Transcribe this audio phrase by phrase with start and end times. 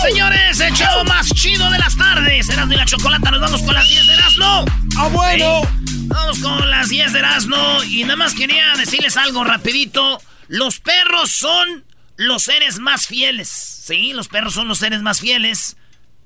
[0.00, 2.48] señores, el show más chido de las tardes.
[2.48, 4.64] Erasmo y la chocolata, nos vamos con las 10 de Erasmo.
[4.96, 5.62] ¡Ah, bueno!
[6.06, 7.82] Vamos con las 10 de Erasmo.
[7.84, 10.20] Y nada más quería decirles algo rapidito.
[10.48, 11.84] Los perros son
[12.16, 13.48] los seres más fieles.
[13.48, 15.76] Sí, los perros son los seres más fieles.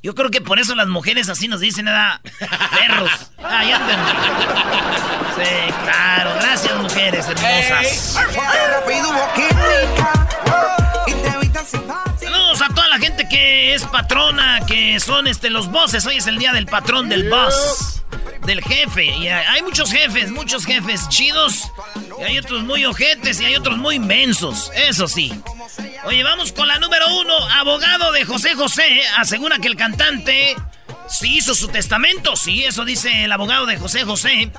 [0.02, 2.20] Yo creo que por eso las mujeres así nos dicen, nada,
[2.78, 3.10] perros.
[3.42, 4.12] Ah, ya entendí.
[5.36, 6.34] Sí, claro.
[6.40, 8.18] Gracias, mujeres hermosas.
[11.66, 16.04] Saludos a toda la gente que es patrona, que son este los bosses.
[16.04, 18.02] Hoy es el día del patrón del boss,
[18.44, 19.06] del jefe.
[19.06, 21.70] Y hay muchos jefes, muchos jefes chidos.
[22.20, 24.70] Y hay otros muy ojetes y hay otros muy inmensos.
[24.74, 25.32] Eso sí.
[26.04, 27.34] Oye, vamos con la número uno.
[27.48, 30.56] Abogado de José José asegura que el cantante
[31.08, 32.36] sí hizo su testamento.
[32.36, 34.50] Sí, eso dice el abogado de José José.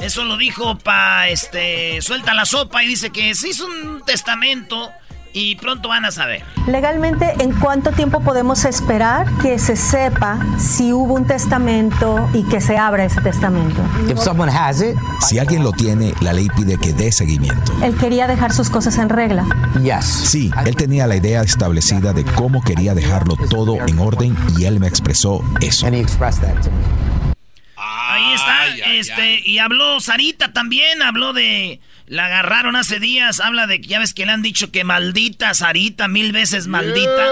[0.00, 4.90] Eso lo dijo pa este suelta la sopa y dice que se hizo un testamento
[5.32, 6.42] y pronto van a saber.
[6.66, 12.60] Legalmente, ¿en cuánto tiempo podemos esperar que se sepa si hubo un testamento y que
[12.60, 13.80] se abra ese testamento?
[15.20, 17.72] Si alguien lo tiene, la ley pide que dé seguimiento.
[17.82, 19.46] Él quería dejar sus cosas en regla.
[20.02, 24.80] Sí, él tenía la idea establecida de cómo quería dejarlo todo en orden y él
[24.80, 25.86] me expresó eso.
[27.76, 33.80] Ahí está, este, y habló Sarita también, habló de, la agarraron hace días, habla de
[33.80, 37.26] que ya ves que le han dicho que maldita Sarita, mil veces maldita.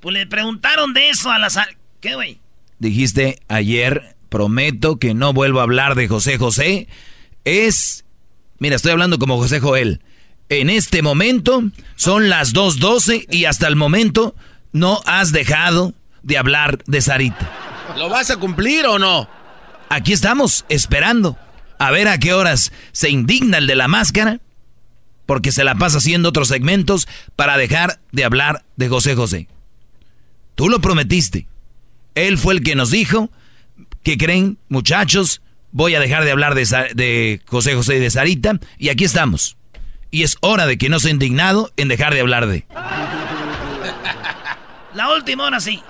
[0.00, 2.40] Pues le preguntaron de eso a la Sar- ¿Qué, güey?
[2.78, 6.88] Dijiste ayer, prometo que no vuelvo a hablar de José José.
[7.44, 8.06] Es,
[8.58, 10.00] mira, estoy hablando como José Joel.
[10.48, 11.62] En este momento
[11.96, 14.34] son las 2.12 y hasta el momento
[14.72, 15.92] no has dejado
[16.22, 17.50] de hablar de Sarita.
[17.98, 19.28] ¿Lo vas a cumplir o no?
[19.90, 21.36] Aquí estamos, esperando.
[21.78, 24.40] A ver a qué horas se indigna el de la máscara,
[25.26, 29.48] porque se la pasa haciendo otros segmentos para dejar de hablar de José José.
[30.54, 31.46] Tú lo prometiste.
[32.14, 33.30] Él fue el que nos dijo
[34.02, 35.42] que creen, muchachos,
[35.72, 39.56] voy a dejar de hablar de, José José y de Sarita, y aquí estamos.
[40.10, 42.64] Y es hora de que no sea indignado en dejar de hablar de.
[44.94, 45.82] La última, ahora sí.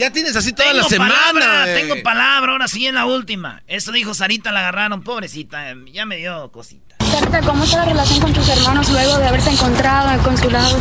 [0.00, 1.14] Ya tienes así toda tengo la semana.
[1.14, 1.74] palabra, eh.
[1.78, 3.60] tengo palabra, ahora sí en la última.
[3.66, 6.96] Eso dijo Sarita, la agarraron, pobrecita, ya me dio cosita.
[7.04, 10.78] Sarita, ¿cómo está la relación con tus hermanos luego de haberse encontrado en el consulado?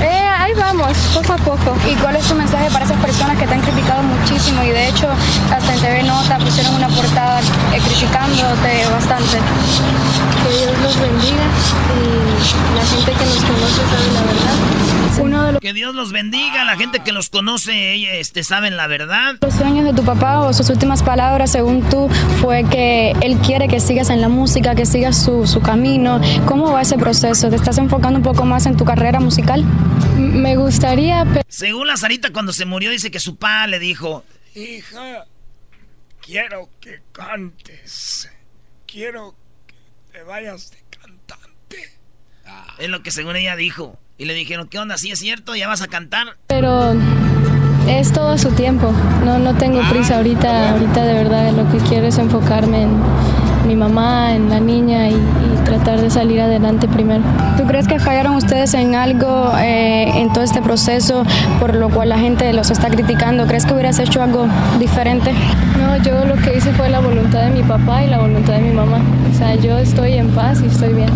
[0.00, 1.76] Eh, ahí vamos, poco a poco.
[1.90, 4.88] ¿Y cuál es tu mensaje para esas personas que te han criticado muchísimo y de
[4.88, 5.08] hecho
[5.50, 9.38] hasta en TV Nota pusieron una portada eh, criticándote bastante?
[10.44, 11.44] Que Dios los bendiga
[11.90, 15.03] y la gente que nos conoce sabe la verdad.
[15.20, 18.86] Uno de los Que Dios los bendiga, la gente que los conoce, este, saben la
[18.86, 19.36] verdad.
[19.40, 22.08] Los sueños de tu papá o sus últimas palabras, según tú,
[22.40, 26.20] fue que él quiere que sigas en la música, que sigas su, su camino.
[26.46, 27.50] ¿Cómo va ese proceso?
[27.50, 29.64] ¿Te estás enfocando un poco más en tu carrera musical?
[30.16, 34.24] Me gustaría, pero Según la Sarita, cuando se murió, dice que su pa le dijo,
[34.54, 35.26] Hija,
[36.20, 38.30] quiero que cantes.
[38.86, 39.34] Quiero
[39.66, 39.74] que
[40.12, 41.98] te vayas de cantante.
[42.78, 43.98] es lo que según ella dijo.
[44.16, 44.96] Y le dijeron, ¿qué onda?
[44.96, 45.56] ¿Sí es cierto?
[45.56, 46.36] ¿Ya vas a cantar?
[46.46, 46.94] pero
[47.88, 48.92] es todo su tiempo.
[49.24, 50.70] No, no tengo prisa ahorita.
[50.72, 52.90] Ahorita de verdad lo que quiero es enfocarme en
[53.64, 57.22] mi mamá, en la niña y, y tratar de salir adelante primero.
[57.56, 61.24] ¿Tú crees que fallaron ustedes en algo eh, en todo este proceso
[61.60, 63.46] por lo cual la gente los está criticando?
[63.46, 64.46] ¿Crees que hubieras hecho algo
[64.78, 65.32] diferente?
[65.80, 68.60] No, yo lo que hice fue la voluntad de mi papá y la voluntad de
[68.60, 68.98] mi mamá.
[69.32, 71.10] O sea, yo estoy en paz y estoy bien.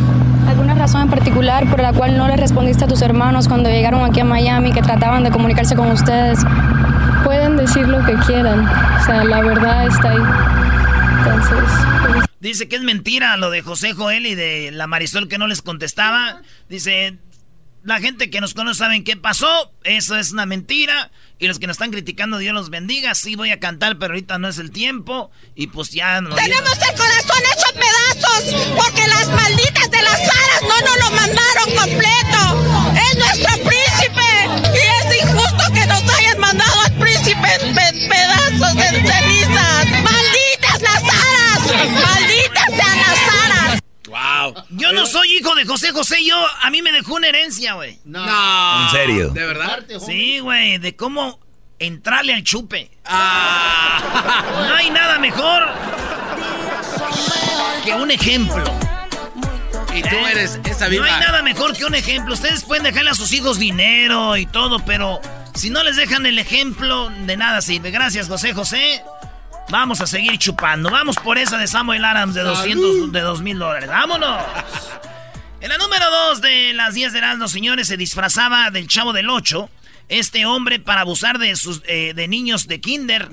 [0.48, 4.03] ¿Alguna razón en particular por la cual no le respondiste a tus hermanos cuando llegaron
[4.04, 6.41] aquí a Miami, que trataban de comunicarse con ustedes?
[7.24, 10.22] Pueden decir lo que quieran, o sea, la verdad está ahí.
[11.18, 15.49] Entonces, Dice que es mentira lo de José Joel y de la Marisol que no
[15.49, 16.43] les contestaba.
[16.69, 17.19] Dice,
[17.83, 19.73] la gente que nos conoce saben qué pasó.
[19.83, 21.11] Eso es una mentira.
[21.41, 23.15] Y los que nos están criticando, Dios los bendiga.
[23.15, 25.31] Sí voy a cantar, pero ahorita no es el tiempo.
[25.55, 26.35] Y pues ya no.
[26.35, 31.77] Tenemos el corazón hecho pedazos porque las malditas de las aras no nos lo mandaron
[31.77, 32.99] completo.
[33.11, 34.29] Es nuestro príncipe
[34.75, 37.49] y es injusto que nos hayan mandado al príncipe
[38.09, 39.87] pedazos en cenizas.
[40.03, 42.17] ¡Malditas las aras!
[42.78, 43.80] ¡Malditas sean las aras!
[44.09, 44.54] Wow.
[44.71, 46.25] Yo no soy hijo de José José.
[46.25, 47.98] Yo, a mí me dejó una herencia, güey.
[48.04, 48.25] No.
[48.84, 49.28] ¿En serio?
[49.30, 49.84] ¿De verdad?
[50.04, 51.39] Sí, güey, de cómo
[51.78, 52.91] entrarle al chupe.
[53.04, 55.69] No hay nada mejor
[57.84, 58.65] que un ejemplo.
[59.95, 60.30] Y tú ¿Eh?
[60.33, 61.07] eres esa No viva.
[61.07, 62.34] hay nada mejor que un ejemplo.
[62.34, 65.21] Ustedes pueden dejarle a sus hijos dinero y todo, pero
[65.54, 67.91] si no les dejan el ejemplo, de nada sirve.
[67.91, 69.03] Gracias, José José.
[69.70, 70.91] Vamos a seguir chupando.
[70.91, 73.88] Vamos por esa de Samuel Adams de 200, de 2 mil dólares.
[73.88, 74.42] ¡Vámonos!
[75.60, 79.28] En la número 2 de las 10 de Erasmus, señores, se disfrazaba del chavo del
[79.28, 79.68] 8.
[80.09, 83.28] Este hombre para abusar de sus eh, de niños de kinder.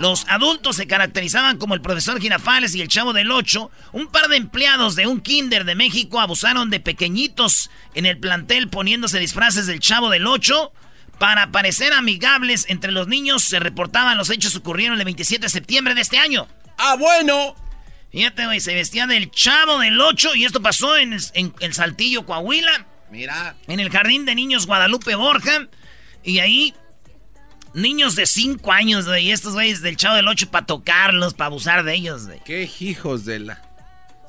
[0.00, 3.70] Los adultos se caracterizaban como el profesor Girafales y el chavo del 8.
[3.92, 8.68] Un par de empleados de un kinder de México abusaron de pequeñitos en el plantel
[8.68, 10.72] poniéndose disfraces del chavo del 8.
[11.18, 15.94] Para parecer amigables entre los niños, se reportaban los hechos ocurrieron el 27 de septiembre
[15.94, 16.46] de este año.
[16.78, 17.56] Ah, bueno.
[18.12, 22.24] Fíjate, güey, se vestía del chavo del 8 y esto pasó en, en, en Saltillo,
[22.24, 22.86] Coahuila.
[23.10, 23.56] Mira.
[23.66, 25.66] En el jardín de niños Guadalupe Borja.
[26.22, 26.74] Y ahí,
[27.74, 31.46] niños de 5 años, güey, y estos güeyes del chavo del 8 para tocarlos, para
[31.46, 32.40] abusar de ellos, güey.
[32.44, 33.62] Qué hijos de la.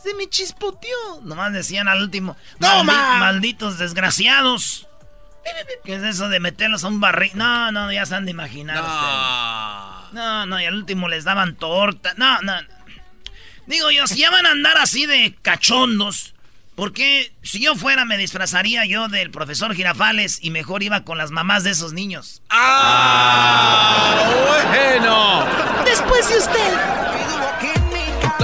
[0.03, 1.21] Se me chispoteó.
[1.24, 2.35] Nomás decían al último.
[2.57, 4.88] ¡No, "Maldi- ma!" Malditos desgraciados.
[5.84, 7.31] ¿Qué es eso de meterlos a un barril?
[7.36, 8.78] No, no, ya se han de imaginar.
[8.78, 10.13] ustedes.
[10.13, 12.13] No, no, y al último les daban torta.
[12.18, 12.62] No, no.
[12.62, 12.68] no.
[13.68, 16.34] Digo yo, si ya van a andar así de cachondos,
[16.75, 21.18] ¿por qué si yo fuera me disfrazaría yo del profesor Girafales y mejor iba con
[21.19, 22.42] las mamás de esos niños?
[22.50, 24.31] ¡Ah!
[24.69, 25.45] ¡Bueno!
[25.86, 27.08] Después de usted.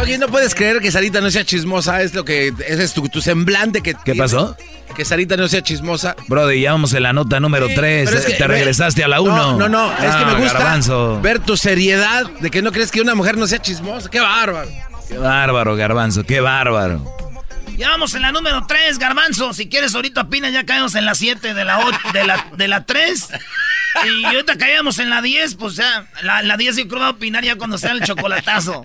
[0.06, 2.02] Oye, no puedes creer que Sarita no sea chismosa.
[2.04, 2.54] Es lo que.
[2.68, 3.96] Ese es tu, tu semblante que.
[4.06, 4.56] ¿Qué pasó?
[4.96, 6.16] Que Sarita no sea chismosa.
[6.28, 8.06] Brody, ya vamos en la nota número 3.
[8.07, 9.36] Pero es que- Te regresaste a la 1.
[9.36, 9.92] No, no, no.
[9.98, 11.19] Es que me gusta Garbanzo.
[11.22, 14.10] ver tu seriedad de que no crees que una mujer no sea chismosa.
[14.10, 14.69] ¡Qué bárbaro!
[15.10, 17.04] Qué bárbaro, Garbanzo, qué bárbaro.
[17.78, 19.54] Ya vamos en la número 3, Garbanzo.
[19.54, 22.68] Si quieres, ahorita opinas, ya caemos en la 7 de la, o- de la, de
[22.68, 23.28] la 3.
[24.08, 26.06] Y ahorita caíamos en la 10, pues ya.
[26.22, 28.84] La, la 10 yo creo va a opinar ya cuando sea el chocolatazo.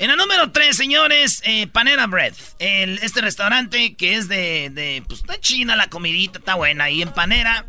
[0.00, 2.32] En la número 3, señores, eh, Panera Bread.
[2.58, 6.88] El- este restaurante que es de, de, pues está china la comidita, está buena.
[6.90, 7.66] Y en Panera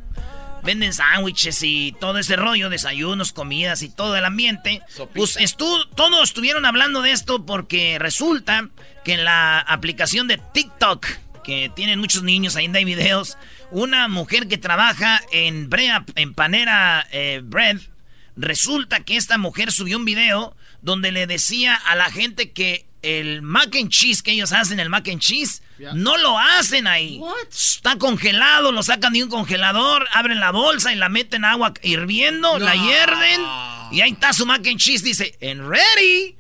[0.63, 4.81] venden sándwiches y todo ese rollo, desayunos, comidas y todo el ambiente.
[5.13, 8.69] Pues estu- todos estuvieron hablando de esto porque resulta
[9.03, 11.05] que en la aplicación de TikTok,
[11.43, 13.37] que tienen muchos niños, ahí hay videos,
[13.71, 17.79] una mujer que trabaja en Brea, en Panera eh, Bread,
[18.37, 23.41] resulta que esta mujer subió un video donde le decía a la gente que el
[23.41, 25.61] mac and cheese que ellos hacen, el mac and cheese,
[25.95, 27.19] no lo hacen ahí.
[27.49, 32.59] Está congelado, lo sacan de un congelador, abren la bolsa y la meten agua hirviendo,
[32.59, 33.41] la hierven
[33.91, 36.35] y ahí está su mac and cheese, dice, en ready.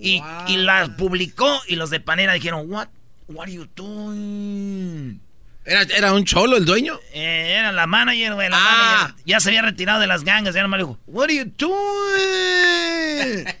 [0.00, 2.88] Y, y la publicó y los de Panera dijeron, what,
[3.28, 5.20] what are you doing?
[5.66, 6.98] ¿Era, era un cholo el dueño?
[7.12, 8.98] Eh, era la manager, güey, la Ah.
[9.00, 9.22] manager.
[9.24, 13.44] Ya se había retirado de las gangas, ya nomás le dijo, what are you doing?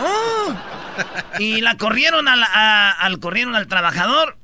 [0.00, 0.54] Oh.
[1.38, 4.36] Y la corrieron al, a- al corrieron al trabajador.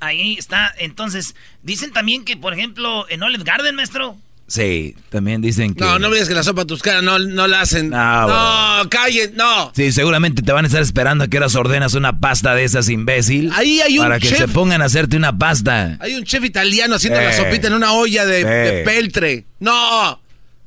[0.00, 0.72] Ahí está.
[0.78, 4.16] Entonces, dicen también que, por ejemplo, en Olive Garden, maestro.
[4.50, 5.84] Sí, también dicen que...
[5.84, 7.92] No, no me digas que la sopa tuscana no, no la hacen.
[7.94, 9.70] Ah, no, callen, no.
[9.76, 12.88] Sí, seguramente te van a estar esperando a que horas ordenas una pasta de esas,
[12.88, 13.52] imbécil.
[13.54, 14.38] Ahí hay un Para que chef.
[14.38, 15.96] se pongan a hacerte una pasta.
[16.00, 17.36] Hay un chef italiano haciendo la Eh.
[17.36, 18.44] sopita en una olla de, Eh.
[18.44, 19.46] de peltre.
[19.60, 20.20] ¡No!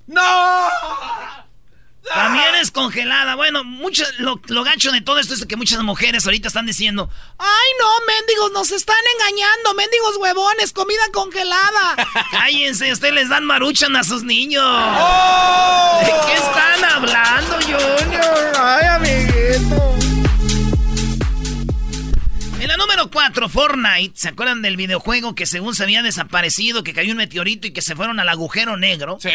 [0.08, 0.22] ¡No!
[2.04, 3.36] También es congelada.
[3.36, 7.10] Bueno, mucho, lo, lo gacho de todo esto es que muchas mujeres ahorita están diciendo:
[7.38, 9.74] ¡Ay, no, mendigos, nos están engañando!
[9.76, 11.96] ¡Mendigos huevones, comida congelada!
[12.32, 14.66] Cállense, ustedes les dan maruchan a sus niños.
[16.02, 18.03] ¿De qué están hablando, Junior?
[23.34, 24.12] 4, Fortnite.
[24.16, 27.82] ¿Se acuerdan del videojuego que según se había desaparecido, que cayó un meteorito y que
[27.82, 29.18] se fueron al agujero negro?
[29.20, 29.30] Sí.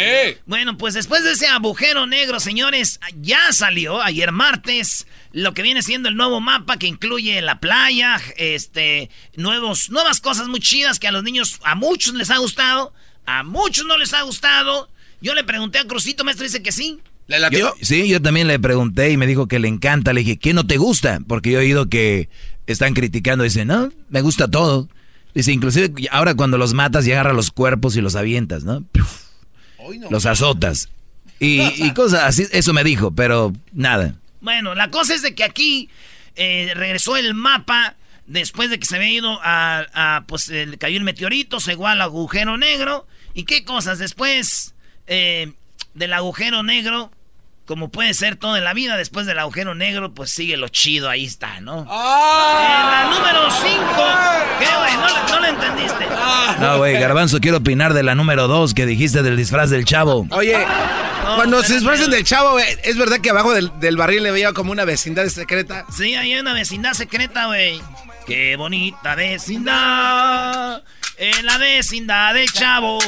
[0.46, 5.82] Bueno, pues después de ese agujero negro, señores, ya salió ayer martes lo que viene
[5.82, 11.08] siendo el nuevo mapa que incluye la playa, este, nuevos, nuevas cosas muy chidas que
[11.08, 12.92] a los niños, a muchos les ha gustado,
[13.26, 14.88] a muchos no les ha gustado.
[15.20, 17.00] Yo le pregunté a Crucito, maestro, dice que sí.
[17.26, 17.58] ¿Le latió?
[17.58, 20.12] Yo- sí, yo también le pregunté y me dijo que le encanta.
[20.14, 21.18] Le dije, ¿qué no te gusta?
[21.28, 22.30] Porque yo he oído que
[22.72, 23.44] están criticando.
[23.44, 24.88] Dice, no, me gusta todo.
[25.34, 28.84] Dice, inclusive ahora cuando los matas y agarras los cuerpos y los avientas, ¿no?
[30.10, 30.88] Los azotas.
[31.40, 34.14] Y, y cosas así, eso me dijo, pero nada.
[34.40, 35.88] Bueno, la cosa es de que aquí
[36.36, 37.96] eh, regresó el mapa
[38.26, 41.92] después de que se había ido a, a, pues el- cayó el meteorito, se igual
[41.92, 43.06] al agujero negro.
[43.34, 43.98] ¿Y qué cosas?
[43.98, 44.74] Después
[45.06, 45.52] eh,
[45.94, 47.12] del agujero negro
[47.68, 51.10] como puede ser todo en la vida, después del agujero negro, pues sigue lo chido,
[51.10, 51.86] ahí está, ¿no?
[51.90, 52.80] ¡Ah!
[52.80, 53.78] En la número 5.
[54.58, 54.92] ¿Qué, güey?
[54.94, 56.06] ¿No, ¿No, le entendiste?
[56.60, 60.26] No, güey, Garbanzo, quiero opinar de la número 2 que dijiste del disfraz del chavo.
[60.30, 60.56] Oye,
[61.36, 64.54] cuando se disfrazan del chavo, güey, ¿es verdad que abajo del, del barril le veía
[64.54, 65.84] como una vecindad secreta?
[65.94, 67.82] Sí, hay una vecindad secreta, güey.
[68.26, 70.82] Qué bonita vecindad.
[71.18, 72.98] En la vecindad del chavo.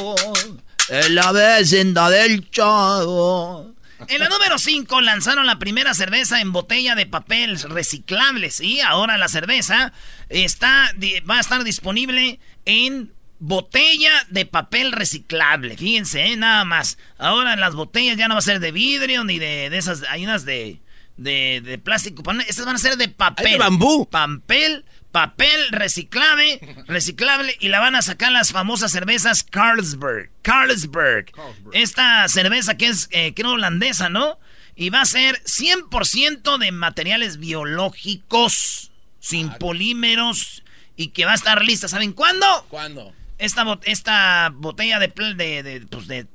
[0.90, 3.80] En la vecindad del chavo.
[4.09, 8.80] En la número 5 lanzaron la primera cerveza en botella de papel reciclable, ¿sí?
[8.80, 9.92] Ahora la cerveza
[10.28, 10.92] está,
[11.28, 15.76] va a estar disponible en botella de papel reciclable.
[15.76, 16.37] Fíjense, ¿eh?
[16.37, 16.99] nada más.
[17.19, 20.25] Ahora las botellas ya no va a ser de vidrio ni de, de esas, hay
[20.25, 20.80] unas de,
[21.16, 22.23] de, de plástico.
[22.47, 23.52] Estas van a ser de papel.
[23.52, 24.09] de bambú.
[24.09, 30.31] Papel papel reciclable, reciclable y la van a sacar las famosas cervezas Carlsberg.
[30.43, 31.33] Carlsberg.
[31.73, 34.38] Esta cerveza que es, eh, creo, holandesa, ¿no?
[34.76, 40.62] Y va a ser 100% de materiales biológicos, sin polímeros
[40.97, 41.88] y que va a estar lista.
[41.88, 42.47] ¿Saben cuándo?
[42.69, 43.12] ¿Cuándo?
[43.38, 46.26] Esta, esta botella de, de, de, pues de,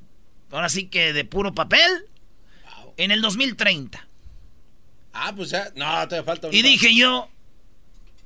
[0.50, 2.06] ahora sí que de puro papel,
[2.96, 4.06] en el 2030.
[5.12, 7.30] Ah, pues ya, no, te falta un Y dije yo,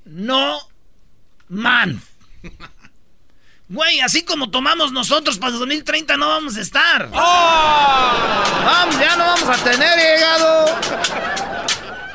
[0.05, 0.61] no
[1.49, 2.03] man.
[3.69, 7.09] Güey, así como tomamos nosotros para 2030 no vamos a estar.
[7.13, 8.13] ¡Oh!
[8.65, 10.67] Vamos, ya no vamos a tener llegado.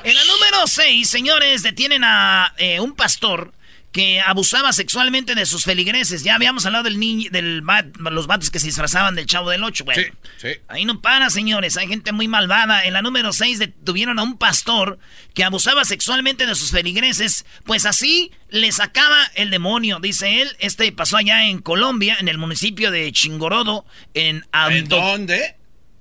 [0.03, 3.53] En la número 6, señores, detienen a eh, un pastor
[3.95, 6.21] que abusaba sexualmente de sus feligreses.
[6.21, 7.63] Ya habíamos hablado del niño, del
[8.11, 9.85] los vatos que se disfrazaban del chavo del 8.
[9.85, 10.59] Bueno, sí, sí.
[10.67, 11.77] Ahí no para, señores.
[11.77, 12.83] Hay gente muy malvada.
[12.83, 14.99] En la número 6 detuvieron a un pastor
[15.33, 17.45] que abusaba sexualmente de sus feligreses.
[17.63, 20.49] Pues así le sacaba el demonio, dice él.
[20.59, 23.85] Este pasó allá en Colombia, en el municipio de Chingorodo.
[24.13, 25.55] ¿En, ¿En dónde?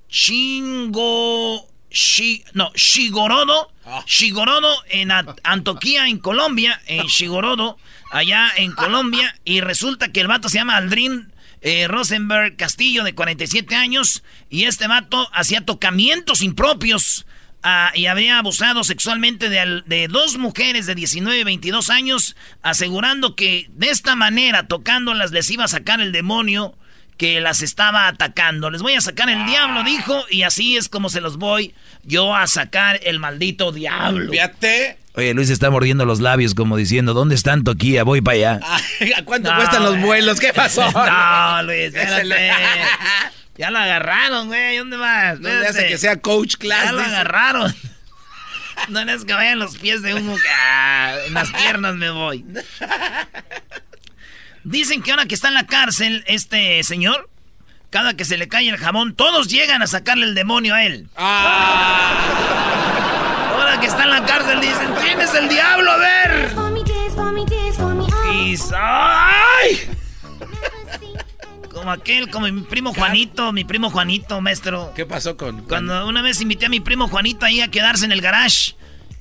[0.09, 1.65] Chingo...
[2.53, 4.03] no, Shigorodo, ah.
[4.05, 5.11] Shigorodo en
[5.43, 7.77] Antoquía, en Colombia, en Shigorodo,
[8.11, 13.15] allá en Colombia, y resulta que el vato se llama Aldrin eh, Rosenberg Castillo, de
[13.15, 17.25] 47 años, y este vato hacía tocamientos impropios
[17.63, 23.35] ah, y habría abusado sexualmente de, de, dos mujeres de 19 y 22 años, asegurando
[23.35, 26.77] que de esta manera, tocándolas, les iba a sacar el demonio
[27.17, 28.69] que las estaba atacando.
[28.69, 32.35] Les voy a sacar el diablo, dijo, y así es como se los voy yo
[32.35, 34.31] a sacar el maldito diablo.
[34.31, 34.97] Fíjate.
[35.13, 38.03] Oye, Luis está mordiendo los labios como diciendo, ¿dónde están Toquía?
[38.03, 38.59] Voy para allá.
[39.17, 40.39] ¿A cuánto cuestan los vuelos?
[40.39, 40.83] ¿Qué pasó?
[40.91, 42.51] No, Luis, espérate.
[43.57, 44.77] ya lo agarraron, güey.
[44.77, 45.41] ¿Dónde vas?
[45.41, 46.85] ¿Dónde hace que sea coach class?
[46.85, 47.75] Ya lo agarraron.
[48.89, 52.45] No es que vayan los pies de humo ah, en las piernas me voy.
[54.65, 57.29] Dicen que ahora que está en la cárcel este señor,
[57.91, 61.07] cada que se le cae el jamón, todos llegan a sacarle el demonio a él.
[61.15, 62.19] Ah.
[63.53, 66.49] Ahora que está en la cárcel dicen, tienes el diablo, a ver.
[68.33, 68.57] Y...
[68.75, 69.87] ¡Ay!
[71.71, 74.93] Como aquel, como mi primo Juanito, mi primo Juanito, maestro.
[74.95, 75.61] ¿Qué pasó con...?
[75.61, 78.75] Cuando una vez invité a mi primo Juanito ahí a quedarse en el garage.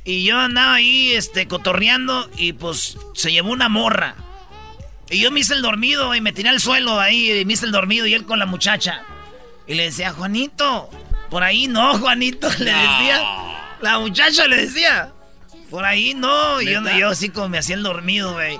[0.04, 4.16] Y yo andaba ahí, este, cotorreando y pues se llevó una morra.
[5.11, 7.66] Y yo me hice el dormido y me tiré al suelo ahí y me hice
[7.66, 9.02] el dormido y él con la muchacha.
[9.66, 10.90] Y le decía, Juanito,
[11.30, 13.23] por ahí no, Juanito, le decía.
[13.80, 15.12] La muchacha le decía,
[15.70, 16.61] por ahí no.
[16.61, 18.58] Y yo, yo así como me hacía el dormido, güey.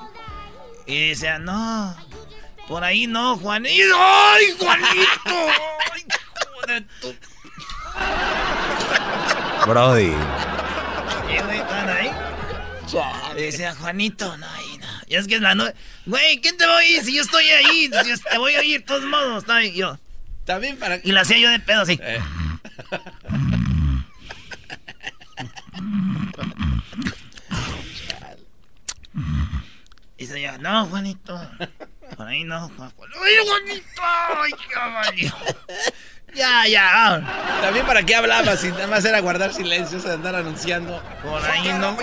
[0.87, 1.97] Y decía, no,
[2.69, 3.97] por ahí no, Juanito.
[3.99, 5.53] ¡Ay, Juanito!
[5.93, 6.05] ¡Ay,
[6.61, 7.15] joder, tú!
[9.67, 10.13] Brody.
[11.31, 12.11] ¿Y ahí?
[13.37, 14.74] Y decía, Juanito, no, ahí no.
[15.07, 15.75] Y es que es la noche.
[16.07, 17.89] Güey, ¿quién te va a oír si yo estoy ahí?
[17.91, 17.99] te
[18.39, 19.45] voy a oír de todos modos.
[19.49, 19.99] Ahí, yo.
[20.45, 21.01] También para.
[21.03, 21.99] Y la hacía yo de pedo así.
[22.03, 22.21] Eh.
[30.19, 31.41] y decía, no, Juanito.
[32.17, 32.93] Por ahí no, ¡Ay,
[33.47, 34.03] Juanito!
[34.03, 34.53] ¡Ay,
[35.17, 35.33] qué
[36.35, 37.23] Ya, ya.
[37.63, 41.01] También para qué hablabas si nada más era guardar silencio, de andar anunciando.
[41.23, 41.97] Por ahí no.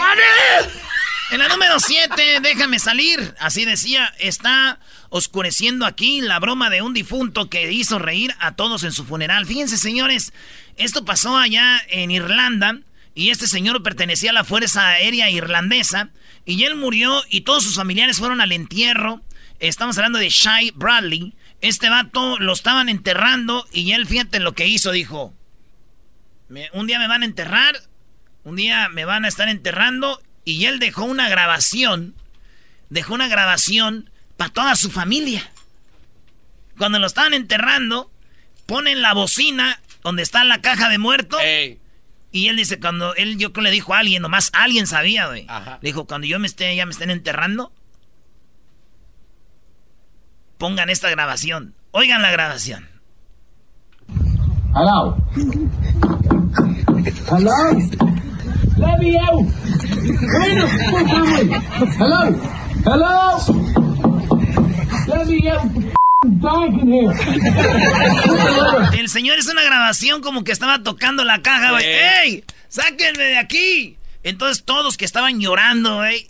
[1.32, 3.36] En la número 7, déjame salir.
[3.40, 8.84] Así decía, está oscureciendo aquí la broma de un difunto que hizo reír a todos
[8.84, 9.46] en su funeral.
[9.46, 10.34] Fíjense, señores,
[10.76, 12.80] esto pasó allá en Irlanda
[13.16, 16.10] y este señor pertenecía a la Fuerza Aérea Irlandesa
[16.44, 19.22] y él murió y todos sus familiares fueron al entierro.
[19.62, 21.34] Estamos hablando de Shai Bradley.
[21.62, 25.34] Este vato lo estaban enterrando y él, fíjate lo que hizo, dijo.
[26.74, 27.82] Un día me van a enterrar,
[28.44, 32.16] un día me van a estar enterrando y él dejó una grabación,
[32.90, 35.52] dejó una grabación para toda su familia.
[36.78, 38.12] Cuando lo estaban enterrando,
[38.66, 41.38] ponen la bocina donde está la caja de muerto
[42.32, 45.46] Y él dice, cuando él yo creo le dijo a alguien, nomás alguien sabía, güey.
[45.82, 47.72] Le dijo, cuando yo me esté, ya me estén enterrando,
[50.58, 51.76] pongan esta grabación.
[51.92, 52.88] Oigan la grabación.
[54.74, 55.18] Hello.
[57.30, 58.22] Hello.
[58.78, 59.44] Let me out.
[59.44, 61.44] Where the fuck am I?
[61.98, 62.22] Hello.
[62.86, 63.38] Hello.
[65.08, 65.92] Let me out.
[68.94, 71.84] El señor es una grabación como que estaba tocando la caja, güey.
[71.86, 72.44] ¡Ey!
[72.68, 73.98] ¡Sáquenme de aquí!
[74.24, 76.28] Entonces todos que estaban llorando, güey,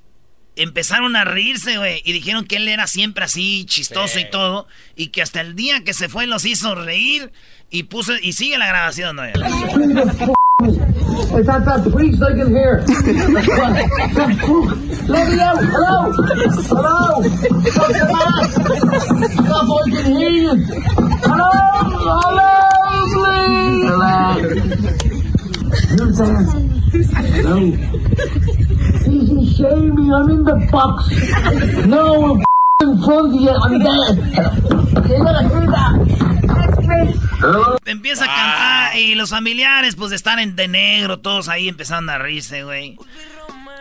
[0.55, 2.01] empezaron a reírse, güey.
[2.05, 4.65] Y dijeron que él era siempre así, chistoso y todo.
[4.95, 7.31] Y que hasta el día que se fue los hizo reír.
[7.69, 9.23] Y puso, y sigue la grabación, ¿no?
[10.63, 12.83] It's that, that priest I can hear.
[15.07, 15.57] Let me out.
[15.63, 16.11] Hello.
[16.69, 17.23] Hello.
[17.71, 18.61] Stop the mask.
[19.33, 20.53] Stop, I can hear you.
[21.25, 21.51] Hello.
[22.05, 22.51] Hello,
[23.13, 24.61] please.
[25.99, 26.43] Who's there?
[27.41, 27.57] Hello.
[29.09, 30.05] Easy, Shamey.
[30.13, 30.95] I'm in the box.
[31.87, 32.39] No,
[37.85, 42.17] Empieza a cantar y los familiares pues están en de negro, todos ahí empezando a
[42.17, 42.97] reírse, güey.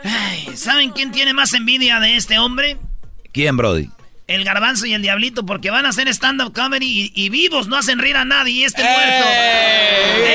[0.04, 2.78] Ay, ¿Saben quién tiene más envidia de este hombre?
[3.33, 3.90] ¿Quién, Brody?
[4.26, 7.76] El garbanzo y el diablito, porque van a hacer stand-up comedy y, y vivos no
[7.76, 8.52] hacen reír a nadie.
[8.52, 9.26] Y este muerto,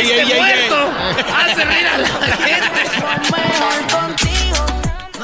[0.01, 0.91] este muerto,
[1.33, 2.07] hace reír a la
[2.37, 4.24] gente.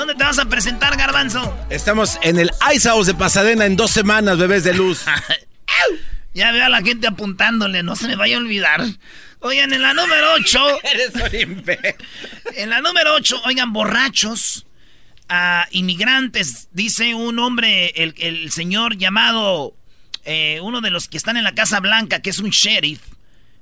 [0.02, 1.56] ¿Dónde te vas a presentar, garbanzo?
[1.70, 5.06] Estamos en el Ice House de Pasadena en dos semanas, bebés de luz.
[6.34, 8.82] Ya veo a la gente apuntándole, no se me vaya a olvidar.
[9.42, 10.80] Oigan, en la número 8.
[10.84, 11.12] Eres
[12.56, 14.66] En la número 8, oigan, borrachos,
[15.30, 19.76] a inmigrantes, dice un hombre, el, el señor llamado,
[20.26, 23.02] eh, uno de los que están en la Casa Blanca, que es un sheriff,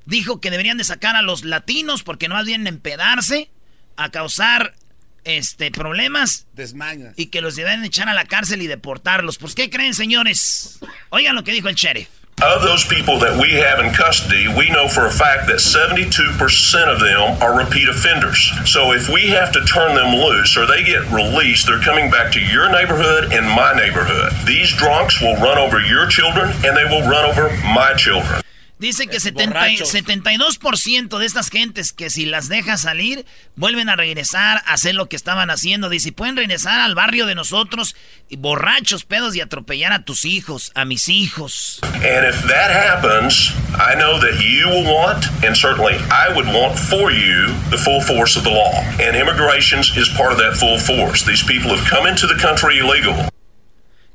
[0.05, 3.49] dijo que deberían de sacar a los latinos porque no a empedarse,
[3.97, 4.75] a causar
[5.23, 7.13] este, problemas Desmañas.
[7.17, 9.37] y que los deben echar a la cárcel y deportarlos.
[9.37, 10.79] ¿Por qué creen, señores?
[11.09, 12.07] Oigan lo que dijo el sheriff.
[12.41, 16.87] Of those people that we have in custody, we know for a fact that 72%
[16.87, 18.39] of them are repeat offenders.
[18.63, 22.31] So if we have to turn them loose or they get released, they're coming back
[22.31, 24.31] to your neighborhood and my neighborhood.
[24.47, 28.41] These drunks will run over your children and they will run over my children.
[28.79, 29.93] Dice que 70 borrachos.
[29.93, 33.25] 72% de estas gentes que si las dejas salir,
[33.57, 35.89] vuelven a regresar a hacer lo que estaban haciendo.
[35.89, 37.97] Dice, pueden regresar al barrio de nosotros,
[38.29, 41.81] y borrachos, pedos, y atropellar a tus hijos, a mis hijos.
[41.83, 46.79] And if that happens, I know that you will want, and certainly I would want
[46.79, 48.71] for you, the full force of the law.
[49.01, 51.25] And immigrations is part of that full force.
[51.25, 53.29] These people have come into the country illegal.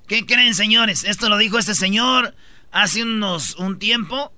[0.08, 1.04] ¿Qué creen, señores?
[1.04, 2.34] Esto lo dijo este señor
[2.72, 4.33] hace unos un tiempo.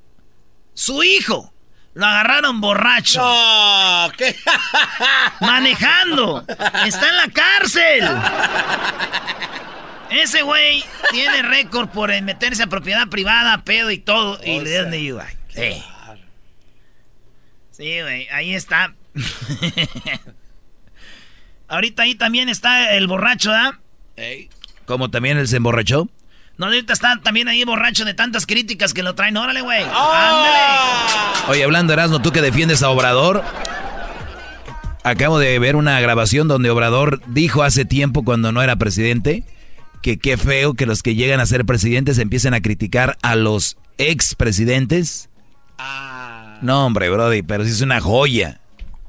[0.76, 1.54] Su hijo
[1.94, 3.18] lo agarraron borracho.
[3.20, 4.36] No, ¿qué?
[5.40, 6.44] Manejando.
[6.84, 8.04] Está en la cárcel.
[10.10, 14.38] Ese güey tiene récord por eh, meterse a propiedad privada, pedo y todo.
[14.44, 15.26] y le de ayuda.
[15.48, 15.82] Sí.
[17.70, 18.94] Sí, güey, ahí está.
[21.68, 23.80] Ahorita ahí también está el borracho, ¿ah?
[24.84, 26.10] ¿Cómo también él se emborrachó?
[26.59, 29.37] No, ahorita está también ahí borracho de tantas críticas que lo traen.
[29.37, 29.85] Órale, güey.
[31.49, 33.45] Oye, hablando Erasmo, tú que defiendes a Obrador,
[35.05, 39.45] acabo de ver una grabación donde Obrador dijo hace tiempo cuando no era presidente
[40.03, 43.77] que qué feo que los que llegan a ser presidentes empiecen a criticar a los
[43.99, 45.29] expresidentes.
[46.62, 48.61] No, hombre, Brody, pero sí es una joya.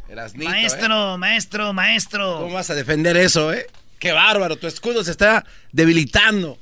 [0.09, 0.53] Erasnito, ¿eh?
[0.53, 2.39] Maestro, maestro, maestro.
[2.41, 3.67] ¿Cómo vas a defender eso, eh?
[3.99, 6.57] Qué bárbaro, tu escudo se está debilitando.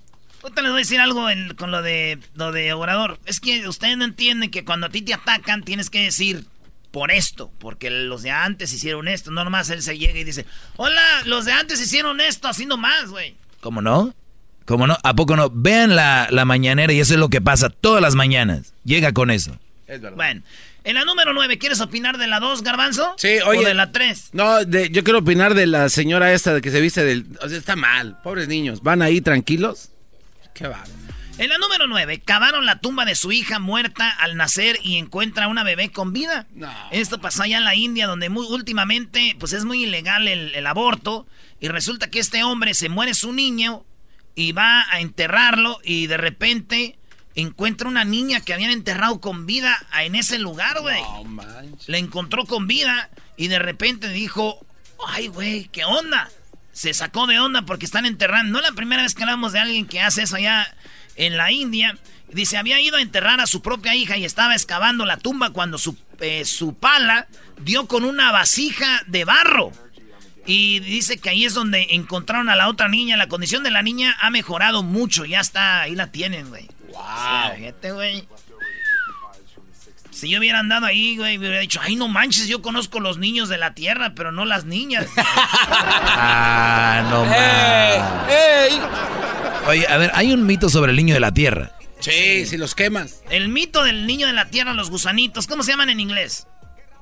[0.45, 3.19] Ahorita les voy a decir algo en- con lo de, lo de Obrador.
[3.25, 6.45] Es que ustedes no entienden que cuando a ti te atacan tienes que decir
[6.91, 9.31] por esto, porque los de antes hicieron esto.
[9.31, 10.45] No nomás él se llega y dice,
[10.77, 13.35] hola, los de antes hicieron esto, haciendo más, güey.
[13.59, 14.13] ¿Cómo no?
[14.65, 14.95] ¿Cómo no?
[15.01, 15.49] ¿A poco no?
[15.51, 18.73] Vean la, la mañanera y eso es lo que pasa todas las mañanas.
[18.83, 19.57] Llega con eso.
[19.87, 20.15] Es verdad.
[20.15, 20.43] Bueno,
[20.83, 23.15] en la número 9, ¿quieres opinar de la 2, Garbanzo?
[23.17, 23.61] Sí, oye.
[23.61, 24.29] ¿O de la 3?
[24.33, 27.25] No, de- yo quiero opinar de la señora esta de que se viste del...
[27.41, 28.19] O sea, está mal.
[28.23, 28.83] Pobres niños.
[28.83, 29.89] ¿Van ahí tranquilos?
[30.55, 30.91] Qué bárbaro.
[31.37, 35.49] En la número 9, cavaron la tumba de su hija muerta al nacer y encuentra
[35.49, 36.47] una bebé con vida.
[36.91, 40.65] Esto pasó allá en la India, donde muy, últimamente pues es muy ilegal el, el
[40.65, 41.27] aborto.
[41.59, 43.83] Y resulta que este hombre se muere su niño
[44.33, 46.97] y va a enterrarlo y de repente
[47.35, 51.01] encuentra una niña que habían enterrado con vida en ese lugar, güey.
[51.87, 54.65] La encontró con vida y de repente dijo,
[55.05, 56.29] ay, güey, ¿qué onda?
[56.75, 58.51] Se sacó de onda porque están enterrando.
[58.51, 60.67] No es la primera vez que hablamos de alguien que hace eso allá
[61.15, 61.97] en la India.
[62.27, 65.77] Dice, había ido a enterrar a su propia hija y estaba excavando la tumba cuando
[65.77, 67.27] su eh, su pala
[67.61, 69.71] dio con una vasija de barro.
[70.45, 73.17] Y dice que ahí es donde encontraron a la otra niña.
[73.17, 75.25] La condición de la niña ha mejorado mucho.
[75.25, 76.67] Ya está, ahí la tienen, güey.
[76.91, 77.93] Wow.
[77.93, 78.27] güey.
[80.25, 83.19] Si yo hubiera andado ahí, güey, me hubiera dicho, ay, no manches, yo conozco los
[83.19, 85.05] niños de la tierra, pero no las niñas.
[85.17, 88.81] ah, no manches.
[89.67, 91.73] Oye, a ver, hay un mito sobre el niño de la tierra.
[91.99, 93.21] Sí, si los quemas.
[93.29, 96.47] El mito del niño de la tierra, los gusanitos, ¿cómo se llaman en inglés?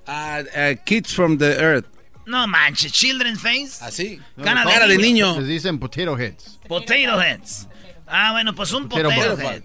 [0.06, 0.44] Uh,
[0.84, 1.86] kids from the earth.
[2.26, 3.78] No manches, children's face.
[3.80, 4.20] Así.
[4.36, 5.40] No, cara, de, niño.
[5.40, 6.60] Les dicen potato heads.
[6.68, 7.70] Potato heads.
[8.06, 9.64] Ah, bueno, pues un potato, head.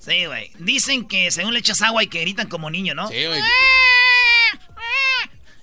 [0.00, 0.50] Sí, güey.
[0.58, 3.06] Dicen que según le echas agua y que gritan como niño, ¿no?
[3.08, 3.40] Sí, güey.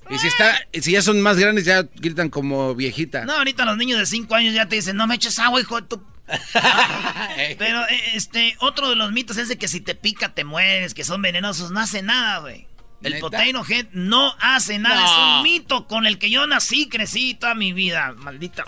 [0.09, 3.25] Y si está, si ya son más grandes, ya gritan como viejita.
[3.25, 5.81] No, ahorita los niños de 5 años ya te dicen, no me eches agua, hijo
[5.81, 6.01] de tu.
[7.57, 10.93] Pero eh, este, otro de los mitos es de que si te pica te mueres,
[10.93, 12.67] que son venenosos, no hace nada, güey.
[13.01, 17.35] El potato head no hace nada, es un mito con el que yo nací, crecí
[17.35, 18.65] toda mi vida, maldita.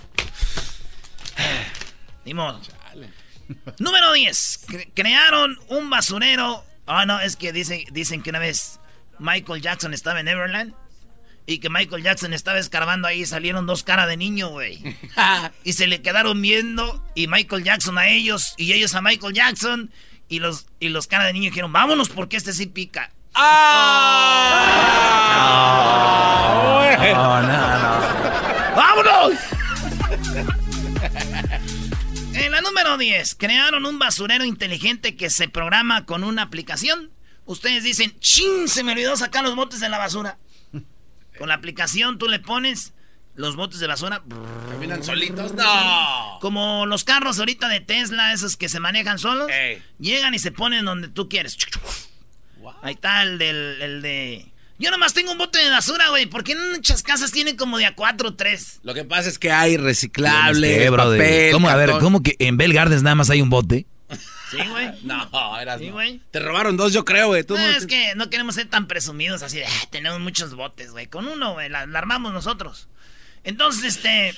[2.26, 2.62] Ni modo.
[3.80, 4.66] Número 10.
[4.94, 6.64] crearon un basurero.
[6.86, 8.80] Ah, no, es que dicen, dicen que una vez
[9.20, 10.74] Michael Jackson estaba en Everland
[11.46, 14.98] y que Michael Jackson estaba escarbando ahí y salieron dos caras de niño, güey.
[15.64, 19.92] y se le quedaron viendo y Michael Jackson a ellos y ellos a Michael Jackson
[20.28, 23.12] y los, y los caras de niño dijeron, vámonos porque este sí pica.
[23.34, 24.70] ¡Ah!
[27.14, 28.00] No, no, no.
[28.76, 29.59] ¡Vámonos!
[32.84, 37.12] Número 10, crearon un basurero inteligente que se programa con una aplicación.
[37.46, 38.68] Ustedes dicen, ¡chin!
[38.68, 40.38] Se me olvidó sacar los botes de la basura.
[41.38, 42.94] Con la aplicación tú le pones
[43.36, 44.24] los botes de basura.
[44.70, 45.54] ¿Caminan solitos?
[45.54, 46.38] ¡No!
[46.40, 49.50] Como los carros ahorita de Tesla, esos que se manejan solos.
[50.00, 51.58] Llegan y se ponen donde tú quieres.
[52.82, 54.52] Ahí está el, del, el de...
[54.80, 56.26] Yo nomás tengo un bote de basura, güey.
[56.26, 58.80] ¿Por qué en muchas casas tienen como de a cuatro o tres?
[58.84, 62.72] Lo que pasa es que hay reciclable, papel, ¿Cómo, a ver, ¿cómo que en Bell
[62.72, 63.86] Gardens nada más hay un bote?
[64.50, 64.90] Sí, güey.
[65.04, 66.22] No, eras sí, güey.
[66.32, 67.46] Te robaron dos, yo creo, güey.
[67.48, 71.08] No, es que no queremos ser tan presumidos así de, ah, tenemos muchos botes, güey.
[71.08, 72.88] Con uno, güey, la, armamos nosotros.
[73.44, 74.34] Entonces, este...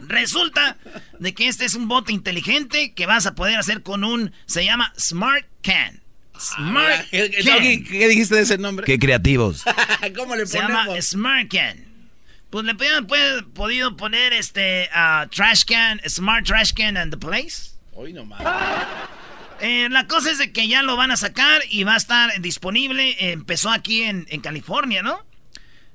[0.00, 0.76] resulta
[1.18, 4.32] de que este es un bote inteligente que vas a poder hacer con un...
[4.46, 6.02] Se llama Smart Can.
[6.38, 8.84] Smart ¿Qué, ¿Qué, dijiste de ese nombre?
[8.86, 9.64] Qué creativos.
[10.16, 10.50] ¿Cómo le ponemos?
[10.50, 11.84] Se llama Smart Can.
[12.50, 17.72] Pues le podían podido poner este uh, Trash Can, Smart Trash Can and the Place.
[17.92, 18.40] Hoy nomás.
[19.60, 22.40] Eh, la cosa es de que ya lo van a sacar y va a estar
[22.40, 23.16] disponible.
[23.18, 25.24] empezó aquí en, en, California, ¿no?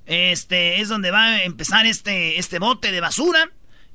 [0.06, 3.50] Este es donde va a empezar este, este bote de basura.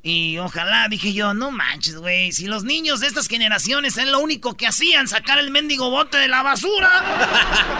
[0.08, 2.30] Y ojalá, dije yo, no manches, güey.
[2.30, 6.16] Si los niños de estas generaciones es lo único que hacían, sacar el mendigo bote
[6.16, 7.02] de la basura,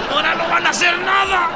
[0.11, 1.51] ahora no van a hacer nada.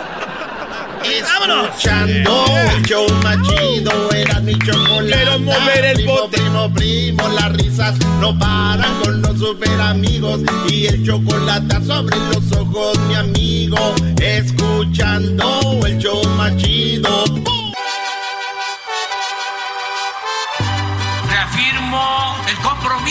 [1.24, 1.70] ¡Vámonos!
[1.70, 5.12] Escuchando el show machido, era mi chocolate.
[5.12, 6.38] Quiero mover el primo, bote.
[6.38, 10.42] Primo, primo, las risas no paran con los super amigos.
[10.68, 13.92] Y el chocolate sobre los ojos, mi amigo.
[14.20, 17.24] Escuchando el show machido.
[17.24, 17.60] Reafirmo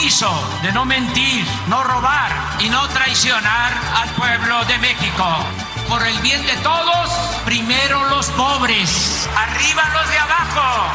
[0.10, 5.46] compromiso de no mentir, no robar y no traicionar al pueblo de México
[5.88, 7.10] por el bien de todos,
[7.46, 10.94] primero los pobres, arriba los de abajo.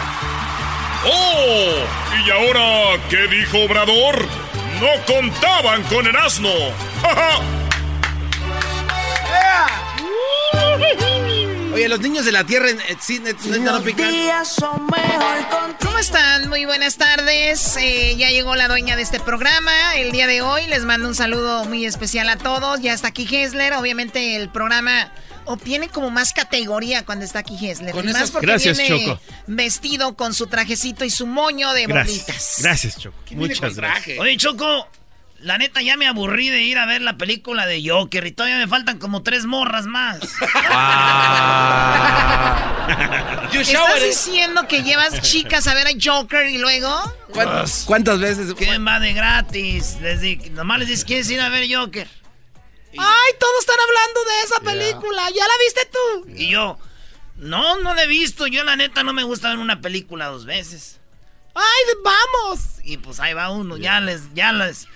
[1.06, 1.86] ¡Oh!
[2.24, 4.26] ¿Y ahora qué dijo Obrador?
[4.80, 6.50] No contaban con el asno.
[11.74, 12.78] Oye, los niños de la tierra en,
[13.64, 14.14] no pican.
[15.80, 16.48] ¿Cómo están?
[16.48, 17.76] Muy buenas tardes.
[17.80, 20.68] Eh, ya llegó la dueña de este programa el día de hoy.
[20.68, 22.80] Les mando un saludo muy especial a todos.
[22.80, 23.72] Ya está aquí Hesler.
[23.72, 25.10] Obviamente el programa
[25.46, 27.92] obtiene como más categoría cuando está aquí Hesler.
[27.92, 29.20] Con más porque gracias, viene Choco.
[29.48, 32.58] vestido con su trajecito y su moño de gracias.
[32.60, 33.16] Gracias, Choco.
[33.32, 34.20] Muchas gracias.
[34.20, 34.88] Oye, Choco.
[35.40, 38.56] La neta, ya me aburrí de ir a ver la película de Joker y todavía
[38.56, 40.20] me faltan como tres morras más.
[42.86, 43.48] Ah.
[43.52, 46.90] ¿Estás diciendo que llevas chicas a ver a Joker y luego?
[47.32, 48.54] ¿Cuántas, veces?
[48.54, 49.98] ¿Quién va de gratis?
[50.00, 52.08] Les nomás les dices, ¿quieres ir a ver Joker?
[52.96, 55.28] Ay, todos están hablando de esa película.
[55.30, 56.28] ¿Ya la viste tú?
[56.36, 56.78] Y yo,
[57.36, 58.46] no, no la he visto.
[58.46, 61.00] Yo la neta no me gusta ver una película dos veces.
[61.54, 62.60] ¡Ay, vamos!
[62.84, 64.88] Y pues ahí va uno, ya les, ya les,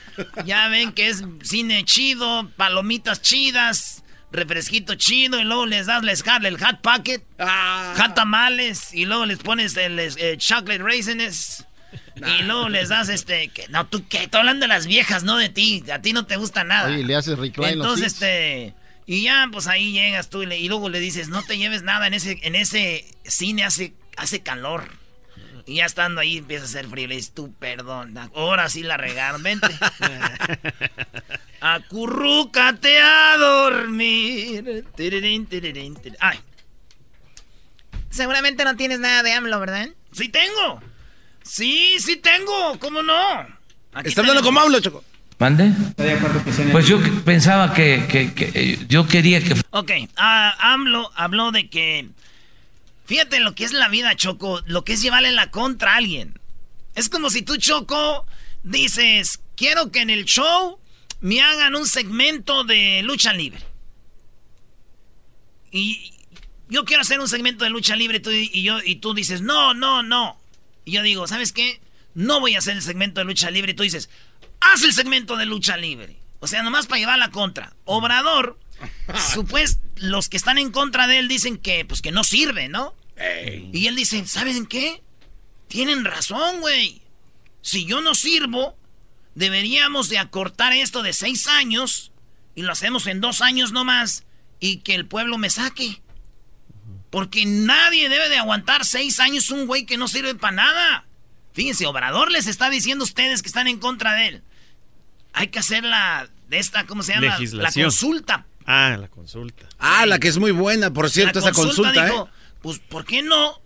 [0.45, 6.25] ya ven que es cine chido, palomitas chidas, refresquito chido, y luego les das les
[6.45, 7.95] el hot pocket, ah.
[7.97, 11.65] hot tamales, y luego les pones el eh, chocolate raisins.
[12.17, 13.49] Y luego les das este.
[13.49, 15.85] Que, no, tú que estoy hablando de las viejas, no de ti.
[15.93, 16.89] A ti no te gusta nada.
[16.89, 18.75] Oye, le haces recline Entonces, este.
[19.07, 22.13] Y ya, pues ahí llegas tú y, luego le dices, no te lleves nada, en
[22.13, 24.91] ese, en ese cine hace, hace calor.
[25.69, 27.07] Y ya estando ahí empieza a hacer frío.
[27.07, 29.69] Le dices, tú, perdón, ahora sí la regaron, vente.
[31.61, 34.87] Acurrúcate a dormir.
[36.21, 36.41] Ay.
[38.09, 39.91] Seguramente no tienes nada de AMLO, ¿verdad?
[40.13, 40.81] Sí tengo.
[41.43, 42.79] Sí, sí tengo.
[42.79, 43.47] ¿Cómo no?
[44.05, 45.05] Está hablando como AMLO, Choco.
[45.39, 45.71] ¿Mande?
[46.73, 48.07] Pues yo pensaba que,
[48.55, 49.55] eh, yo quería que...
[49.71, 52.09] Ok, uh, AMLO habló de que...
[53.09, 56.39] Fíjate lo que es la vida, Choco, lo que es llevarle la contra a alguien.
[56.95, 58.27] Es como si tú, Choco,
[58.65, 60.79] dices, quiero que en el show
[61.23, 63.65] me hagan un segmento de lucha libre.
[65.71, 66.13] Y
[66.69, 70.03] yo quiero hacer un segmento de lucha libre y, yo, y tú dices, no, no,
[70.03, 70.39] no.
[70.85, 71.81] Y yo digo, ¿sabes qué?
[72.13, 73.73] No voy a hacer el segmento de lucha libre.
[73.73, 74.11] Y tú dices,
[74.61, 76.19] haz el segmento de lucha libre.
[76.41, 77.75] O sea, nomás para llevar la contra.
[77.87, 78.59] Obrador,
[79.33, 82.95] supuesto, los que están en contra de él dicen que, pues, que no sirve, ¿no?
[83.73, 85.03] Y él dice, ¿saben qué?
[85.67, 87.03] Tienen razón, güey.
[87.63, 88.77] Si yo no sirvo,
[89.35, 92.13] deberíamos de acortar esto de seis años
[92.55, 94.25] y lo hacemos en dos años nomás
[94.61, 96.01] y que el pueblo me saque.
[97.11, 101.07] Porque nadie debe de aguantar seis años un güey que no sirve para nada.
[101.53, 104.43] Fíjense, Obrador les está diciendo a ustedes que están en contra de él.
[105.33, 107.39] Hay que hacer la, de esta, ¿cómo se llama?
[107.53, 108.47] La consulta.
[108.71, 109.67] Ah, la consulta.
[109.79, 112.31] Ah, la que es muy buena, por cierto, esa consulta, dijo, ¿eh?
[112.61, 113.63] Pues, ¿por qué no?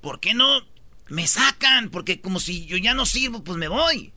[0.00, 0.66] ¿Por qué no
[1.08, 1.90] me sacan?
[1.90, 4.14] Porque como si yo ya no sirvo, pues me voy.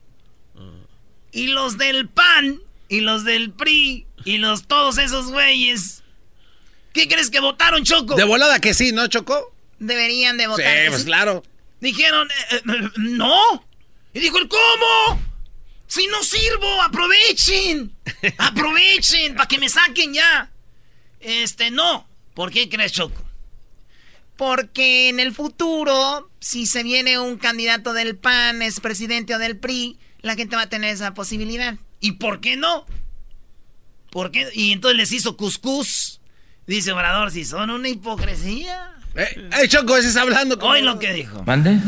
[1.32, 6.02] Y los del PAN, y los del PRI, y los todos esos güeyes.
[6.94, 8.14] ¿Qué crees que votaron, Choco?
[8.14, 9.54] De volada que sí, ¿no, Choco?
[9.80, 10.84] Deberían de votar.
[10.84, 11.42] Sí, pues claro.
[11.82, 13.66] Dijeron, eh, eh, no.
[14.14, 15.20] Y dijo el, ¿cómo?
[15.86, 17.94] Si no sirvo, aprovechen.
[18.38, 20.50] Aprovechen para que me saquen ya.
[21.20, 22.08] Este, no.
[22.34, 23.24] ¿Por qué crees, Choco?
[24.36, 29.56] Porque en el futuro, si se viene un candidato del PAN, es presidente o del
[29.56, 31.78] PRI, la gente va a tener esa posibilidad.
[32.00, 32.84] ¿Y por qué no?
[34.10, 34.48] ¿Por qué?
[34.54, 36.20] Y entonces les hizo cuscús.
[36.66, 38.95] Dice Obrador, si son una hipocresía.
[39.16, 40.58] Eh, eh, Choco, ese está hablando.
[40.60, 41.42] Hoy lo que dijo.
[41.44, 41.78] ¿Mande?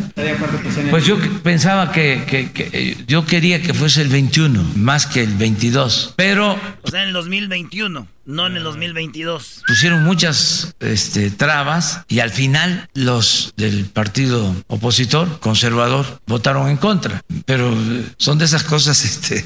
[0.90, 2.24] Pues yo pensaba que,
[2.72, 6.14] eh, yo quería que fuese el 21, más que el 22.
[6.16, 6.58] Pero.
[6.82, 9.62] O sea, en el 2021, no en el 2022.
[9.66, 17.22] Pusieron muchas este, trabas y al final los del partido opositor, conservador, votaron en contra.
[17.44, 17.76] Pero
[18.16, 19.44] son de esas cosas este,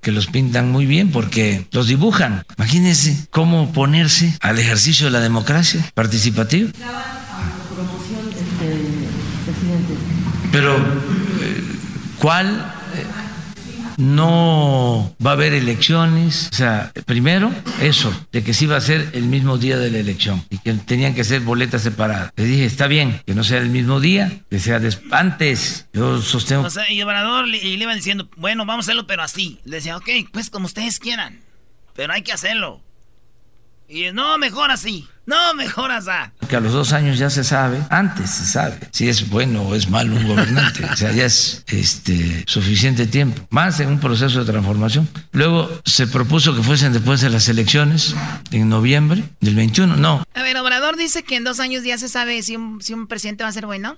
[0.00, 2.44] que los pintan muy bien porque los dibujan.
[2.56, 6.70] Imagínense cómo ponerse al ejercicio de la democracia participativa.
[10.52, 11.62] Pero, eh,
[12.18, 12.74] ¿cuál?
[13.98, 16.48] No va a haber elecciones.
[16.52, 19.98] O sea, primero, eso, de que sí va a ser el mismo día de la
[19.98, 22.32] elección y que tenían que ser boletas separadas.
[22.36, 24.80] Le dije, está bien, que no sea el mismo día, que sea
[25.10, 25.88] antes.
[25.92, 26.62] Yo sostengo.
[26.62, 29.58] O sea, y Obrador le, le iba diciendo, bueno, vamos a hacerlo, pero así.
[29.64, 31.40] Le decía, ok, pues como ustedes quieran,
[31.96, 32.80] pero hay que hacerlo.
[33.88, 35.08] Y no, mejor así.
[35.24, 36.10] No, mejor así.
[36.46, 39.74] Que a los dos años ya se sabe, antes se sabe, si es bueno o
[39.74, 40.84] es malo un gobernante.
[40.84, 43.46] o sea, ya es este, suficiente tiempo.
[43.50, 45.08] Más en un proceso de transformación.
[45.32, 48.14] Luego se propuso que fuesen después de las elecciones,
[48.50, 49.96] en noviembre del 21.
[49.96, 50.22] No.
[50.34, 53.06] A ver, Obrador dice que en dos años ya se sabe si un, si un
[53.06, 53.96] presidente va a ser bueno.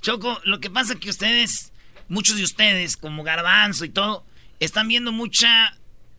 [0.00, 1.72] Choco, lo que pasa es que ustedes,
[2.08, 4.24] muchos de ustedes, como Garbanzo y todo,
[4.60, 5.76] están viendo mucha,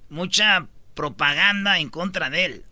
[0.10, 2.64] mucha propaganda en contra de él.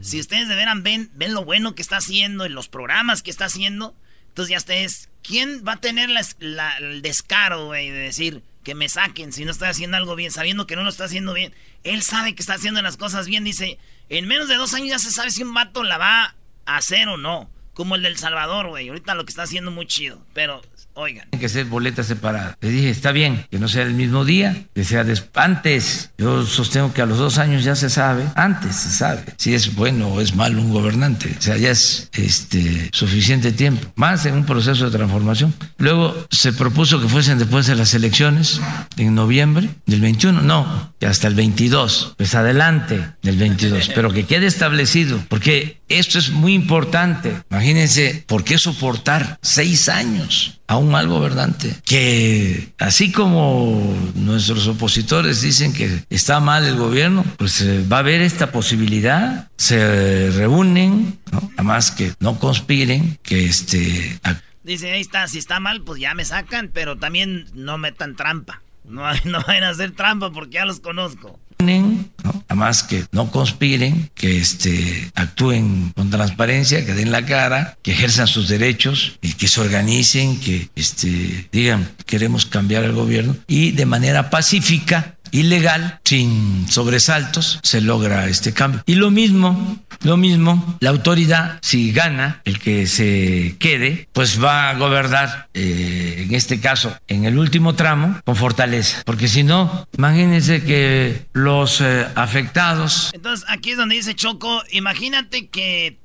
[0.00, 3.30] Si ustedes de veras ven, ven lo bueno que está haciendo en los programas que
[3.30, 3.96] está haciendo,
[4.28, 6.08] entonces ya ustedes, ¿quién va a tener
[6.40, 10.66] el descaro, güey, de decir que me saquen si no estoy haciendo algo bien, sabiendo
[10.66, 11.52] que no lo está haciendo bien?
[11.82, 14.98] Él sabe que está haciendo las cosas bien, dice, en menos de dos años ya
[14.98, 17.50] se sabe si un vato la va a hacer o no.
[17.74, 18.88] Como el del Salvador, güey.
[18.88, 20.22] Ahorita lo que está haciendo muy chido.
[20.34, 20.60] Pero
[20.94, 21.28] Oigan.
[21.30, 22.56] Tiene que ser boletas separadas.
[22.60, 26.10] Le dije, está bien, que no sea el mismo día, que sea antes.
[26.18, 29.74] Yo sostengo que a los dos años ya se sabe, antes se sabe, si es
[29.74, 31.34] bueno o es malo un gobernante.
[31.38, 35.54] O sea, ya es este, suficiente tiempo, más en un proceso de transformación.
[35.78, 38.60] Luego se propuso que fuesen después de las elecciones,
[38.96, 44.46] en noviembre del 21, no, hasta el 22, pues adelante del 22, pero que quede
[44.46, 47.42] establecido, porque esto es muy importante.
[47.50, 51.74] Imagínense, ¿por qué soportar seis años a un mal gobernante?
[51.84, 58.00] Que así como nuestros opositores dicen que está mal el gobierno, pues eh, va a
[58.00, 59.50] haber esta posibilidad.
[59.56, 61.50] Se reúnen, ¿no?
[61.56, 64.20] además que no conspiren, que este...
[64.62, 68.62] Dice, ahí está, si está mal, pues ya me sacan, pero también no metan trampa.
[68.84, 71.38] No, no vayan a hacer trampa porque ya los conozco.
[71.66, 72.44] ¿No?
[72.48, 78.26] además que no conspiren, que este, actúen con transparencia, que den la cara, que ejerzan
[78.26, 83.86] sus derechos y que se organicen, que este, digan queremos cambiar el gobierno y de
[83.86, 88.82] manera pacífica ilegal, sin sobresaltos, se logra este cambio.
[88.86, 94.70] Y lo mismo, lo mismo, la autoridad, si gana el que se quede, pues va
[94.70, 99.02] a gobernar, eh, en este caso, en el último tramo, con fortaleza.
[99.04, 103.10] Porque si no, imagínense que los eh, afectados...
[103.14, 105.98] Entonces, aquí es donde dice Choco, imagínate que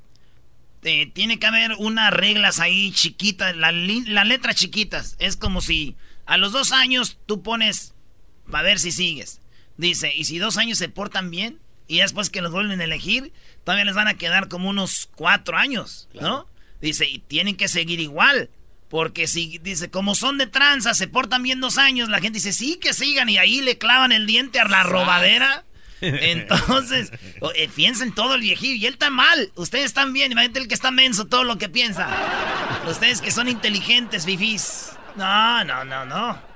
[0.83, 5.15] eh, tiene que haber unas reglas ahí chiquitas, las letras chiquitas.
[5.19, 7.93] Es como si a los dos años tú pones
[8.51, 9.41] a ver si sigues.
[9.77, 13.31] Dice, y si dos años se portan bien, y después que los vuelven a elegir,
[13.63, 16.47] todavía les van a quedar como unos cuatro años, ¿no?
[16.81, 18.49] Dice, y tienen que seguir igual.
[18.89, 22.53] Porque si, dice, como son de tranza, se portan bien dos años, la gente dice,
[22.53, 25.65] sí, que sigan, y ahí le clavan el diente a la robadera.
[26.01, 27.11] Entonces,
[27.55, 30.75] eh, piensen todo el viejillo, y él está mal, ustedes están bien, imagínate el que
[30.75, 32.07] está menso, todo lo que piensa.
[32.87, 34.91] Ustedes que son inteligentes, fifís.
[35.15, 36.46] No, no, no, no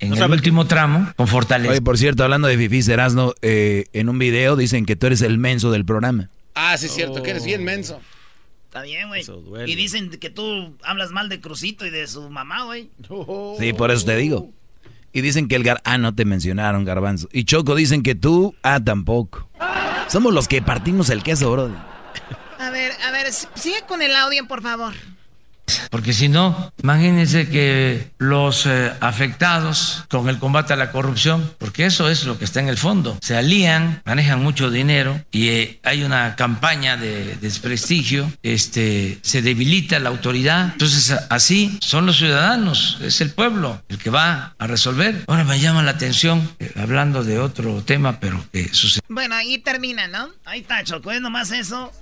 [0.00, 1.72] en el último tramo con fortaleza.
[1.72, 5.22] Oye, por cierto, hablando de Fifi Serasno, eh, en un video dicen que tú eres
[5.22, 6.30] el menso del programa.
[6.54, 8.00] Ah, sí, es cierto, que eres bien menso.
[8.66, 9.24] Está bien, güey.
[9.66, 12.90] Y dicen que tú hablas mal de Crucito y de su mamá, güey.
[13.58, 14.50] Sí, por eso te digo.
[15.12, 15.80] Y dicen que el gar...
[15.84, 17.28] Ah, no te mencionaron, Garbanzo.
[17.32, 18.54] Y Choco dicen que tú...
[18.62, 19.48] Ah, tampoco.
[20.08, 21.74] Somos los que partimos el queso, bro.
[22.58, 24.92] A ver, a ver, sigue con el audio, por favor.
[25.90, 31.86] Porque si no, imagínense que los eh, afectados con el combate a la corrupción, porque
[31.86, 35.80] eso es lo que está en el fondo, se alían, manejan mucho dinero y eh,
[35.82, 40.70] hay una campaña de desprestigio, este, se debilita la autoridad.
[40.72, 45.24] Entonces, así son los ciudadanos, es el pueblo el que va a resolver.
[45.26, 49.02] Ahora me llama la atención, eh, hablando de otro tema, pero que sucede.
[49.08, 50.28] Bueno, ahí termina, ¿no?
[50.44, 51.92] Ahí está, Choco, es nomás eso,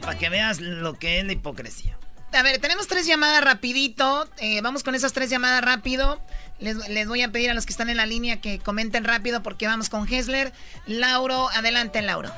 [0.00, 1.97] para que veas lo que es la hipocresía.
[2.32, 4.26] A ver, tenemos tres llamadas rapidito.
[4.40, 6.18] Eh, vamos con esas tres llamadas rápido.
[6.60, 9.66] Les, voy a pedir a los que están en la línea que comenten rápido porque
[9.66, 10.52] vamos con Hessler.
[10.86, 12.28] Lauro, adelante, Lauro.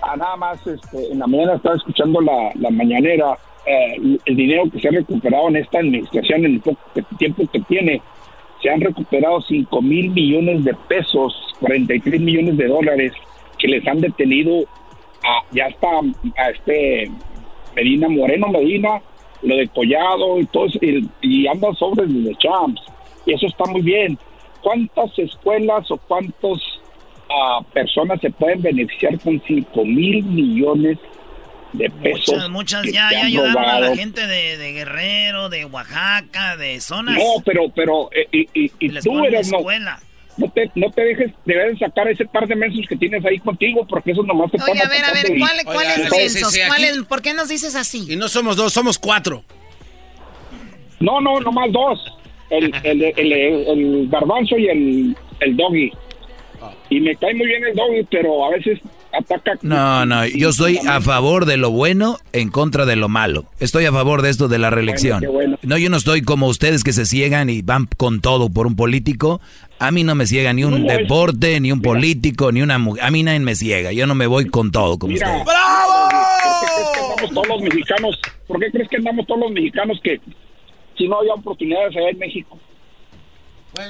[0.00, 3.36] Ah, nada más, este, en la mañana estaba escuchando la, mañanera.
[3.66, 6.80] Eh, el dinero que se ha recuperado en esta administración en el poco
[7.18, 8.00] tiempo que tiene,
[8.62, 13.12] se han recuperado 5 mil millones de pesos, 43 millones de dólares
[13.58, 14.64] que les han detenido
[15.22, 17.10] a, ya está a este
[17.78, 19.00] Medina Moreno Medina,
[19.42, 20.66] lo de Collado y todo
[21.22, 22.82] y, anda sobre de Champs.
[23.24, 24.18] Y eso está muy bien.
[24.62, 26.58] ¿Cuántas escuelas o cuántas
[27.30, 30.98] ah, personas se pueden beneficiar con 5 mil millones
[31.72, 32.34] de pesos?
[32.50, 37.16] Muchas, muchas ya, ya ayudaron a la gente de, Guerrero, de Oaxaca, de zonas.
[37.16, 39.58] No, pero, pero, eh, y, y, tú eres, no,
[40.38, 43.86] no te, no te dejes, debes sacar ese par de mensos que tienes ahí contigo,
[43.86, 46.56] porque eso nomás te Oye, a ver, a ver, ¿cuál, cuál es mensos?
[46.66, 48.06] ¿Cuál ¿Por qué nos dices así?
[48.12, 49.44] Y no somos dos, somos cuatro.
[51.00, 52.00] No, no, nomás dos.
[52.50, 55.92] El, el, el, el, garbanzo y el, el doggy.
[56.62, 56.72] Ah.
[56.88, 58.80] Y me cae muy bien el doggy, pero a veces
[59.62, 63.46] no, no, yo estoy a favor de lo bueno en contra de lo malo.
[63.58, 65.24] Estoy a favor de esto de la reelección.
[65.62, 68.76] No, yo no estoy como ustedes que se ciegan y van con todo por un
[68.76, 69.40] político.
[69.78, 73.04] A mí no me ciega ni un deporte, ni un político, ni una mujer.
[73.04, 73.92] A mí nadie me ciega.
[73.92, 75.44] Yo no me voy con todo como ustedes.
[75.44, 76.08] ¡Bravo!
[76.10, 76.18] ¿Por
[76.60, 78.20] qué crees que andamos todos los mexicanos?
[78.46, 80.20] ¿Por qué crees que andamos todos los mexicanos que
[80.96, 82.58] si no había oportunidades allá en México?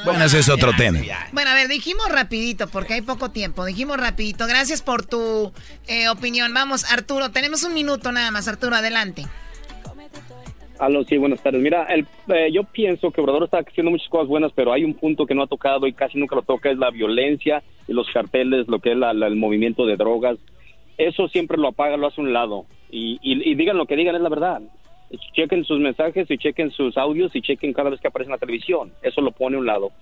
[0.04, 1.00] Bueno, ese es otro tema.
[1.32, 3.64] Bueno, a ver, dijimos rapidito, porque hay poco tiempo.
[3.64, 4.46] Dijimos rapidito.
[4.46, 5.52] Gracias por tu
[5.86, 6.52] eh, opinión.
[6.52, 8.48] Vamos, Arturo, tenemos un minuto nada más.
[8.48, 9.26] Arturo, adelante.
[10.78, 11.60] Aló, sí, buenas tardes.
[11.60, 14.94] Mira, el, eh, yo pienso que Obrador está haciendo muchas cosas buenas, pero hay un
[14.94, 18.08] punto que no ha tocado y casi nunca lo toca, es la violencia y los
[18.10, 20.38] carteles, lo que es el movimiento de drogas.
[20.96, 22.66] Eso siempre lo apaga, lo hace a un lado.
[22.90, 24.62] Y, y digan lo que digan, es la verdad
[25.34, 28.38] chequen sus mensajes y chequen sus audios y chequen cada vez que aparece en la
[28.38, 28.92] televisión.
[29.02, 29.92] Eso lo pone a un lado.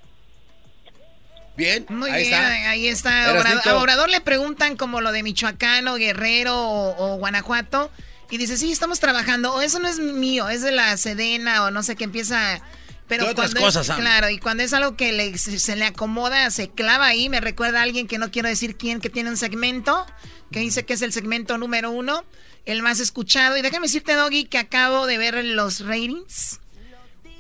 [1.57, 2.71] Bien, Muy ahí bien, está.
[2.71, 3.71] ahí está.
[3.71, 7.91] A Obrador le preguntan como lo de Michoacán o Guerrero o, Guanajuato
[8.31, 11.71] y dice, sí, estamos trabajando, o eso no es mío, es de la Sedena o
[11.71, 12.61] no sé qué empieza...
[13.09, 17.07] Pero otras cosas, Claro, y cuando es algo que le, se, le acomoda, se clava
[17.07, 20.05] ahí, me recuerda a alguien que no quiero decir quién, que tiene un segmento,
[20.51, 22.25] que dice que es el segmento número uno,
[22.65, 23.57] el más escuchado.
[23.57, 26.59] Y déjame decirte, Doggy, que acabo de ver los ratings.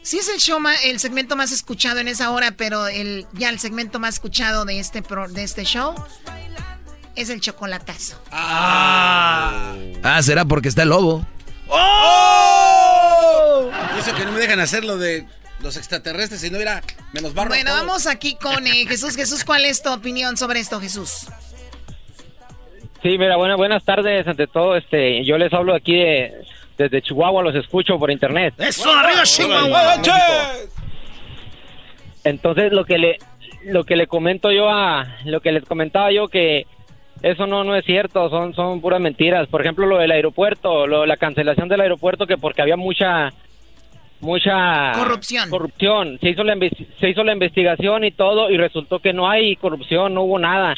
[0.02, 3.58] Sí es el show, el segmento más escuchado en esa hora, pero el, ya el
[3.58, 5.96] segmento más escuchado de este, de este show
[7.16, 8.20] es el chocolatazo.
[8.30, 11.26] Ah, ah será porque está el lobo.
[11.68, 13.70] ¡Oh!
[13.98, 15.26] Eso que no me dejan hacer lo de
[15.60, 17.48] los extraterrestres si no hubiera menos barro.
[17.48, 19.16] Bueno, vamos aquí con eh, Jesús.
[19.16, 21.26] Jesús, ¿cuál es tu opinión sobre esto, Jesús?
[23.02, 24.26] Sí, mira, buenas buenas tardes.
[24.26, 26.34] Ante todo, este, yo les hablo aquí de,
[26.76, 28.54] desde Chihuahua, los escucho por internet.
[28.58, 30.02] ¡Eso, arriba Chihuahua!
[32.24, 33.18] Entonces, lo que le
[33.64, 36.66] lo que le comento yo a lo que les comentaba yo que
[37.22, 39.48] eso no no es cierto, son son puras mentiras.
[39.48, 43.32] Por ejemplo, lo del aeropuerto, lo, la cancelación del aeropuerto que porque había mucha
[44.20, 45.50] mucha corrupción.
[45.50, 46.18] Corrupción.
[46.20, 46.56] Se hizo la
[47.00, 50.74] se hizo la investigación y todo y resultó que no hay corrupción, no hubo nada.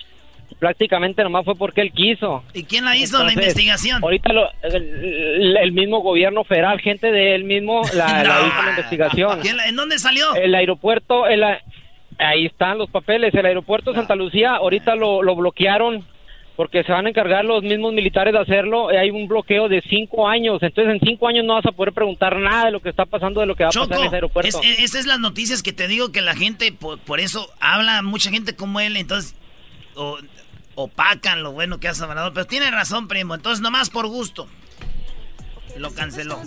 [0.59, 2.43] Prácticamente nomás fue porque él quiso.
[2.55, 4.03] ¿Y quién la hizo la investigación?
[4.03, 8.71] Ahorita lo, el, el, mismo gobierno federal, gente de él mismo la, la hizo la
[8.71, 9.41] investigación.
[9.67, 10.35] ¿En dónde salió?
[10.35, 11.45] El aeropuerto, el,
[12.19, 13.35] ahí están los papeles.
[13.35, 16.05] El aeropuerto de Santa Lucía ahorita lo, lo bloquearon
[16.59, 18.89] porque se van a encargar los mismos militares de hacerlo.
[18.89, 22.37] Hay un bloqueo de cinco años, entonces en cinco años no vas a poder preguntar
[22.37, 24.61] nada de lo que está pasando, de lo que va a pasar en ese aeropuerto.
[24.61, 28.03] Es, esas es las noticias que te digo que la gente, por, por, eso habla
[28.03, 29.37] mucha gente como él, entonces
[29.95, 30.19] o,
[30.75, 32.33] opacan lo bueno que hace Obrador.
[32.33, 34.49] Pero tiene razón, primo, entonces nomás por gusto.
[35.79, 36.41] Lo canceló.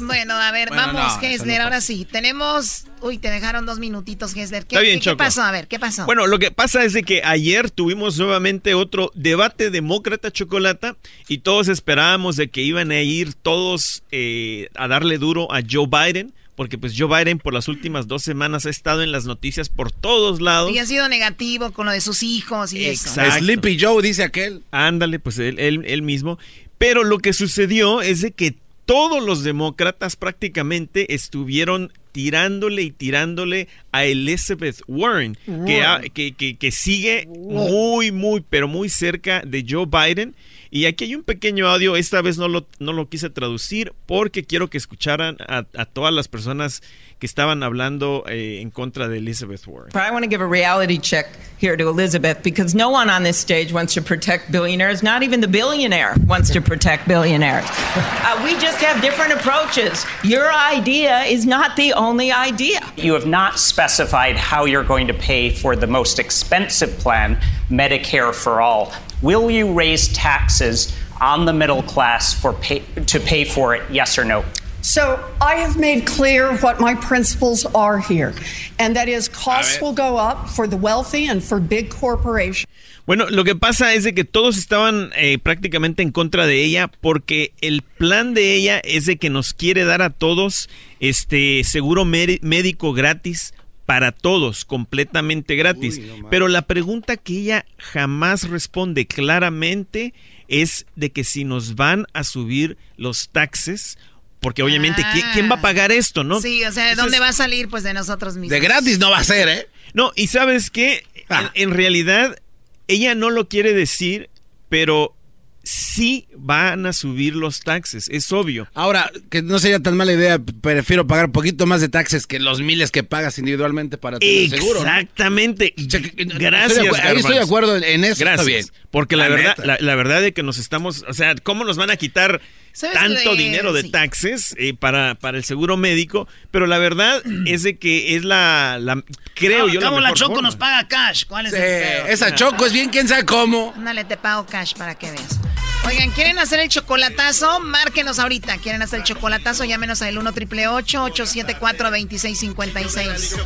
[0.00, 2.06] Bueno, a ver, vamos, no, ahora sí.
[2.10, 2.84] Tenemos.
[3.00, 4.66] Uy, te dejaron dos minutitos, Gessler.
[4.66, 5.42] ¿Qué, Está bien, ¿qué, ¿qué pasó?
[5.42, 6.06] A ver, ¿qué pasó?
[6.06, 10.96] Bueno, lo que pasa es de que ayer tuvimos nuevamente otro debate demócrata chocolata
[11.28, 15.86] y todos esperábamos de que iban a ir todos eh, a darle duro a Joe
[15.86, 19.68] Biden porque pues Joe Biden por las últimas dos semanas ha estado en las noticias
[19.68, 20.72] por todos lados.
[20.72, 23.20] Y ha sido negativo con lo de sus hijos y Exacto.
[23.20, 23.38] eso.
[23.40, 24.62] Sleepy Joe, dice aquel.
[24.70, 26.38] Ándale, pues él, él, él mismo.
[26.78, 28.54] Pero lo que sucedió es de que
[28.84, 36.70] todos los demócratas prácticamente estuvieron tirándole y tirándole a Elizabeth Warren, que, que, que, que,
[36.70, 40.34] sigue muy, muy, pero muy cerca de Joe Biden.
[40.70, 44.44] Y aquí hay un pequeño audio, esta vez no lo, no lo quise traducir porque
[44.44, 46.82] quiero que escucharan a, a todas las personas
[47.18, 49.90] que estaban hablando eh, en contra de Elizabeth Warren.
[49.94, 51.26] I want to give a reality check
[51.58, 55.40] here to Elizabeth because no one on this stage wants to protect billionaires, not even
[55.40, 57.64] the billionaire wants to protect billionaires.
[57.96, 60.04] Uh, we just have different approaches.
[60.22, 62.80] Your idea is not the only idea.
[62.96, 67.40] You have not specified how you're going to pay for the most expensive plan,
[67.70, 68.92] Medicare for All.
[69.22, 74.18] Will you raise taxes on the middle class for pay, to pay for it, yes
[74.18, 74.44] or no?
[74.86, 78.32] So I have made clear what my principles are here,
[78.78, 82.66] and that is costs will go up for the wealthy and for big corporations.
[83.04, 86.88] Bueno, lo que pasa es de que todos estaban eh, prácticamente en contra de ella
[87.00, 90.68] porque el plan de ella es de que nos quiere dar a todos
[91.00, 93.54] este seguro médico gratis
[93.86, 95.98] para todos, completamente gratis.
[95.98, 100.14] Uy, no Pero la pregunta que ella jamás responde claramente
[100.46, 103.98] es de que si nos van a subir los taxes
[104.46, 105.30] porque obviamente, ah.
[105.32, 106.40] ¿quién, va a pagar esto, no?
[106.40, 107.68] Sí, o sea, ¿de dónde va a salir?
[107.68, 108.50] Pues de nosotros mismos.
[108.50, 109.68] De gratis no va a ser, ¿eh?
[109.92, 111.50] No, y sabes qué, ah.
[111.54, 112.40] en, en, realidad,
[112.86, 114.30] ella no lo quiere decir,
[114.68, 115.16] pero
[115.64, 118.68] sí van a subir los taxes, es obvio.
[118.72, 122.38] Ahora, que no sería tan mala idea, prefiero pagar un poquito más de taxes que
[122.38, 124.78] los miles que pagas individualmente para tener seguro.
[124.78, 125.74] Exactamente.
[125.76, 126.38] ¿no?
[126.38, 126.78] Gracias.
[126.78, 128.20] Estoy de, ahí estoy de acuerdo en eso.
[128.20, 128.46] Gracias.
[128.46, 128.64] Bien.
[128.92, 131.76] Porque la, la verdad, la, la, verdad es que nos estamos, o sea, ¿cómo nos
[131.76, 132.40] van a quitar
[132.80, 133.90] tanto de, dinero de sí.
[133.90, 136.28] taxes eh, para, para el seguro médico?
[136.50, 139.02] Pero la verdad es de que es la, la
[139.34, 139.80] creo no, yo.
[139.80, 140.48] Como la, la Choco forma.
[140.48, 141.24] nos paga cash.
[141.26, 142.06] ¿Cuál es sí, el feo?
[142.06, 143.72] Esa Choco es bien, quién sabe cómo.
[143.76, 145.38] Ándale, te pago cash para que veas.
[145.86, 147.60] Oigan, ¿quieren hacer el chocolatazo?
[147.60, 148.58] Márquenos ahorita.
[148.58, 149.64] ¿Quieren hacer el chocolatazo?
[149.64, 153.36] Llámenos al 1 triple 874 2656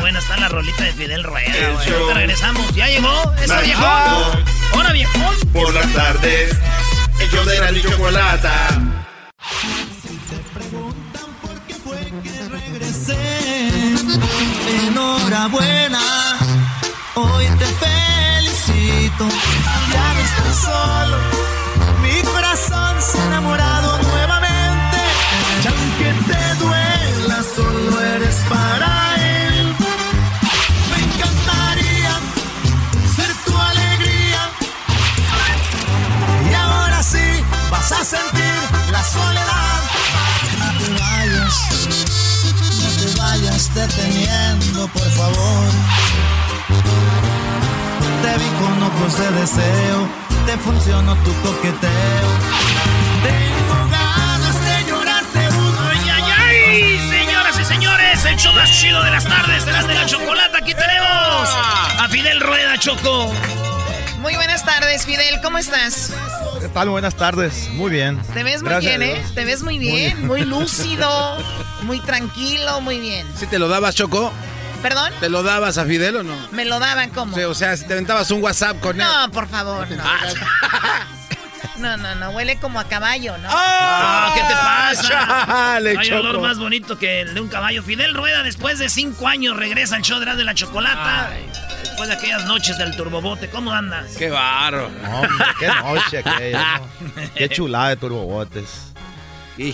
[0.00, 1.52] Bueno, está la rolita de Fidel Rueda.
[1.84, 2.74] Te regresamos.
[2.74, 3.34] ¿Ya llegó?
[3.42, 3.84] ¿Eso viejo?
[4.72, 5.34] ¡Hola, viejón!
[5.52, 6.56] Por las tardes,
[7.20, 8.68] el show de la chocolata.
[10.02, 13.68] Si te preguntan por qué fue que regresé,
[14.86, 16.38] enhorabuena,
[17.14, 19.28] hoy te felicito.
[19.92, 21.18] Ya no estoy solo,
[22.02, 23.87] mi corazón se ha enamorado
[43.58, 45.68] vayas deteniendo, por favor.
[48.22, 50.08] Te vi con ojos de deseo,
[50.46, 52.28] te funcionó tu coqueteo.
[53.22, 55.78] Tengo ganas de llorarte uno.
[55.90, 57.10] ¡Ay, ay, ay!
[57.10, 60.56] Señoras y señores, el show más chido de las tardes de las de la chocolate.
[60.56, 61.48] Aquí tenemos
[61.98, 63.32] a Fidel Rueda Choco.
[64.18, 65.40] Muy buenas tardes, Fidel.
[65.42, 66.12] ¿Cómo estás?
[66.60, 66.90] ¿Qué tal?
[66.90, 67.68] Buenas tardes.
[67.74, 68.20] Muy bien.
[68.34, 69.24] Te ves muy bien, ¿eh?
[69.34, 71.38] Te ves muy bien, muy, lúcido,
[71.82, 73.26] muy tranquilo, muy bien.
[73.36, 74.32] ¿Sí te lo dabas, Choco?
[74.82, 75.12] ¿Perdón?
[75.20, 76.34] ¿Te lo dabas a Fidel o no?
[76.52, 77.36] ¿Me lo daban como?
[77.36, 79.06] o sea, si te aventabas un WhatsApp con él.
[79.06, 80.02] No, por favor, no.
[81.78, 83.48] No, no, no, huele como a caballo, ¿no?
[83.50, 84.32] ¡Ah!
[84.34, 85.46] ¿Qué te pasa?
[85.46, 86.20] Chale, Hay Choco.
[86.20, 87.82] olor más bonito que el de un caballo.
[87.82, 91.30] Fidel Rueda, después de cinco años, regresa al show de de la chocolata.
[91.80, 94.16] Después de aquellas noches del turbobote, ¿cómo andas?
[94.16, 94.86] Qué barro.
[94.86, 96.80] Hombre, qué noche aquella.
[97.34, 98.92] Qué chulada de turbobotes.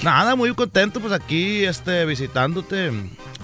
[0.02, 2.90] Nada, muy contento pues aquí este visitándote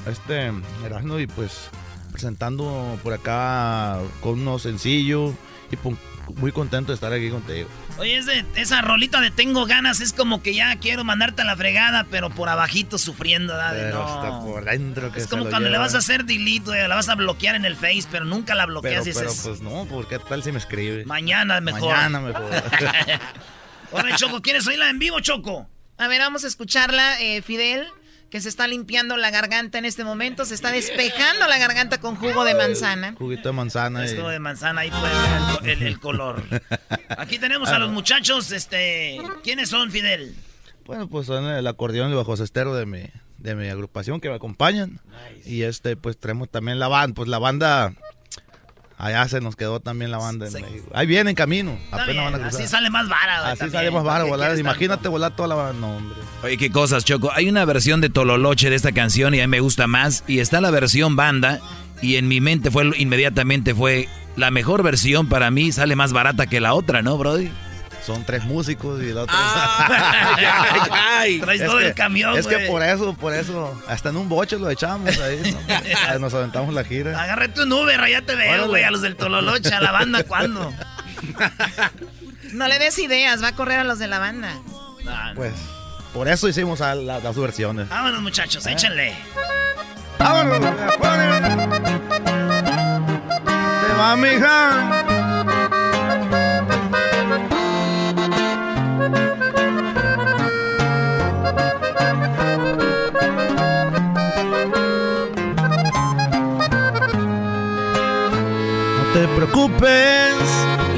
[0.06, 0.52] este
[0.84, 1.68] Erasmo y pues
[2.10, 5.34] presentando por acá con uno sencillo
[5.70, 5.96] y pues,
[6.36, 7.68] muy contento de estar aquí contigo.
[8.00, 8.18] Oye,
[8.54, 12.30] esa rolita de Tengo Ganas es como que ya quiero mandarte a la fregada, pero
[12.30, 14.06] por abajito sufriendo, Pero no.
[14.06, 17.10] hasta por dentro que Es como cuando le vas a hacer delete, güey, la vas
[17.10, 19.84] a bloquear en el Face, pero nunca la pero, bloqueas y pero dices, pues no,
[19.84, 21.04] porque tal si me escribe.
[21.04, 21.94] mañana mejor.
[21.94, 22.50] Mañana mejor.
[23.92, 25.68] Ahora, Choco, ¿quieres oírla en vivo, Choco?
[25.98, 27.86] A ver, vamos a escucharla, eh, Fidel,
[28.30, 30.44] que se está limpiando la garganta en este momento.
[30.44, 33.14] Se está despejando la garganta con jugo de manzana.
[33.18, 34.02] Juguito de manzana.
[34.02, 35.16] y- Esto de manzana, ahí puedes
[35.62, 36.42] ver el, el- el color.
[37.18, 39.20] Aquí tenemos a los muchachos, este...
[39.42, 40.34] ¿Quiénes son, Fidel?
[40.86, 43.02] Bueno, pues son el acordeón y bajo cestero de mi,
[43.38, 45.00] de mi agrupación que me acompañan.
[45.44, 47.92] Y este, pues traemos también la banda, pues la banda,
[49.00, 50.46] allá se nos quedó también la banda.
[50.46, 50.90] en México.
[50.94, 52.60] Ahí viene en camino, apenas bien, van a cruzar.
[52.60, 53.72] así sale más vara, Así también.
[53.72, 54.58] sale más ¿Para vara volar.
[54.58, 55.80] Imagínate volar toda la banda.
[55.80, 56.18] No, hombre.
[56.42, 57.30] Oye, qué cosas, Choco.
[57.34, 60.24] Hay una versión de Tololoche de esta canción y a mí me gusta más.
[60.26, 61.60] Y está la versión banda.
[62.02, 65.70] Y en mi mente fue inmediatamente fue la mejor versión para mí.
[65.72, 67.50] Sale más barata que la otra, ¿no, Brody?
[68.10, 69.36] Son tres músicos y el otro.
[71.42, 74.28] Traes Es todo que- el camión, Es que por eso, por eso, hasta en un
[74.28, 75.56] boche lo echamos ahí.
[76.12, 76.18] ¿no?
[76.18, 77.20] Nos aventamos la gira.
[77.22, 80.72] Agárrate un Uber, allá te veo, güey, a los del Tololoche, a la banda, ¿cuándo?
[82.52, 84.50] No le des ideas, va a correr a los de la banda.
[85.36, 85.52] Pues,
[86.12, 87.88] por eso hicimos a la- las versiones.
[87.88, 89.14] Vámonos, muchachos, échenle.
[90.18, 90.58] ¡Vámonos!
[93.86, 95.04] Te va, mija.
[109.50, 110.34] Preocupes,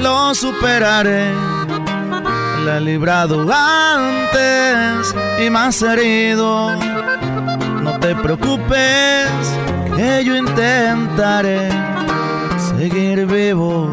[0.01, 1.33] lo superaré.
[2.65, 6.77] La he librado antes y más herido.
[7.83, 9.29] No te preocupes,
[9.97, 11.69] que yo intentaré
[12.77, 13.89] seguir vivo.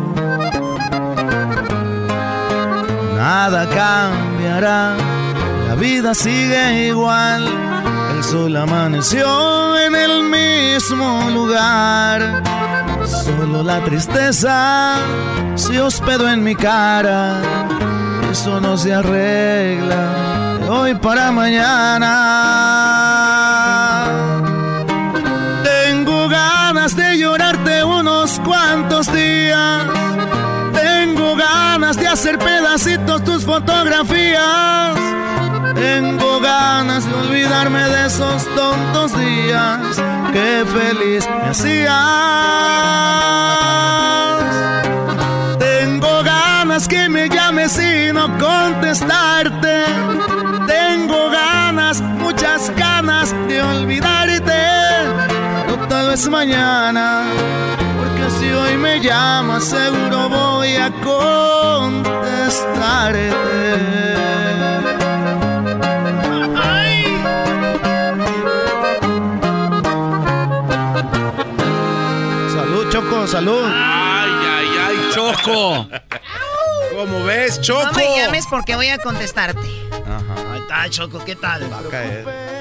[3.16, 4.96] Nada cambiará,
[5.68, 7.48] la vida sigue igual.
[8.16, 12.69] El sol amaneció en el mismo lugar.
[13.10, 14.98] Solo la tristeza
[15.56, 17.42] se hospedó en mi cara.
[18.32, 22.14] Eso no se arregla de hoy para mañana.
[25.64, 29.86] Tengo ganas de llorarte unos cuantos días.
[30.74, 34.94] Tengo ganas de hacer pedacitos tus fotografías.
[35.76, 40.02] Tengo ganas de olvidarme de esos tontos días
[40.32, 41.94] que feliz me hacías.
[45.60, 49.86] Tengo ganas que me llames y no contestarte.
[50.68, 54.54] Tengo ganas, muchas ganas de olvidarte.
[55.66, 57.24] Pero tal vez mañana,
[57.98, 63.30] porque si hoy me llamas, seguro voy a contestarte.
[73.30, 73.64] Salud.
[73.64, 75.88] Ay, ay, ay, Choco.
[76.96, 77.86] ¿Cómo ves, Choco?
[77.86, 79.60] No me llames porque voy a contestarte.
[80.52, 81.70] Ahí está, Choco, ¿qué tal?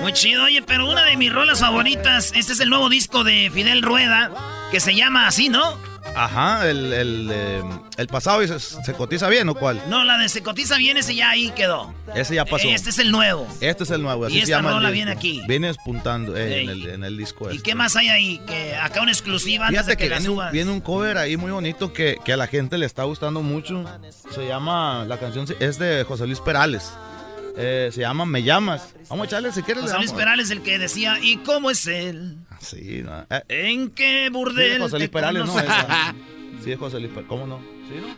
[0.03, 3.51] Muy chido, oye, pero una de mis rolas favoritas, este es el nuevo disco de
[3.53, 4.31] Fidel Rueda,
[4.71, 5.79] que se llama así, ¿no?
[6.19, 7.63] Ajá, el, el, eh,
[7.97, 9.81] el pasado se, se cotiza bien o cuál?
[9.89, 11.95] No, la de Se Cotiza Bien, ese ya ahí quedó.
[12.15, 12.67] Ese ya pasó.
[12.69, 13.47] Este es el nuevo.
[13.61, 14.93] Este es el nuevo, así Y se esta llama disco.
[14.93, 15.43] viene aquí.
[15.47, 17.49] Viene espuntando eh, en, el, en el disco.
[17.51, 17.63] ¿Y este.
[17.71, 18.39] qué más hay ahí?
[18.47, 20.53] Que acá una exclusiva antes Fíjate de que, que la viene subas.
[20.53, 23.85] viene un cover ahí muy bonito que, que a la gente le está gustando mucho.
[24.35, 26.93] Se llama, la canción es de José Luis Perales.
[27.61, 28.95] Eh, se llama Me Llamas.
[29.09, 29.83] Vamos a echarle si quieres.
[29.83, 30.21] José Luis damos.
[30.21, 32.37] Perales el que decía, ¿y cómo es él?
[32.61, 35.59] Sí, no, eh, ¿En qué sí, es burdel José Luis Perales, no.
[35.59, 36.15] esa.
[36.65, 37.29] Sí, es José Luis Perales.
[37.29, 37.59] ¿Cómo no?
[37.89, 38.17] Sí, ¿no?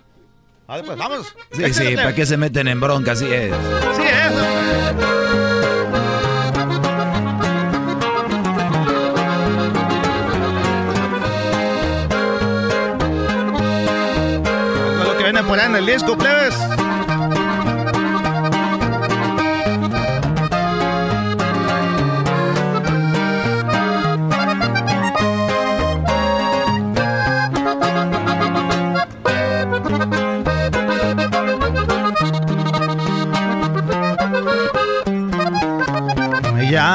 [0.66, 1.34] Vale, pues vamos.
[1.52, 1.96] Sí, sí.
[1.96, 3.12] ¿para qué se meten en bronca?
[3.12, 3.52] Así es.
[3.96, 5.50] Sí, eso.
[14.96, 16.54] Con lo que por ahí en el disco, plebes.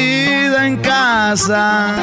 [0.00, 1.94] en casa.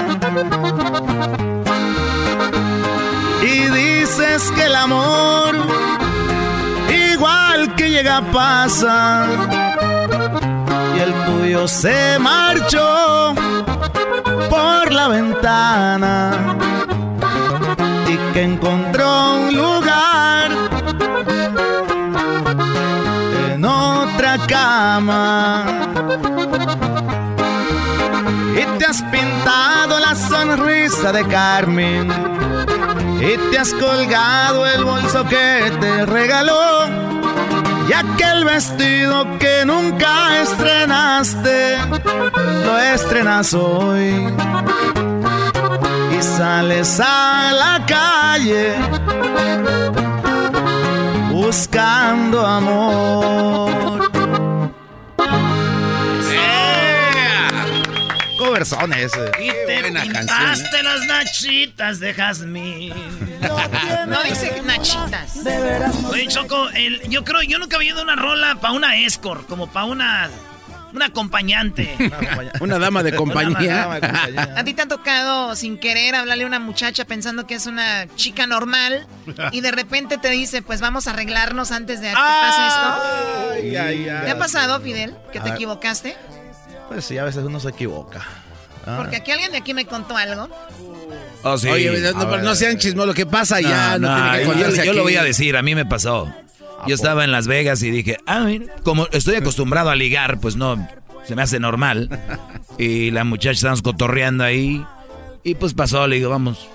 [3.41, 5.55] Y dices que el amor,
[7.11, 9.25] igual que llega, pasa.
[10.95, 13.33] Y el tuyo se marchó
[14.49, 16.31] por la ventana.
[18.07, 20.51] Y que encontró un lugar
[23.53, 25.65] en otra cama.
[28.57, 32.11] Y te has pintado la sonrisa de Carmen
[33.21, 37.07] y te has colgado el bolso que te regaló
[37.87, 41.77] y aquel vestido que nunca estrenaste,
[42.65, 44.27] lo estrenas hoy.
[46.17, 48.75] Y sales a la calle
[51.31, 53.96] buscando amor.
[58.57, 59.31] Coversón ese.
[59.39, 62.93] Y te buena pintaste las nachitas de jazmín.
[64.07, 65.37] No dice nachitas.
[66.09, 69.45] Oye, Choco, el- yo creo, yo nunca había ido a una rola para una escort,
[69.47, 70.29] como para una,
[70.93, 71.95] una acompañante.
[72.59, 73.83] Una dama de compañía.
[74.57, 78.07] ¿A ti te ha tocado sin querer hablarle a una muchacha pensando que es una
[78.15, 79.05] chica normal
[79.51, 83.53] y de repente te dice, pues vamos a arreglarnos antes de que pase esto?
[83.53, 84.25] Ay, ay, ay.
[84.25, 86.17] ¿Te ha pasado, Fidel, que te equivocaste?
[86.87, 88.21] Pues sí, a veces uno se equivoca.
[88.87, 88.95] Ah.
[88.97, 90.47] Porque aquí alguien de aquí me contó algo.
[91.43, 91.67] Oh, sí.
[91.67, 91.91] Oye,
[92.41, 95.01] no, sean chismos, lo que pasa ya no, tiene que yo, contarse yo lo aquí.
[95.01, 96.33] voy a decir, a mí me pasó.
[96.87, 100.55] Yo estaba en Las Vegas y dije, ah, mira, como estoy acostumbrado a ligar, pues
[100.55, 100.87] no,
[101.25, 102.09] se me hace normal.
[102.79, 104.85] Y la muchacha estábamos cotorreando ahí.
[105.43, 106.69] Y pues pasó, le digo, vamos,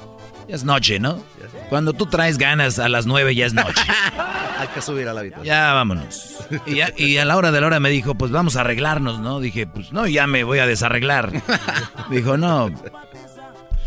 [0.48, 1.22] ya es noche, ¿no?
[1.68, 3.82] Cuando tú traes ganas a las nueve ya es noche.
[4.58, 5.46] Hay que subir a la habitación.
[5.46, 6.36] Ya vámonos.
[6.66, 9.18] Y, ya- y a la hora de la hora me dijo, pues vamos a arreglarnos,
[9.20, 9.40] ¿no?
[9.40, 11.32] Dije, pues no, ya me voy a desarreglar.
[12.10, 12.70] Dijo, no.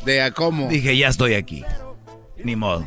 [0.05, 0.67] ¿De a cómo?
[0.67, 1.63] Dije, ya estoy aquí.
[2.43, 2.85] Ni modo.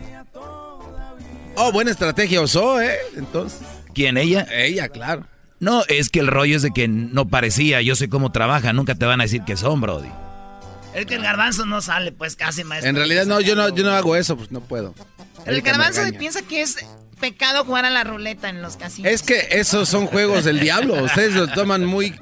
[1.57, 2.97] Oh, buena estrategia usó, ¿eh?
[3.17, 3.63] Entonces.
[3.95, 4.47] ¿Quién, ella?
[4.53, 5.25] Ella, claro.
[5.61, 7.81] No, es que el rollo es de que no parecía.
[7.83, 8.73] Yo sé cómo trabaja.
[8.73, 10.09] Nunca te van a decir que son, Brody.
[10.95, 12.89] Es que el garbanzo no sale, pues casi maestro.
[12.89, 14.95] En realidad no, yo no, yo no hago eso, pues no puedo.
[15.47, 16.77] El me garbanzo piensa que es
[17.21, 19.11] pecado jugar a la ruleta en los casinos.
[19.11, 21.03] Es que esos son juegos del diablo.
[21.03, 22.15] Ustedes lo toman muy.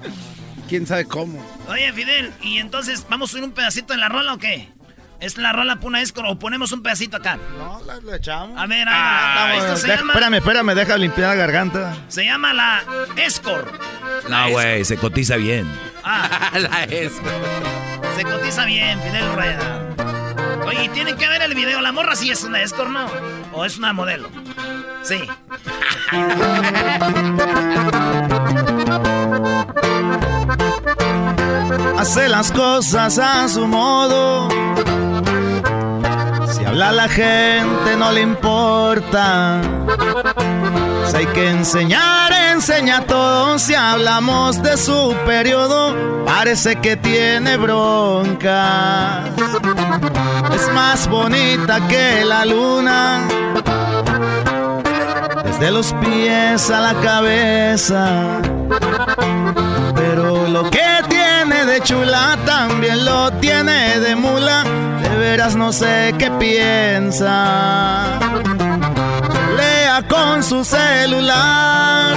[0.69, 1.45] quién sabe cómo.
[1.69, 4.69] Oye, Fidel, ¿y entonces vamos a subir un pedacito en la rola o qué?
[5.21, 7.39] ¿Es la rola para una escort o ponemos un pedacito acá?
[7.59, 8.61] No, la, la echamos.
[8.61, 9.57] A ver, ahí va.
[9.57, 11.97] Esto se Deja- llama, Espérame, espérame, deja limpiar la garganta.
[12.09, 12.83] se llama la
[13.17, 13.69] escort.
[14.29, 15.67] No, güey, se cotiza bien.
[16.05, 17.35] Ah, la escort.
[18.17, 19.83] Se cotiza bien, Fidel Rueda.
[20.67, 21.81] Oye, y tienen que ver el video.
[21.81, 23.07] La morra sí es una escort, ¿no?
[23.53, 24.29] ¿O es una modelo?
[25.03, 25.21] Sí.
[31.99, 34.49] Hace las cosas a su modo.
[36.77, 39.63] Habla la gente no le importa.
[41.07, 43.59] Si hay que enseñar, enseña todo.
[43.59, 45.97] Si hablamos de su periodo,
[46.27, 49.25] parece que tiene bronca.
[50.55, 53.27] Es más bonita que la luna.
[55.45, 58.43] Desde los pies a la cabeza.
[59.95, 61.26] Pero lo que tiene
[61.65, 64.65] de chula también lo tiene de mula.
[65.03, 68.19] De veras no sé qué piensa.
[69.57, 72.17] Lea con su celular.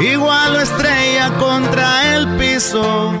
[0.00, 3.12] Igual lo estrella contra el piso.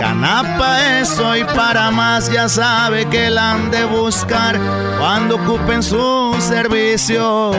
[0.00, 4.58] Gana pa' eso y para más ya sabe que la han de buscar
[4.98, 7.52] cuando ocupen su servicio.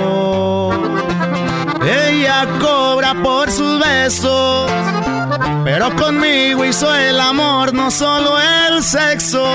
[1.87, 4.69] Ella cobra por sus besos
[5.63, 9.45] Pero conmigo hizo el amor, no solo el sexo.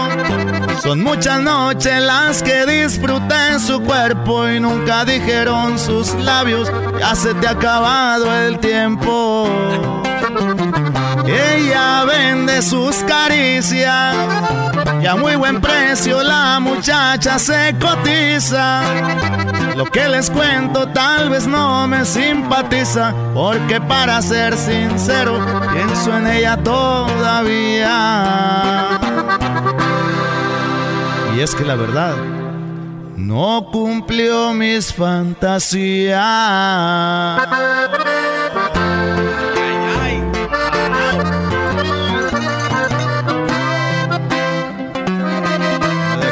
[0.83, 7.35] Son muchas noches las que disfruté su cuerpo y nunca dijeron sus labios, ya se
[7.35, 9.47] te ha acabado el tiempo.
[11.27, 14.17] Ella vende sus caricias
[15.03, 18.83] y a muy buen precio la muchacha se cotiza.
[19.77, 26.27] Lo que les cuento tal vez no me simpatiza, porque para ser sincero, pienso en
[26.29, 27.89] ella todavía.
[31.35, 32.15] Y es que la verdad,
[33.17, 36.23] no cumplió mis fantasías.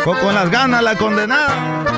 [0.01, 1.85] Dejó con las ganas la condenada.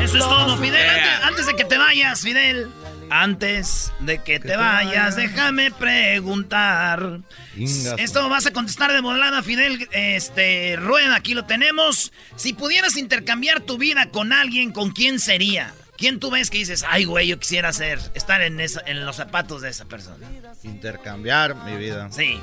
[0.00, 0.88] Eso es todo, Fidel.
[0.88, 2.70] Antes, antes de que te vayas, Fidel.
[3.08, 7.20] Antes de que te vayas, déjame preguntar.
[7.56, 9.88] Esto vas a contestar de volada, Fidel.
[9.92, 12.12] Este, Rueda, aquí lo tenemos.
[12.36, 15.72] Si pudieras intercambiar tu vida con alguien, ¿con quién sería?
[15.96, 19.16] ¿Quién tú ves que dices, ay, güey, yo quisiera ser, estar en, esa- en los
[19.16, 20.26] zapatos de esa persona?
[20.62, 22.08] Intercambiar mi vida.
[22.10, 22.38] Sí.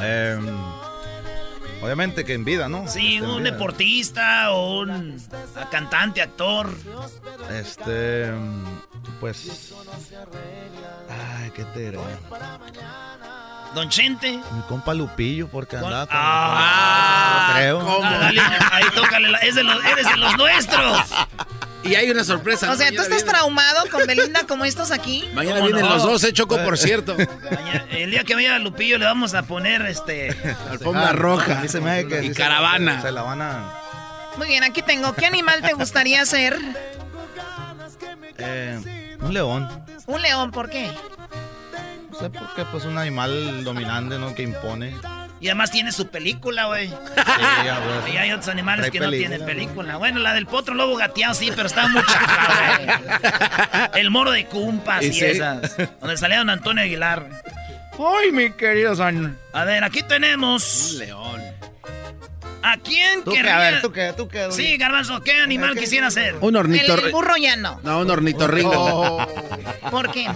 [0.00, 0.46] Em,
[1.80, 2.88] obviamente que en vida, ¿no?
[2.88, 5.16] Sí, Este, un deportista o un
[5.70, 6.74] cantante, actor.
[7.52, 8.64] Este, em,
[9.20, 9.72] pues.
[11.38, 11.92] Ay, ¿qué te?
[13.74, 14.32] Don Chente.
[14.52, 16.16] Mi compa Lupillo, porque andaba con.
[16.18, 17.80] Ah, creo.
[18.04, 20.98] Ah, dale, ahí tócale, la- es de los, eres de los nuestros.
[21.84, 22.70] Y hay una sorpresa.
[22.70, 25.28] O sea, ¿tú estás viene- traumado con Belinda como estos aquí?
[25.34, 25.94] Mañana ¿Cómo vienen no?
[25.94, 27.14] los dos, eh, Choco, por cierto.
[27.16, 30.36] Mañana- el día que vaya Lupillo le vamos a poner este.
[30.70, 31.58] Alfombra roja.
[31.58, 33.02] A mí se me hace que Y caravana.
[33.02, 33.72] Se, la van a.
[34.36, 35.12] Muy bien, aquí tengo.
[35.14, 36.56] ¿Qué animal te gustaría ser?
[38.38, 39.68] eh, un león.
[40.06, 40.90] Un león, ¿por qué?
[42.10, 44.34] No sé por qué, pues un animal dominante, ¿no?
[44.34, 44.94] Que impone.
[45.42, 46.88] Y además tiene su película, güey.
[48.12, 49.28] Y hay otros animales Trae que no película.
[49.28, 49.96] tienen película.
[49.96, 54.00] Bueno, la del potro lobo gateado sí, pero está muy chafa, güey.
[54.00, 55.24] El moro de Cumpas Y y, sí.
[55.24, 55.76] esas.
[56.00, 57.28] Donde salía don Antonio Aguilar.
[57.98, 59.36] Ay, mi querido San.
[59.52, 60.92] A ver, aquí tenemos.
[60.94, 61.41] León.
[62.62, 63.56] ¿A quién ¿Tú querría?
[63.56, 64.12] A ver, ¿tú qué?
[64.16, 64.48] ¿Tú qué?
[64.50, 66.36] Sí, Garbanzo, ¿qué animal quisiera ser?
[66.40, 67.06] Un ornitorrinco.
[67.06, 67.80] el burro ya no.
[67.82, 69.26] No, un ornitorrinco.
[69.90, 70.28] ¿Por qué?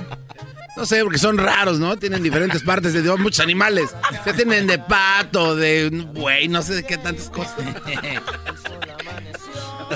[0.77, 1.97] No sé, porque son raros, ¿no?
[1.97, 3.95] Tienen diferentes partes de de muchos animales.
[4.27, 7.55] Ya tienen de pato, de buey, no sé de qué tantas cosas.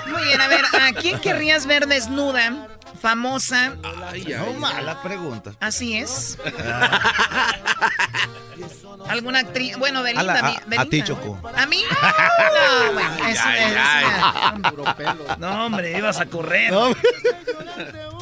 [0.07, 2.69] Muy bien, a ver, ¿a quién querrías ver desnuda,
[3.01, 3.77] famosa?
[4.29, 5.53] No, mala pregunta.
[5.61, 6.39] Así es.
[9.09, 9.77] ¿Alguna actriz?
[9.79, 10.35] Bueno, A, Belinda.
[10.35, 11.05] la- mi- a- a Belinda, ti, ¿no?
[11.07, 11.41] Choco.
[11.57, 11.83] ¿A mí?
[11.91, 14.07] No, bueno, eso Ay, es- ay.
[15.39, 16.73] No, hombre, ibas a correr.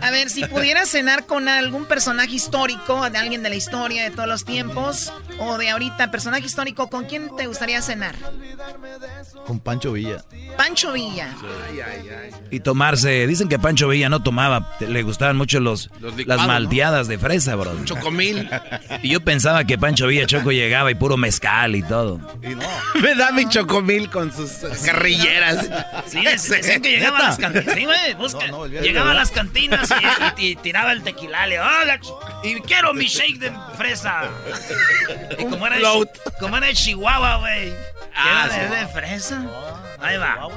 [0.00, 4.10] A ver, si pudieras cenar con algún personaje histórico, de alguien de la historia de
[4.10, 8.14] todos los tiempos, o de ahorita, personaje histórico, ¿con quién te gustaría cenar?
[9.46, 10.22] Con Pancho Villa.
[10.56, 11.28] Pancho Villa.
[12.50, 15.90] Y tomarse, dicen que Pancho Villa no tomaba, le gustaban mucho los,
[16.26, 16.46] las ¿no?
[16.46, 17.84] malteadas de fresa, bro.
[17.84, 18.48] Chocomil.
[19.02, 22.20] Y yo pensaba que Pancho Villa Choco llegaba y puro mezcal y todo.
[22.42, 22.66] Y no.
[23.00, 24.50] Me da mi chocomil con sus
[24.84, 25.66] carrilleras.
[26.06, 27.74] Sí, es- decían que llegaba a las cantinas.
[27.74, 28.46] Sí, güey, busca.
[28.46, 29.70] No, no, olvídate, llegaba a las cantinas y,
[30.42, 31.46] y- y tiraba el tequila.
[31.46, 34.24] Le, "Hola, ch- y quiero mi shake de fresa.
[35.38, 35.78] Y como era,
[36.40, 37.72] como era de Chihuahua, güey.
[38.14, 38.74] Ah, era de, sí.
[38.76, 39.42] de fresa.
[40.00, 40.48] Ahí va.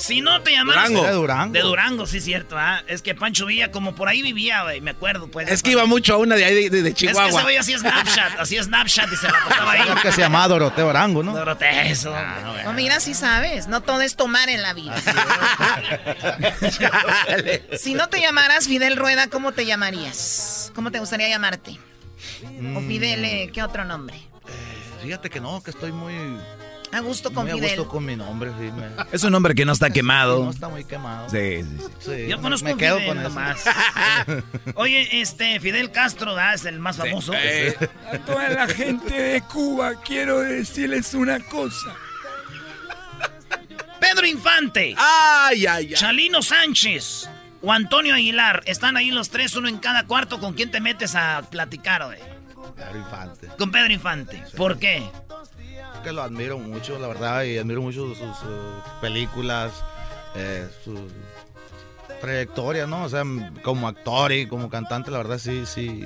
[0.00, 0.88] Si no te llamaras.
[0.88, 1.06] Durango.
[1.06, 1.52] De Durango.
[1.52, 2.56] De Durango, sí, cierto.
[2.58, 2.82] ¿ah?
[2.86, 4.80] Es que Pancho Villa, como por ahí vivía, güey.
[4.80, 5.50] Me acuerdo, pues.
[5.50, 7.42] Es que iba mucho a una de ahí de, de- de Es que ese Chihuahua.
[7.42, 8.40] güey hacía Snapchat.
[8.40, 9.80] Hacía Snapchat y se la pasaba ahí.
[9.82, 11.32] Creo que se llama Doroteo Arango, ¿no?
[11.34, 12.14] Dorote, eso.
[12.64, 14.96] No, mira, sí sabes, no todo es tomar en la vida.
[17.78, 20.72] si no te llamaras Fidel Rueda, ¿cómo te llamarías?
[20.74, 21.78] ¿Cómo te gustaría llamarte?
[22.76, 24.20] O Fidel, eh, ¿qué otro nombre?
[25.02, 26.14] Fíjate que no, que estoy muy,
[26.92, 27.76] A gusto con muy a Fidel.
[27.78, 28.50] gusto con mi nombre.
[28.58, 30.50] Sí, me- Es un hombre que no está no quemado.
[30.50, 31.28] está muy quemado.
[31.30, 31.86] Sí, sí, sí.
[32.00, 33.64] Sí, Yo me- conozco me un quedo Fidel con nomás.
[34.74, 36.52] Oye, este, Fidel Castro, ¿da?
[36.54, 37.32] Es el más famoso.
[37.36, 37.76] Eh,
[38.12, 41.94] A toda la gente de Cuba quiero decirles una cosa.
[44.00, 45.94] Pedro Infante, Ay, ay, ay.
[45.94, 47.28] Chalino Sánchez
[47.62, 48.62] o Antonio Aguilar.
[48.66, 50.40] Están ahí los tres, uno en cada cuarto.
[50.40, 52.18] ¿Con quién te metes a platicar, güey?
[52.74, 53.48] Pedro Infante.
[53.58, 54.42] Con Pedro Infante.
[54.56, 55.02] ¿Por qué?
[56.02, 58.28] Que lo admiro mucho, la verdad, y admiro mucho sus, sus
[59.00, 59.70] películas,
[60.34, 61.08] eh, su
[62.20, 63.04] trayectoria, ¿no?
[63.04, 63.22] O sea,
[63.62, 66.04] como actor y como cantante, la verdad, sí, sí.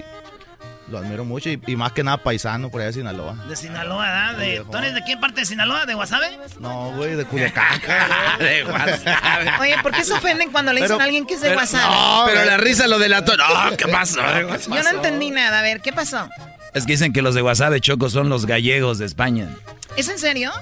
[0.88, 3.34] lo admiro mucho y, más que nada paisano por allá de Sinaloa.
[3.48, 4.34] De Sinaloa, ¿verdad?
[4.36, 5.86] De, ¿Tú eres de qué parte de Sinaloa?
[5.86, 6.38] ¿De Guasave?
[6.60, 7.80] No, güey, de Culiacán.
[8.38, 9.50] de Guasave.
[9.60, 11.94] Oye, ¿por qué se ofenden cuando le dicen a alguien que es de Guasave?
[11.94, 13.36] No, pero la risa lo delató.
[13.36, 14.20] No, ¿qué pasó?
[14.68, 15.60] Yo no entendí nada.
[15.60, 16.28] A ver, ¿qué pasó?
[16.72, 19.48] Es que dicen que los de Guasave, Choco, son los gallegos de España.
[19.96, 20.52] ¿Es en serio?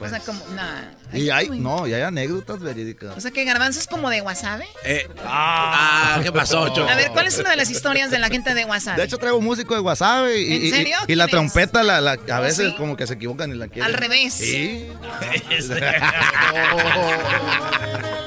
[0.00, 0.92] o sea, como, nada.
[1.12, 3.16] Y hay, no, y hay anécdotas verídicas.
[3.16, 4.66] O sea, que Garbanzo es como de Wasabe.
[4.84, 6.88] Eh, ah, ¿qué pasó, Choco?
[6.88, 8.98] A ver, ¿cuál es una de las historias de la gente de Wasabe?
[8.98, 10.40] De hecho, traigo músico de Wasabe.
[10.40, 10.96] Y, ¿En serio?
[11.06, 13.84] Y, la trompeta, la, la, a veces como que se equivocan y la quieren.
[13.84, 14.34] Al revés.
[14.34, 14.88] Sí.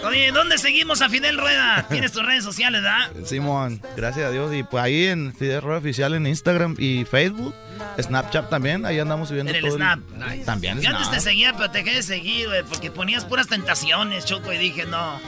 [0.05, 1.85] Oye, ¿dónde seguimos a Fidel Rueda?
[1.89, 3.11] Tienes tus redes sociales, ¿verdad?
[3.25, 4.53] Simón, gracias a Dios.
[4.53, 7.53] Y pues ahí en Fidel Rueda Oficial en Instagram y Facebook.
[8.01, 9.99] Snapchat también, ahí andamos subiendo en el Snap.
[10.45, 14.25] También Yo antes te seguía, pero te dejé de seguir, güey, porque ponías puras tentaciones,
[14.25, 15.19] Choco, y dije, no.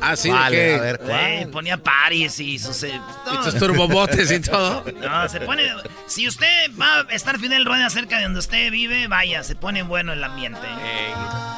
[0.00, 1.48] Ah, sí, vale, A ver, ¿cuál?
[1.50, 2.82] ponía paris y sus...
[2.82, 3.00] Eh,
[3.32, 4.84] y sus turbobotes y todo.
[5.00, 5.62] No, se pone...
[6.06, 9.82] Si usted va a estar Fidel Rueda cerca de donde usted vive, vaya, se pone
[9.82, 10.66] bueno el ambiente.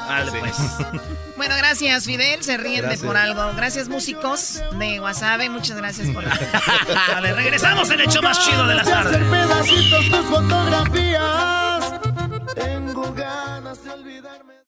[0.07, 0.55] vale, pues.
[1.37, 2.43] Bueno, gracias, Fidel.
[2.43, 3.53] Se ríen de por algo.
[3.55, 5.51] Gracias, músicos de Wasabe.
[5.51, 6.23] Muchas gracias por...
[7.13, 9.17] vale, regresamos en el show más chido de las tardes.
[9.17, 11.93] pedacitos tus fotografías.
[12.55, 14.53] Tengo ganas de olvidarme.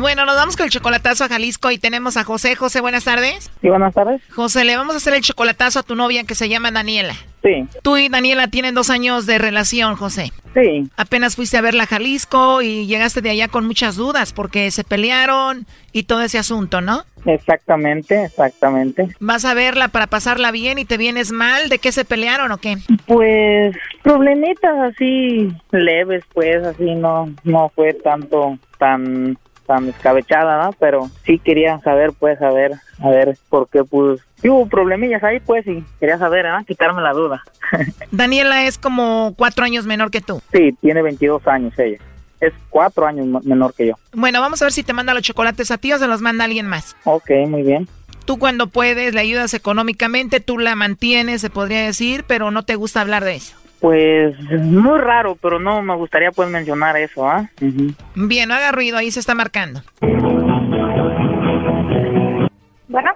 [0.00, 2.56] Bueno, nos vamos con el chocolatazo a Jalisco y tenemos a José.
[2.56, 3.50] José, buenas tardes.
[3.60, 4.22] Sí, buenas tardes.
[4.34, 7.14] José, le vamos a hacer el chocolatazo a tu novia que se llama Daniela.
[7.42, 7.66] Sí.
[7.82, 10.32] Tú y Daniela tienen dos años de relación, José.
[10.54, 10.88] Sí.
[10.96, 14.84] Apenas fuiste a verla a Jalisco y llegaste de allá con muchas dudas porque se
[14.84, 17.04] pelearon y todo ese asunto, ¿no?
[17.26, 19.08] Exactamente, exactamente.
[19.20, 21.68] Vas a verla para pasarla bien y te vienes mal.
[21.68, 22.78] ¿De qué se pelearon o qué?
[23.06, 29.36] Pues problemitas así leves, pues así no no fue tanto tan
[29.70, 30.72] tan escabechada, ¿no?
[30.80, 35.38] Pero sí quería saber, pues, a ver, a ver por qué, pues, hubo problemillas ahí,
[35.38, 36.64] pues, y quería saber, ¿ah?
[36.66, 37.44] Quitarme la duda.
[38.10, 40.42] Daniela es como cuatro años menor que tú.
[40.52, 41.98] Sí, tiene 22 años ella.
[42.40, 43.94] Es cuatro años menor que yo.
[44.12, 46.46] Bueno, vamos a ver si te manda los chocolates a ti o se los manda
[46.46, 46.96] alguien más.
[47.04, 47.88] Ok, muy bien.
[48.24, 52.74] Tú cuando puedes le ayudas económicamente, tú la mantienes, se podría decir, pero no te
[52.74, 53.54] gusta hablar de eso.
[53.80, 57.48] Pues muy raro, pero no me gustaría pues mencionar eso, ¿ah?
[58.14, 59.82] Bien, no haga ruido, ahí se está marcando.
[62.88, 63.10] Bueno,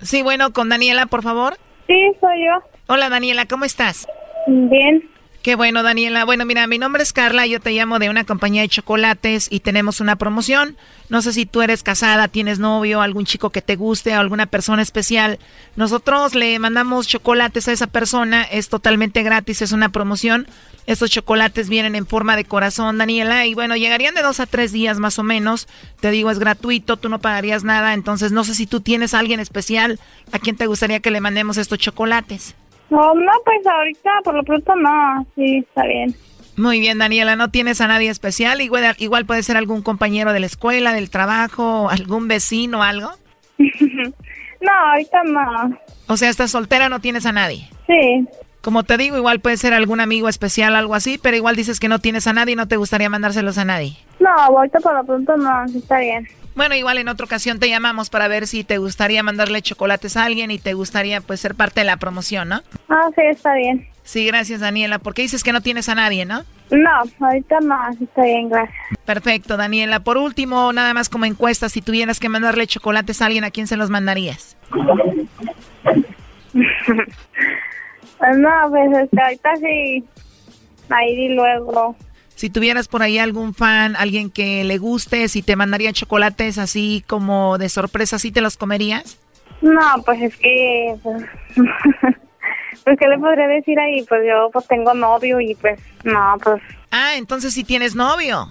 [0.00, 1.54] Sí, bueno, con Daniela, por favor.
[1.86, 2.62] sí, soy yo.
[2.88, 4.06] Hola Daniela, ¿cómo estás?
[4.46, 5.08] Bien.
[5.44, 6.24] Qué bueno, Daniela.
[6.24, 9.60] Bueno, mira, mi nombre es Carla, yo te llamo de una compañía de chocolates y
[9.60, 10.78] tenemos una promoción.
[11.10, 14.80] No sé si tú eres casada, tienes novio, algún chico que te guste alguna persona
[14.80, 15.38] especial.
[15.76, 20.46] Nosotros le mandamos chocolates a esa persona, es totalmente gratis, es una promoción.
[20.86, 24.72] Estos chocolates vienen en forma de corazón, Daniela, y bueno, llegarían de dos a tres
[24.72, 25.68] días más o menos.
[26.00, 29.18] Te digo, es gratuito, tú no pagarías nada, entonces no sé si tú tienes a
[29.18, 30.00] alguien especial
[30.32, 32.54] a quien te gustaría que le mandemos estos chocolates.
[32.90, 35.26] No, no, pues ahorita por lo pronto no.
[35.34, 36.14] Sí, está bien.
[36.56, 38.60] Muy bien, Daniela, ¿no tienes a nadie especial?
[38.60, 43.10] Igual, igual puede ser algún compañero de la escuela, del trabajo, algún vecino, algo.
[43.58, 45.78] no, ahorita no.
[46.06, 47.68] O sea, estás soltera, no tienes a nadie.
[47.86, 48.26] Sí.
[48.60, 51.88] Como te digo, igual puede ser algún amigo especial, algo así, pero igual dices que
[51.88, 53.96] no tienes a nadie y no te gustaría mandárselos a nadie.
[54.20, 55.68] No, ahorita por lo pronto no.
[55.68, 56.26] Sí, está bien.
[56.54, 60.24] Bueno, igual en otra ocasión te llamamos para ver si te gustaría mandarle chocolates a
[60.24, 62.62] alguien y te gustaría pues ser parte de la promoción, ¿no?
[62.88, 63.88] Ah, sí, está bien.
[64.04, 66.44] Sí, gracias Daniela, porque dices que no tienes a nadie, ¿no?
[66.70, 66.90] No,
[67.20, 67.76] ahorita no.
[68.00, 68.76] Está bien, gracias.
[69.04, 70.00] Perfecto, Daniela.
[70.00, 73.66] Por último, nada más como encuesta, si tuvieras que mandarle chocolates a alguien, ¿a quién
[73.66, 74.56] se los mandarías?
[78.16, 80.04] Pues no, pues este, ahorita sí.
[80.88, 81.96] Ahí y luego.
[82.34, 87.04] Si tuvieras por ahí algún fan, alguien que le guste, si te mandaría chocolates así
[87.06, 89.18] como de sorpresa, ¿sí te los comerías?
[89.60, 90.94] No, pues es que.
[92.84, 94.04] Pues, ¿qué le podré decir ahí?
[94.06, 96.60] Pues yo pues tengo novio y pues, no, pues.
[96.90, 98.48] Ah, entonces sí tienes novio.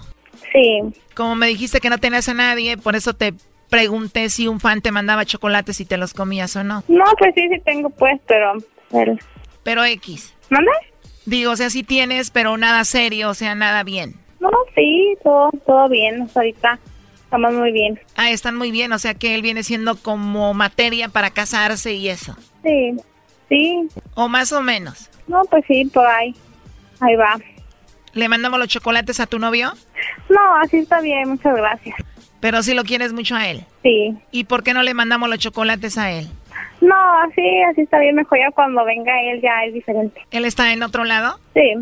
[0.51, 0.81] Sí.
[1.13, 3.33] Como me dijiste que no tenías a nadie, por eso te
[3.69, 6.83] pregunté si un fan te mandaba chocolates y te los comías o no.
[6.87, 8.53] No, pues sí, sí tengo pues, pero.
[8.91, 9.15] Pero,
[9.63, 10.33] Pero X.
[10.49, 10.71] ¿Mande?
[11.25, 14.15] Digo, o sea, sí tienes, pero nada serio, o sea, nada bien.
[14.39, 16.29] No, sí, todo, todo bien.
[16.35, 16.77] ahorita
[17.23, 17.99] estamos muy bien.
[18.15, 22.09] Ah, están muy bien, o sea que él viene siendo como materia para casarse y
[22.09, 22.35] eso.
[22.61, 22.93] Sí,
[23.49, 23.87] sí.
[24.15, 25.09] O más o menos.
[25.27, 26.35] No, pues sí, por ahí.
[26.99, 27.39] Ahí va.
[28.13, 29.73] ¿Le mandamos los chocolates a tu novio?
[30.29, 31.95] No, así está bien, muchas gracias.
[32.39, 33.65] Pero si lo quieres mucho a él.
[33.81, 34.13] Sí.
[34.31, 36.27] ¿Y por qué no le mandamos los chocolates a él?
[36.83, 38.15] No, así, así está bien.
[38.15, 40.19] Mejor ya cuando venga él ya es diferente.
[40.31, 41.39] ¿Él está en otro lado?
[41.53, 41.75] Sí.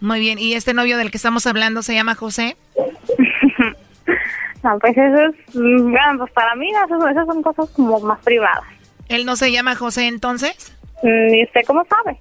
[0.00, 0.38] Muy bien.
[0.38, 2.56] ¿Y este novio del que estamos hablando se llama José?
[4.62, 8.64] no, pues eso es, mm, bueno, pues para mí esas, son cosas como más privadas.
[9.08, 10.72] ¿Él no se llama José entonces?
[11.02, 12.16] Mm, ¿Y usted cómo sabe?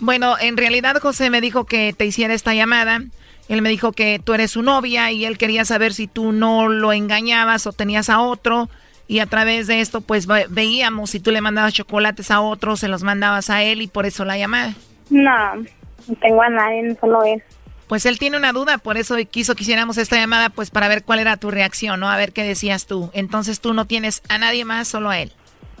[0.00, 3.02] Bueno, en realidad José me dijo que te hiciera esta llamada.
[3.48, 6.68] Él me dijo que tú eres su novia y él quería saber si tú no
[6.68, 8.68] lo engañabas o tenías a otro
[9.08, 12.88] y a través de esto pues veíamos si tú le mandabas chocolates a otros, se
[12.88, 14.74] los mandabas a él y por eso la llamada.
[15.10, 17.42] No, no tengo a nadie, solo es.
[17.86, 21.04] Pues él tiene una duda, por eso quiso que hiciéramos esta llamada pues para ver
[21.04, 22.10] cuál era tu reacción, ¿no?
[22.10, 23.10] A ver qué decías tú.
[23.12, 25.32] Entonces tú no tienes a nadie más, solo a él.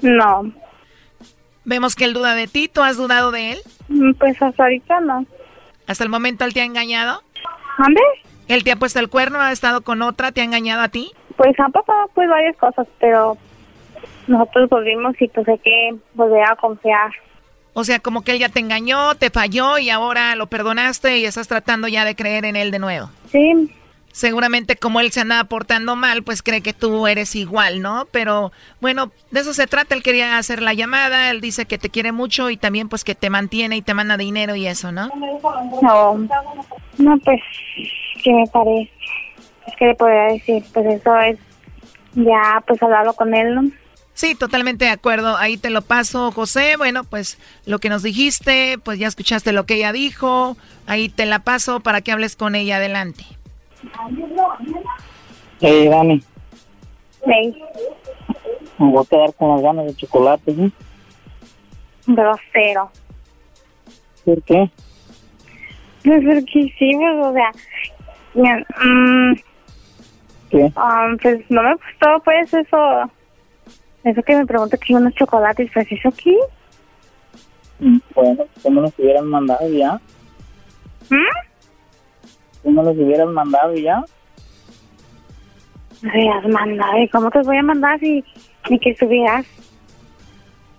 [0.02, 0.52] No.
[1.64, 3.58] Vemos que él duda de ti, ¿tú has dudado de él?
[3.88, 5.26] Mm, pues hasta ahorita no.
[5.88, 7.24] ¿Hasta el momento él te ha engañado?
[7.78, 8.00] ¿Dónde?
[8.46, 11.10] ¿Él te ha puesto el cuerno, ha estado con otra, te ha engañado a ti?
[11.36, 13.36] Pues han pasado pues varias cosas, pero
[14.26, 17.10] nosotros volvimos y pues hay que volver a confiar.
[17.74, 21.26] O sea, como que él ya te engañó, te falló y ahora lo perdonaste y
[21.26, 23.10] estás tratando ya de creer en él de nuevo.
[23.30, 23.70] Sí.
[24.12, 28.06] Seguramente como él se andaba portando mal, pues cree que tú eres igual, ¿no?
[28.10, 29.94] Pero bueno, de eso se trata.
[29.94, 33.14] Él quería hacer la llamada, él dice que te quiere mucho y también pues que
[33.14, 35.10] te mantiene y te manda dinero y eso, ¿no?
[35.82, 36.16] No,
[36.96, 37.42] no pues,
[38.24, 38.95] ¿qué me parece?
[39.66, 41.38] Es que le podría decir, pues eso es
[42.14, 43.70] ya pues hablarlo con él, ¿no?
[44.14, 45.36] Sí, totalmente de acuerdo.
[45.36, 46.76] Ahí te lo paso, José.
[46.78, 50.56] Bueno, pues lo que nos dijiste, pues ya escuchaste lo que ella dijo.
[50.86, 53.24] Ahí te la paso para que hables con ella adelante.
[55.60, 56.22] Hey, Dani.
[57.26, 57.62] Hey.
[58.78, 60.72] Me voy a quedar con las ganas de chocolate, ¿sí?
[62.06, 62.90] Grosero.
[64.24, 64.70] ¿Por qué?
[66.04, 67.52] Pues porque sí, pues, o sea,
[68.34, 69.34] mmm,
[70.50, 70.72] ¿Qué?
[70.76, 73.10] Um, pues no me gustó, pues eso.
[74.04, 76.36] Eso que me pregunta que unos chocolates, pues eso aquí.
[78.14, 80.00] Bueno, ¿cómo los hubieran mandado ya?
[81.10, 81.46] ¿Mm?
[82.62, 84.02] ¿Cómo los hubieran mandado ya?
[86.02, 88.24] Has mandado, ¿y cómo te voy a mandar si
[88.70, 89.46] ni que estuvieras,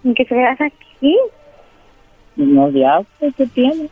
[0.03, 1.18] ni que estuvieras aquí?
[2.36, 3.89] No, ya, pues, ¿qué tiene?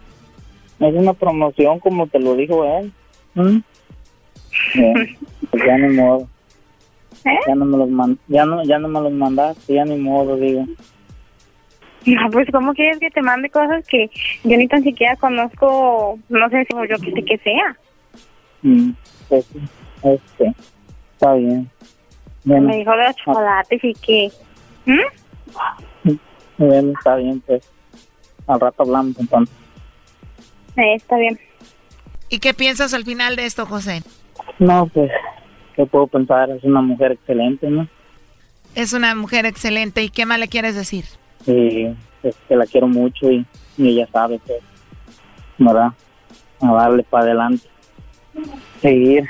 [0.80, 2.92] Es una promoción como te lo dijo él.
[3.34, 3.58] ¿Mm?
[5.52, 6.28] Pues ya ni modo.
[7.26, 7.40] ¿Eh?
[7.48, 10.36] Ya no me los man ya no ya no me los mandaste, ya ni modo,
[10.38, 10.66] digo.
[12.06, 14.10] No, pues ¿cómo quieres que te mande cosas que
[14.44, 17.78] yo ni tan siquiera conozco, no sé si yo que sé que sea?
[18.62, 18.92] Mm,
[19.28, 19.48] pues,
[20.04, 20.54] este,
[21.14, 21.68] está bien.
[22.44, 24.32] Bueno, Me dijo de los chocolates y que...
[24.86, 26.12] ¿Mm?
[26.60, 27.68] bueno, está bien, pues.
[28.46, 29.56] Al rato hablamos entonces.
[30.78, 31.40] Eh, está bien.
[32.30, 34.04] ¿Y qué piensas al final de esto, José?
[34.60, 35.12] No, pues,
[35.76, 36.50] ¿qué puedo pensar?
[36.50, 37.88] Es una mujer excelente, ¿no?
[38.74, 40.04] Es una mujer excelente.
[40.04, 41.06] ¿Y qué más le quieres decir?
[41.46, 41.88] Y
[42.24, 43.46] es que la quiero mucho y,
[43.78, 44.54] y ella sabe que,
[45.58, 45.92] ¿verdad?
[46.62, 47.68] A darle para adelante.
[48.82, 49.26] Seguir.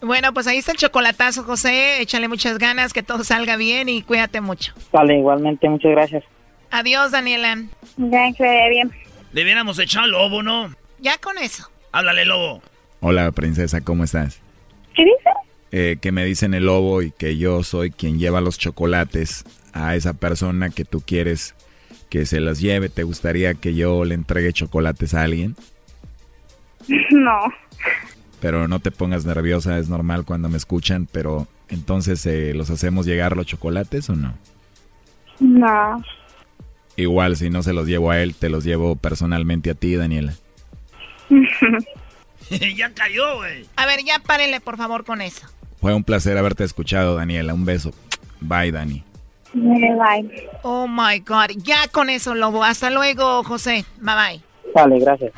[0.00, 2.00] Bueno, pues ahí está el chocolatazo, José.
[2.00, 4.74] Échale muchas ganas, que todo salga bien y cuídate mucho.
[4.92, 6.24] Vale, igualmente, muchas gracias.
[6.70, 7.56] Adiós, Daniela.
[7.96, 8.92] Ya, que vaya bien.
[9.32, 10.74] Debiéramos echar lobo, ¿no?
[10.98, 11.68] Ya con eso.
[11.92, 12.62] Háblale, lobo.
[13.06, 14.40] Hola, princesa, ¿cómo estás?
[14.94, 15.30] ¿Qué dice?
[15.72, 19.44] Eh, que me dicen el lobo y que yo soy quien lleva los chocolates
[19.74, 21.54] a esa persona que tú quieres
[22.08, 22.88] que se los lleve.
[22.88, 25.54] ¿Te gustaría que yo le entregue chocolates a alguien?
[27.10, 27.40] No.
[28.40, 33.04] Pero no te pongas nerviosa, es normal cuando me escuchan, pero entonces eh, ¿los hacemos
[33.04, 34.32] llegar los chocolates o no?
[35.40, 36.02] No.
[36.96, 40.32] Igual, si no se los llevo a él, te los llevo personalmente a ti, Daniela.
[42.76, 43.66] ya cayó, güey.
[43.76, 45.46] A ver, ya párenle por favor con eso.
[45.80, 47.54] Fue un placer haberte escuchado, Daniela.
[47.54, 47.92] Un beso.
[48.40, 49.04] Bye, Dani.
[49.52, 50.48] Bye.
[50.62, 51.50] Oh my God.
[51.56, 52.64] Ya con eso, Lobo.
[52.64, 53.84] Hasta luego, José.
[54.00, 54.42] Bye bye.
[54.74, 55.32] Vale, gracias.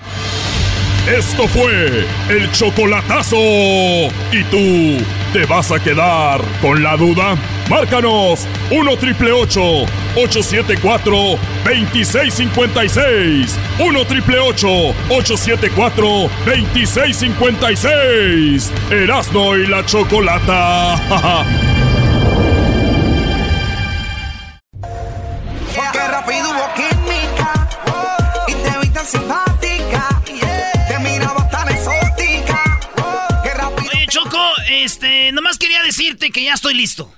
[1.06, 3.36] Esto fue el chocolatazo.
[3.36, 4.98] ¿Y tú
[5.32, 7.36] te vas a quedar con la duda?
[7.70, 13.56] Márcanos 1 triple 874 2656.
[13.78, 18.72] 1 triple 874 2656.
[18.90, 20.96] Erasno y la chocolata.
[25.76, 27.52] Porque rápido hubo química
[28.48, 29.06] y te vi tan
[34.68, 37.12] este, nomás quería decirte que ya estoy listo.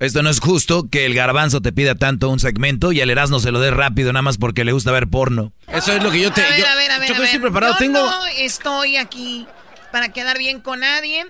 [0.00, 3.38] Esto no es justo que el garbanzo te pida tanto un segmento y al Erasmo
[3.38, 5.52] se lo dé rápido nada más porque le gusta ver porno.
[5.68, 6.42] Eso es lo que yo te...
[6.44, 7.26] A ver, yo- a ver, a ver, Choco, a ver.
[7.26, 7.72] estoy preparado.
[7.74, 8.00] Yo Tengo...
[8.00, 9.46] no estoy aquí
[9.92, 11.24] para quedar bien con nadie.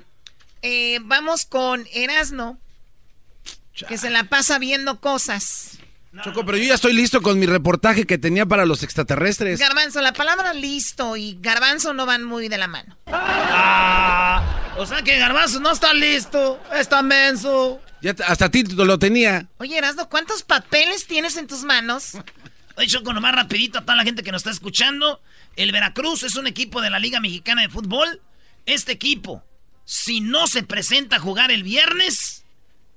[0.63, 2.59] Eh, vamos con Erasno,
[3.87, 5.79] que se la pasa viendo cosas.
[6.23, 9.59] Choco, pero yo ya estoy listo con mi reportaje que tenía para los extraterrestres.
[9.59, 12.97] Garbanzo, la palabra listo y garbanzo no van muy de la mano.
[13.07, 17.81] Ah, o sea que Garbanzo no está listo, está menso.
[18.01, 19.49] Ya hasta ti lo tenía.
[19.59, 22.13] Oye, Erasno, ¿cuántos papeles tienes en tus manos?
[22.77, 25.21] Oye, Choco, nomás rapidito a toda la gente que nos está escuchando.
[25.57, 28.21] El Veracruz es un equipo de la Liga Mexicana de Fútbol.
[28.67, 29.45] Este equipo,
[29.85, 32.44] si no se presenta a jugar el viernes,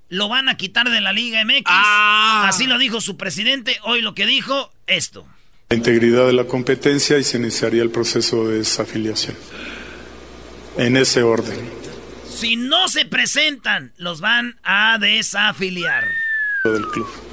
[0.09, 1.63] lo van a quitar de la Liga MX.
[1.65, 3.77] Así lo dijo su presidente.
[3.83, 5.27] Hoy lo que dijo, esto.
[5.69, 9.35] la integridad de la competencia y se iniciaría el proceso de desafiliación.
[10.77, 11.69] En ese orden.
[12.29, 16.03] Si no se presentan, los van a desafiliar.
[16.63, 17.26] Del club.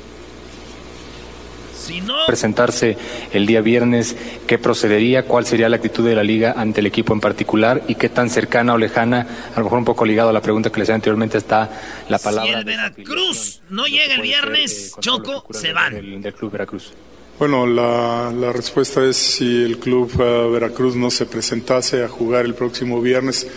[1.85, 2.97] Si no, presentarse
[3.32, 4.16] el día viernes,
[4.47, 7.95] qué procedería, cuál sería la actitud de la liga ante el equipo en particular y
[7.95, 10.80] qué tan cercana o lejana, a lo mejor un poco ligado a la pregunta que
[10.80, 11.70] les hacía anteriormente, está
[12.09, 15.95] la si palabra el Veracruz no llega el viernes, Choco, se van.
[15.95, 16.93] del, del club Veracruz.
[17.39, 22.45] Bueno, la, la respuesta es si el club eh, Veracruz no se presentase a jugar
[22.45, 23.49] el próximo viernes,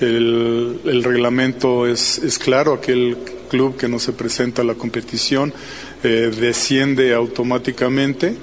[0.00, 3.16] el, el reglamento es, es claro, aquel
[3.50, 5.52] club que no se presenta a la competición
[6.04, 8.36] eh, desciende automáticamente.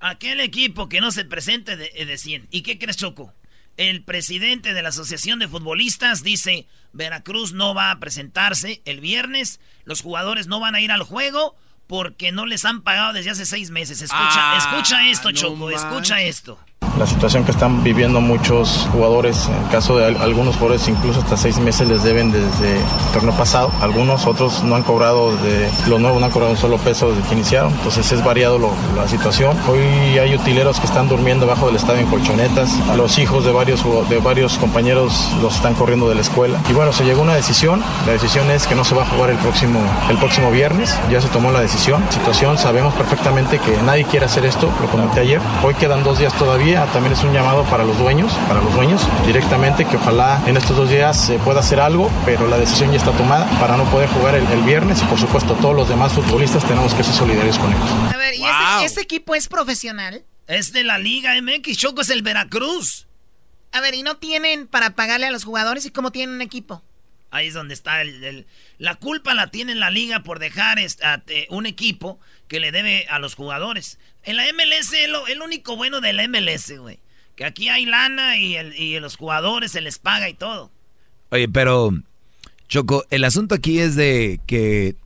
[0.00, 2.48] Aquel equipo que no se presente eh, de 100.
[2.50, 3.32] ¿Y qué crees, Choco?
[3.76, 9.60] El presidente de la Asociación de Futbolistas dice, Veracruz no va a presentarse el viernes,
[9.84, 11.56] los jugadores no van a ir al juego
[11.86, 14.02] porque no les han pagado desde hace seis meses.
[14.02, 16.58] Escucha, Ah, escucha esto, no Choco, escucha esto.
[16.98, 21.20] La situación que están viviendo muchos jugadores, en el caso de al- algunos jugadores incluso
[21.20, 23.70] hasta seis meses les deben desde el torneo pasado.
[23.80, 27.22] Algunos otros no han cobrado de lo nuevo, no han cobrado un solo peso desde
[27.28, 27.72] que iniciaron.
[27.72, 28.58] Entonces es variado
[28.96, 29.56] la situación.
[29.68, 32.70] Hoy hay utileros que están durmiendo bajo del estadio en colchonetas.
[32.96, 36.58] Los hijos de varios, de varios compañeros los están corriendo de la escuela.
[36.68, 37.80] Y bueno, se llegó a una decisión.
[38.06, 39.78] La decisión es que no se va a jugar el próximo,
[40.10, 40.98] el próximo viernes.
[41.12, 42.02] Ya se tomó la decisión.
[42.10, 44.68] Situación, sabemos perfectamente que nadie quiere hacer esto.
[44.82, 45.40] Lo comenté ayer.
[45.62, 46.67] Hoy quedan dos días todavía.
[46.74, 50.76] También es un llamado para los dueños, para los dueños directamente, que ojalá en estos
[50.76, 54.08] dos días se pueda hacer algo, pero la decisión ya está tomada para no poder
[54.10, 57.58] jugar el, el viernes y por supuesto todos los demás futbolistas tenemos que ser solidarios
[57.58, 57.90] con ellos.
[58.12, 60.24] A ver, ¿y este, este equipo es profesional?
[60.46, 63.06] Es de la Liga MX, Choco es el Veracruz.
[63.72, 65.86] A ver, ¿y no tienen para pagarle a los jugadores?
[65.86, 66.82] ¿Y cómo tienen un equipo?
[67.30, 68.46] Ahí es donde está el,
[68.78, 70.78] la culpa la tiene la liga por dejar
[71.50, 72.18] un equipo
[72.48, 73.98] que le debe a los jugadores.
[74.24, 77.00] En la MLS, lo- el único bueno de la MLS, güey.
[77.36, 80.72] Que aquí hay lana y, los jugadores se les paga y todo.
[81.30, 81.90] Oye, pero,
[82.68, 84.96] Choco, el asunto aquí es de que,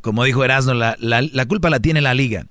[0.00, 2.46] como dijo Erasmo, la, la- la culpa la tiene la liga.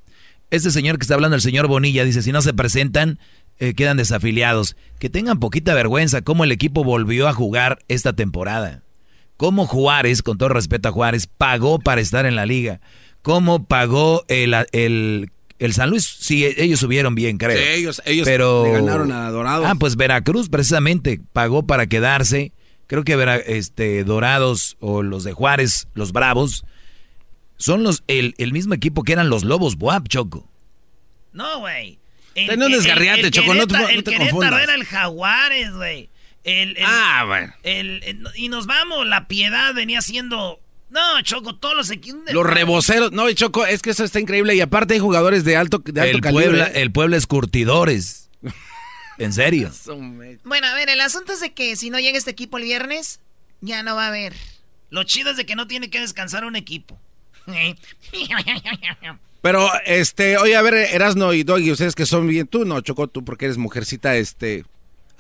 [0.50, 3.20] Este señor que está hablando, el señor Bonilla, dice, si no se presentan,
[3.60, 4.76] eh, quedan desafiliados.
[5.00, 8.83] Que tengan poquita vergüenza cómo el equipo volvió a jugar esta temporada.
[9.44, 12.80] Cómo Juárez, con todo respeto a Juárez, pagó para estar en la liga.
[13.24, 16.06] Cómo pagó el, el, el San Luis.
[16.06, 17.58] Sí, ellos subieron bien, creo.
[17.58, 18.64] Sí, ellos- ellos Pero...
[18.64, 19.66] le ganaron a Dorados.
[19.70, 22.54] Ah, pues Veracruz precisamente pagó para quedarse.
[22.88, 26.64] Creo que Vera- este, Dorados o los de Juárez, los Bravos,
[27.58, 30.48] son los el, el mismo equipo que eran los Lobos Buap, Choco.
[31.34, 32.00] No, güey.
[32.36, 34.64] El- Ten un desgarriate, el Choco, no te- no te El Querétaro confundas.
[34.64, 36.10] era el Jaguares, güey.
[36.44, 37.54] El- el- Ah, bueno.
[37.64, 40.60] el- el- y nos vamos, la piedad venía siendo...
[40.90, 42.22] No, Choco, todos los equipos...
[42.32, 43.12] Los reboceros.
[43.12, 44.54] No, y Choco, es que eso está increíble.
[44.56, 46.46] Y aparte hay jugadores de alto, de alto El calibre.
[46.46, 48.30] Puebla, el Puebla es curtidores.
[49.18, 49.72] en serio.
[50.44, 53.20] Bueno, a ver, el asunto es de que si no llega este equipo el viernes,
[53.62, 54.34] ya no va a haber.
[54.92, 57.00] Lo chido es de que no tiene que descansar un equipo.
[59.42, 62.48] Pero, este, oye, a ver, Erasno y Doggy, ustedes que son bien.
[62.48, 64.64] Tú no, Choco, tú porque eres mujercita, este.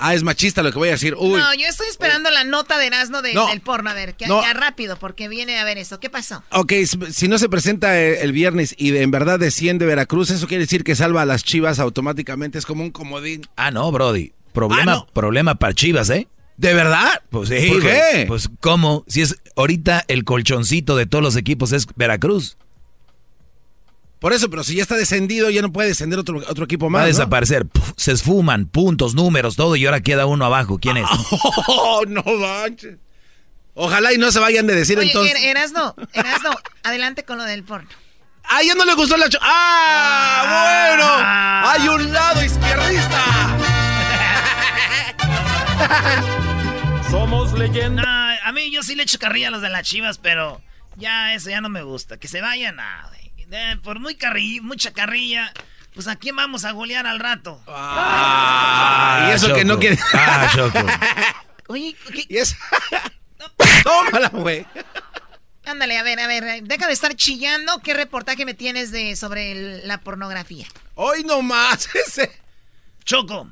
[0.06, 1.16] Ah, es machista lo que voy a decir.
[1.18, 1.40] Uy.
[1.40, 3.48] No, yo estoy esperando la nota de Erasmo de- No.
[3.48, 3.90] del porno.
[3.90, 4.42] A ver, que No.
[4.42, 6.00] ya rápido, porque viene a ver esto.
[6.02, 6.44] ¿Qué pasó?
[6.52, 6.74] Ok,
[7.12, 10.84] si- no se presenta eh, el viernes y en verdad desciende Veracruz, eso quiere decir
[10.84, 12.58] que salva a las chivas automáticamente.
[12.58, 13.48] Es como un comodín.
[13.56, 14.34] Ah, no, Brody.
[14.52, 15.08] Problema, Ah, no.
[15.14, 16.28] problema para Chivas, ¿eh?
[16.58, 17.10] ¿De verdad?
[17.32, 17.68] Pues sí.
[17.70, 18.26] ¿Por qué?
[18.28, 19.04] Pues, ¿cómo?
[19.08, 22.58] Si es ahorita el colchoncito de todos los equipos es Veracruz.
[24.24, 27.00] Por eso, pero si ya está descendido, ya no puede descender otro, otro equipo más.
[27.02, 27.10] Va a ¿no?
[27.10, 27.66] desaparecer.
[27.66, 30.80] Puf, se esfuman, puntos, números, todo, y ahora queda uno abajo.
[30.80, 31.06] ¿Quién es?
[31.68, 33.00] Oh, no manches.
[33.74, 35.36] Ojalá y no se vayan de decir Oye, entonces.
[35.36, 36.52] Er- Erasno, Erasno,
[36.84, 37.90] adelante con lo del porno.
[38.45, 39.28] ¡Ah, ya no le gustó la...
[39.28, 41.06] cho- ¡Ah, bueno!
[41.70, 43.58] ¡Hay un lado izquierdista!
[47.12, 48.04] Somos leyenda.
[48.04, 50.62] Nah, a mí yo sí le echo carrilla a los de las chivas, pero
[50.95, 52.16] ya eso ya no me gusta.
[52.16, 53.10] Que se vayan a.
[53.84, 55.52] por muy carrilla, mucha carrilla.
[55.94, 57.62] Pues a quién vamos a golear al rato.
[57.68, 60.00] Ah, y eso que no quiere.
[60.14, 60.80] Ah, Choco.
[61.68, 62.26] Oye, ¿qué?
[62.30, 62.56] Y eso...
[63.84, 64.66] Tómala, güey.
[65.66, 67.80] Ándale, a ver, a ver, deja de estar chillando.
[67.84, 70.66] ¿Qué reportaje me tienes de sobre el- la pornografía?
[70.96, 72.32] Hoy no más ese.
[73.06, 73.50] Choco,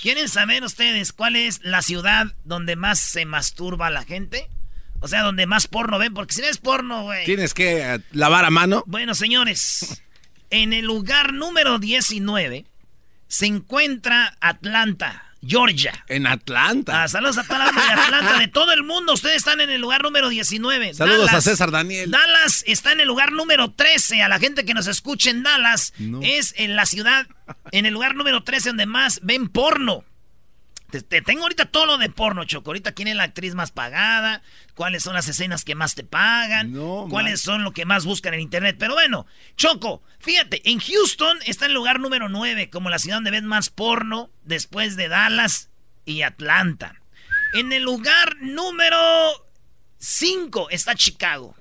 [0.00, 4.48] ¿quieren saber ustedes cuál es la ciudad donde más se masturba la gente?
[5.02, 7.24] O sea, donde más porno ven, porque si no es porno, güey.
[7.24, 8.84] Tienes que eh, lavar a mano.
[8.86, 10.02] Bueno, señores,
[10.50, 12.66] en el lugar número 19
[13.26, 16.04] se encuentra Atlanta, Georgia.
[16.06, 17.02] En Atlanta.
[17.02, 19.14] Ah, saludos a banda de Atlanta, de todo el mundo.
[19.14, 20.94] Ustedes están en el lugar número 19.
[20.94, 21.46] Saludos Dallas.
[21.46, 22.10] a César Daniel.
[22.10, 24.22] Dallas está en el lugar número 13.
[24.22, 27.26] A la gente que nos escuche en Dallas, es en la ciudad,
[27.72, 30.04] en el lugar número 13 donde más ven porno.
[30.92, 32.68] Te, te tengo ahorita todo lo de porno, Choco.
[32.68, 34.42] Ahorita quién es la actriz más pagada,
[34.74, 36.74] cuáles son las escenas que más te pagan,
[37.08, 38.76] cuáles son lo que más buscan en internet.
[38.78, 39.24] Pero bueno,
[39.56, 43.46] Choco, fíjate, en Houston está en el lugar número 9, como la ciudad donde ven
[43.46, 45.70] más porno, después de Dallas
[46.04, 47.00] y Atlanta.
[47.54, 48.98] En el lugar número
[49.96, 51.56] 5 está Chicago.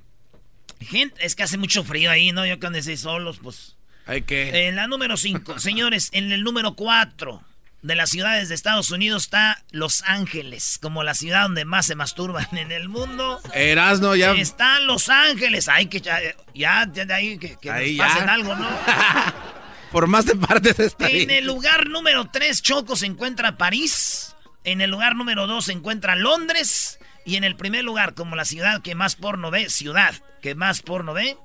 [0.81, 2.45] Gente, es que hace mucho frío ahí, ¿no?
[2.45, 3.77] Yo cuando estoy solos, pues...
[4.07, 4.67] Hay que...
[4.67, 7.45] En la número 5, señores, en el número 4
[7.81, 11.95] de las ciudades de Estados Unidos está Los Ángeles, como la ciudad donde más se
[11.95, 13.41] masturban en el mundo.
[13.53, 14.33] Erasno ya.
[14.33, 16.19] Está Los Ángeles, hay que ya,
[16.53, 18.13] ya ahí que, que Ahí nos ya.
[18.13, 18.67] pasen algo, ¿no?
[19.91, 24.35] Por más de partes está En el lugar número 3, Choco, se encuentra París.
[24.63, 26.99] En el lugar número 2 se encuentra Londres.
[27.25, 30.81] Y en el primer lugar, como la ciudad que más porno ve, ciudad que más
[30.81, 31.37] porno ve,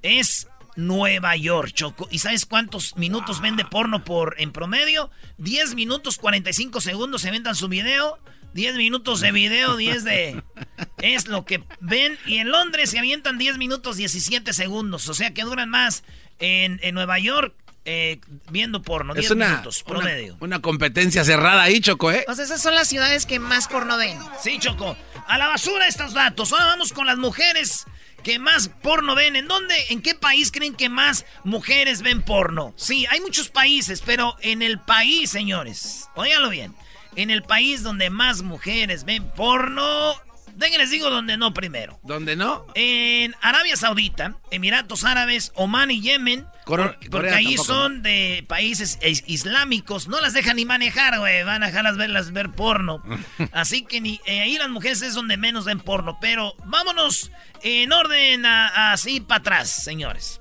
[0.00, 2.08] es Nueva York, Choco.
[2.10, 5.10] ¿Y sabes cuántos minutos vende porno por en promedio?
[5.38, 8.18] 10 minutos 45 segundos se vendan su video.
[8.54, 10.42] 10 minutos de video, 10 de...
[11.02, 12.18] Es lo que ven.
[12.26, 15.08] Y en Londres se avientan 10 minutos 17 segundos.
[15.08, 16.04] O sea que duran más
[16.38, 17.54] en, en Nueva York
[17.84, 18.20] eh,
[18.50, 19.14] viendo porno.
[19.14, 20.36] 10 Es una, minutos una, promedio.
[20.40, 22.24] una competencia cerrada ahí, Choco, ¿eh?
[22.28, 24.18] O sea, esas son las ciudades que más porno ven.
[24.42, 24.96] Sí, Choco.
[25.26, 26.52] A la basura estos datos.
[26.52, 27.86] Ahora vamos con las mujeres
[28.22, 29.36] que más porno ven.
[29.36, 32.72] ¿En dónde, en qué país creen que más mujeres ven porno?
[32.76, 36.74] Sí, hay muchos países, pero en el país, señores, óiganlo bien.
[37.16, 40.14] En el país donde más mujeres ven porno,
[40.54, 41.98] déjenles digo donde no primero.
[42.02, 42.66] ¿Dónde no?
[42.74, 46.46] En Arabia Saudita, Emiratos Árabes, Omán y Yemen.
[46.80, 50.08] Porque Corea ahí tampoco, son de países is- islámicos.
[50.08, 51.42] No las dejan ni manejar, güey.
[51.44, 53.02] Van a dejarlas verlas ver porno.
[53.52, 56.18] Así que ni, eh, ahí las mujeres es donde menos ven porno.
[56.20, 57.30] Pero vámonos
[57.62, 60.40] en orden a- así para atrás, señores.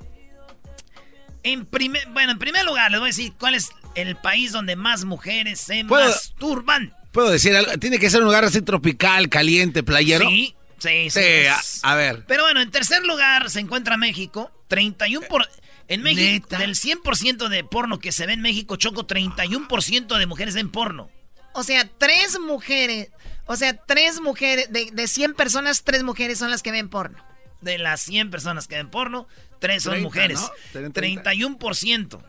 [1.43, 4.75] En primer, bueno, en primer lugar les voy a decir cuál es el país donde
[4.75, 6.93] más mujeres se ¿Puedo- masturban.
[7.11, 7.71] Puedo decir algo.
[7.77, 10.29] Tiene que ser un lugar así tropical, caliente, playero.
[10.29, 11.19] Sí, sí, sí.
[11.19, 12.23] Sí, es- a, a ver.
[12.27, 14.51] Pero bueno, en tercer lugar se encuentra México.
[14.67, 15.45] 31 por...
[15.87, 16.57] En México, ¿Neta?
[16.59, 21.09] del 100% de porno que se ve en México, Choco, 31% de mujeres ven porno.
[21.53, 23.09] O sea, tres mujeres.
[23.45, 24.71] O sea, tres mujeres.
[24.71, 27.17] De, de 100 personas, tres mujeres son las que ven porno.
[27.59, 29.27] De las 100 personas que ven porno,
[29.59, 30.39] 3 son 30, mujeres.
[30.39, 30.49] ¿no?
[30.73, 31.23] Serían 30.
[31.31, 32.23] 31%.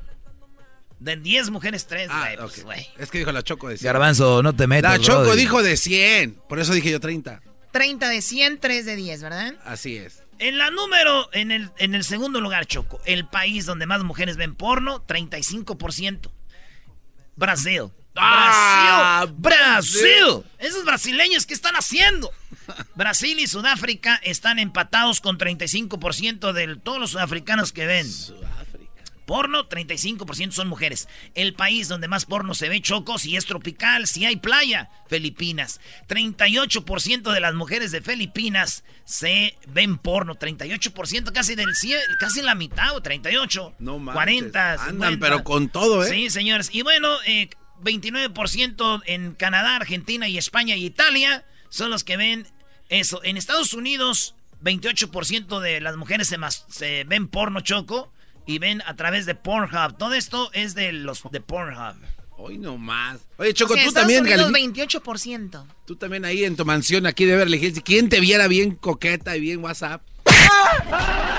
[0.99, 2.37] De 10 mujeres, 3, Ah, güey.
[2.37, 2.65] pues, ok.
[2.65, 2.87] güey.
[2.99, 3.87] Es que dijo la Choco de 100.
[3.87, 4.93] Garbanzo, no te metas.
[4.93, 5.41] La Choco brody.
[5.41, 6.35] dijo de 100.
[6.49, 7.41] Por eso dije yo 30.
[7.73, 9.55] 30 de 100, 3 de 10, ¿verdad?
[9.65, 10.22] Así es.
[10.43, 14.37] En la número, en el, en el segundo lugar, Choco, el país donde más mujeres
[14.37, 16.33] ven porno, 35%.
[17.37, 17.93] Brasil.
[18.17, 20.03] Ah, Brasil.
[20.03, 20.45] Brasil.
[20.59, 22.33] Esos brasileños, ¿qué están haciendo?
[22.97, 28.11] Brasil y Sudáfrica están empatados con 35% de todos los sudafricanos que ven.
[29.27, 31.09] Porno, 35% son mujeres.
[31.35, 35.81] El país donde más porno se ve, Choco, si es tropical, si hay playa, Filipinas.
[36.09, 40.35] 38% de las mujeres de Filipinas se ven porno.
[40.37, 43.75] 38%, casi del 100, casi la mitad, o 38.
[43.79, 44.15] No manches.
[44.15, 45.27] 40, Andan, 50.
[45.27, 46.09] pero con todo, ¿eh?
[46.09, 46.71] Sí, señores.
[46.73, 47.49] Y bueno, eh,
[47.83, 52.47] 29% en Canadá, Argentina y España y Italia son los que ven
[52.89, 53.23] eso.
[53.25, 58.13] En Estados Unidos, 28% de las mujeres se, mas- se ven porno choco
[58.47, 59.97] y ven a través de Pornhub.
[59.99, 61.97] Todo esto es de los de Pornhub.
[62.37, 63.19] Hoy no más.
[63.37, 65.65] Oye, Choco, o sea, tú Estados también, Unidos, califi- 28%.
[65.87, 67.83] tú también ahí en tu mansión aquí de Beverly Hills.
[67.85, 70.03] ¿Quién te viera bien coqueta y bien WhatsApp?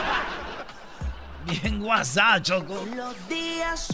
[1.45, 2.87] Bien WhatsApp, Choco.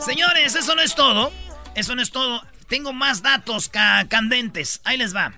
[0.05, 1.31] Señores, eso no es todo.
[1.75, 2.43] Eso no es todo.
[2.67, 4.81] Tengo más datos ca- candentes.
[4.83, 5.33] Ahí les va.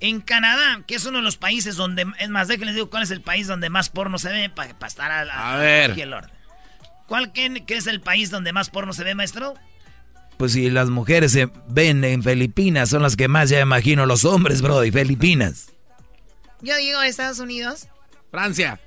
[0.00, 2.04] En Canadá, que es uno de los países donde...
[2.18, 5.10] Es más, déjenles digo cuál es el país donde más porno se ve para estar
[5.12, 5.92] a, A ver.
[5.92, 6.30] aquí el orden.
[7.06, 9.54] ¿Cuál que, que es el país donde más porno se ve, maestro?
[10.36, 14.24] Pues si las mujeres se ven en Filipinas, son las que más ya imagino los
[14.24, 15.72] hombres, bro, y Filipinas.
[16.60, 17.88] Yo digo Estados Unidos.
[18.30, 18.80] Francia.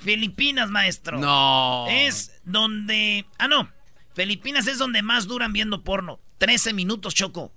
[0.00, 1.18] Filipinas, maestro.
[1.18, 1.86] No.
[1.88, 3.26] Es donde...
[3.38, 3.68] Ah, no.
[4.14, 6.20] Filipinas es donde más duran viendo porno.
[6.38, 7.52] 13 minutos, Choco.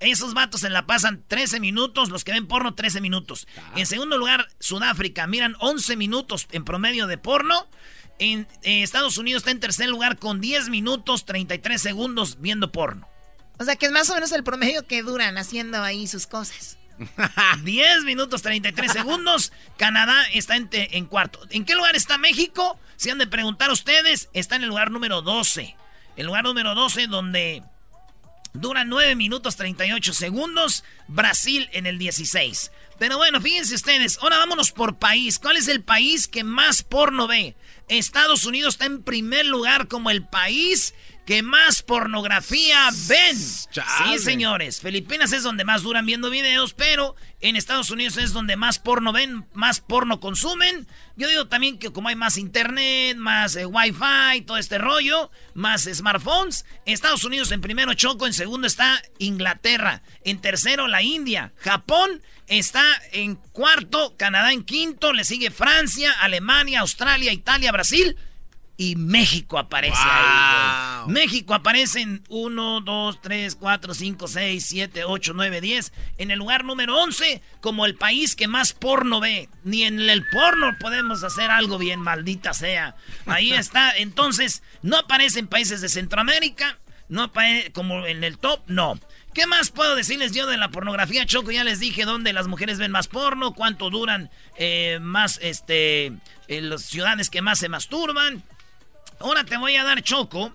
[0.00, 3.46] Esos vatos se la pasan 13 minutos, los que ven porno 13 minutos.
[3.76, 7.68] En segundo lugar, Sudáfrica, miran 11 minutos en promedio de porno.
[8.22, 13.08] En eh, Estados Unidos está en tercer lugar con 10 minutos 33 segundos viendo porno.
[13.58, 16.78] O sea que es más o menos el promedio que duran haciendo ahí sus cosas.
[17.64, 19.52] 10 minutos 33 segundos.
[19.76, 21.40] Canadá está en, en, cuarto.
[21.50, 22.78] ¿En qué lugar está México?
[22.94, 25.74] Si han de preguntar ustedes, está en el lugar número 12.
[26.14, 27.64] El lugar número 12 donde
[28.54, 30.84] Dura 9 minutos 38 segundos.
[31.08, 32.70] Brasil en el 16.
[32.98, 34.18] Pero bueno, fíjense ustedes.
[34.20, 35.38] Ahora vámonos por país.
[35.38, 37.56] ¿Cuál es el país que más porno ve?
[37.88, 40.94] Estados Unidos está en primer lugar como el país
[41.26, 43.36] que más pornografía ven.
[43.36, 44.80] Sí, señores.
[44.80, 49.12] Filipinas es donde más duran viendo videos, pero en Estados Unidos es donde más porno
[49.12, 50.88] ven, más porno consumen.
[51.16, 55.88] Yo digo también que como hay más internet, más eh, wifi, todo este rollo, más
[55.92, 62.20] smartphones, Estados Unidos en primero Choco, en segundo está Inglaterra, en tercero la India, Japón
[62.58, 68.16] está en cuarto, Canadá en quinto, le sigue Francia, Alemania, Australia, Italia, Brasil
[68.76, 71.08] y México aparece ahí.
[71.08, 75.92] México aparece en 1, 2, 3, 4, 5, 6, 7, 8, 9, 10.
[76.18, 79.48] En el lugar número 11 como el país que más porno ve.
[79.62, 82.96] Ni en el porno podemos hacer algo bien, maldita sea.
[83.26, 83.96] Ahí está.
[83.96, 86.78] Entonces, no aparece en países de Centroamérica.
[87.08, 88.98] No aparece como en el top, no.
[89.34, 91.50] ¿Qué más puedo decirles yo de la pornografía, Choco?
[91.50, 96.12] Ya les dije dónde las mujeres ven más porno, cuánto duran eh, más, este,
[96.48, 98.42] en las ciudades que más se masturban.
[99.20, 100.54] Ahora te voy a dar choco.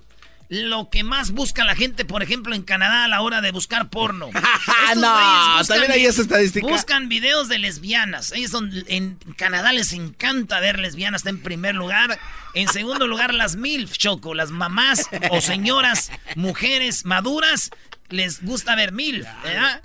[0.50, 3.90] Lo que más busca la gente, por ejemplo, en Canadá a la hora de buscar
[3.90, 4.30] porno.
[4.96, 6.66] no, también hay esa estadística.
[6.66, 8.32] Buscan videos de lesbianas.
[8.32, 11.20] Ellos son, en Canadá les encanta ver lesbianas.
[11.20, 12.18] Está en primer lugar.
[12.54, 14.34] En segundo lugar, las MILF, Choco.
[14.34, 17.72] Las mamás o señoras, mujeres maduras,
[18.10, 18.94] les gusta ver.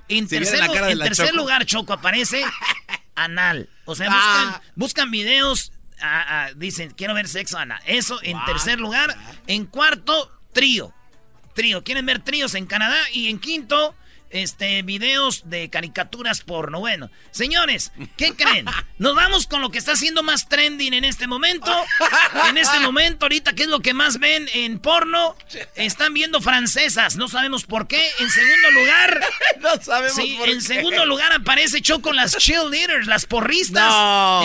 [0.09, 2.45] En, tercer, en tercer lugar, Choco, aparece
[3.15, 3.69] anal.
[3.85, 4.63] O sea, buscan, ah.
[4.77, 5.73] buscan videos
[6.03, 7.81] Ah, ah, dicen, quiero ver sexo, Ana.
[7.87, 9.17] Eso en tercer lugar.
[9.47, 10.93] En cuarto, trío.
[11.55, 11.85] Trío.
[11.85, 12.99] Quieren ver tríos en Canadá.
[13.13, 13.95] Y en quinto,
[14.33, 16.81] este, videos de caricaturas porno.
[16.81, 18.67] Bueno, señores, ¿qué creen?
[18.99, 21.73] Nos vamos con lo que está haciendo más trending en este momento.
[22.49, 25.37] En este momento, ahorita, ¿qué es lo que más ven en porno?
[25.77, 28.03] Están viendo francesas, no sabemos por qué.
[28.19, 29.21] En segundo lugar,
[29.61, 33.93] no sabemos sí, en segundo lugar aparece Choco las cheerleaders, las porristas.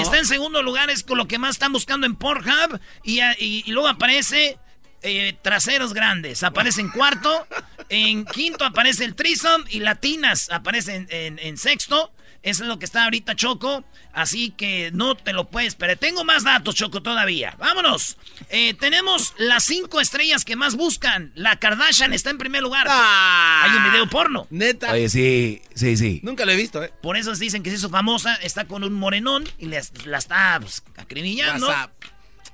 [0.01, 2.79] Está en segundo lugar, es con lo que más están buscando en Pornhub.
[3.03, 4.57] Y, y, luego aparece
[5.01, 7.47] eh, traseros grandes, aparece en cuarto.
[7.89, 12.11] En quinto aparece el Trisom y Latinas aparece en, sexto.
[12.43, 13.83] Eso es lo que está ahorita Choco.
[14.13, 17.55] Así que no te lo puedes pero Tengo más datos, Choco, todavía.
[17.59, 18.17] Vámonos.
[18.49, 21.31] Eh, tenemos las cinco estrellas que más buscan.
[21.35, 22.87] La Kardashian está en primer lugar.
[22.89, 23.63] Ah.
[23.63, 24.47] Hay un video porno.
[24.49, 24.91] Neta.
[24.91, 26.19] Oye, sí, sí, sí.
[26.23, 26.91] Nunca lo he visto, ¿eh?
[27.01, 28.35] Por eso dicen que se hizo famosa.
[28.35, 31.67] Está con un morenón y la está pues, acribillando.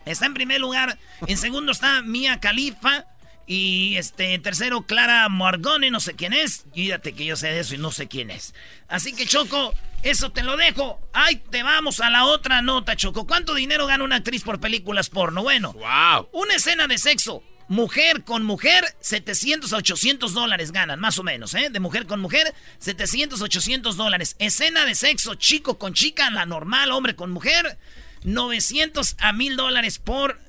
[0.06, 0.98] Está en primer lugar.
[1.28, 3.06] En segundo está Mia Khalifa.
[3.46, 6.66] Y este, tercero, Clara Morgone, no sé quién es.
[6.74, 8.54] Fíjate que yo sé de eso y no sé quién es.
[8.88, 11.00] Así que, Choco, eso te lo dejo.
[11.12, 13.28] Ay, te vamos a la otra nota, Choco.
[13.28, 15.44] ¿Cuánto dinero gana una actriz por películas porno?
[15.44, 16.30] Bueno, wow.
[16.32, 17.44] una escena de sexo.
[17.70, 21.70] Mujer con mujer, 700 a 800 dólares ganan, más o menos, ¿eh?
[21.70, 24.36] De mujer con mujer, 700 a 800 dólares.
[24.40, 27.78] Escena de sexo, chico con chica, la normal, hombre con mujer,
[28.24, 30.40] 900 a 1000 dólares por,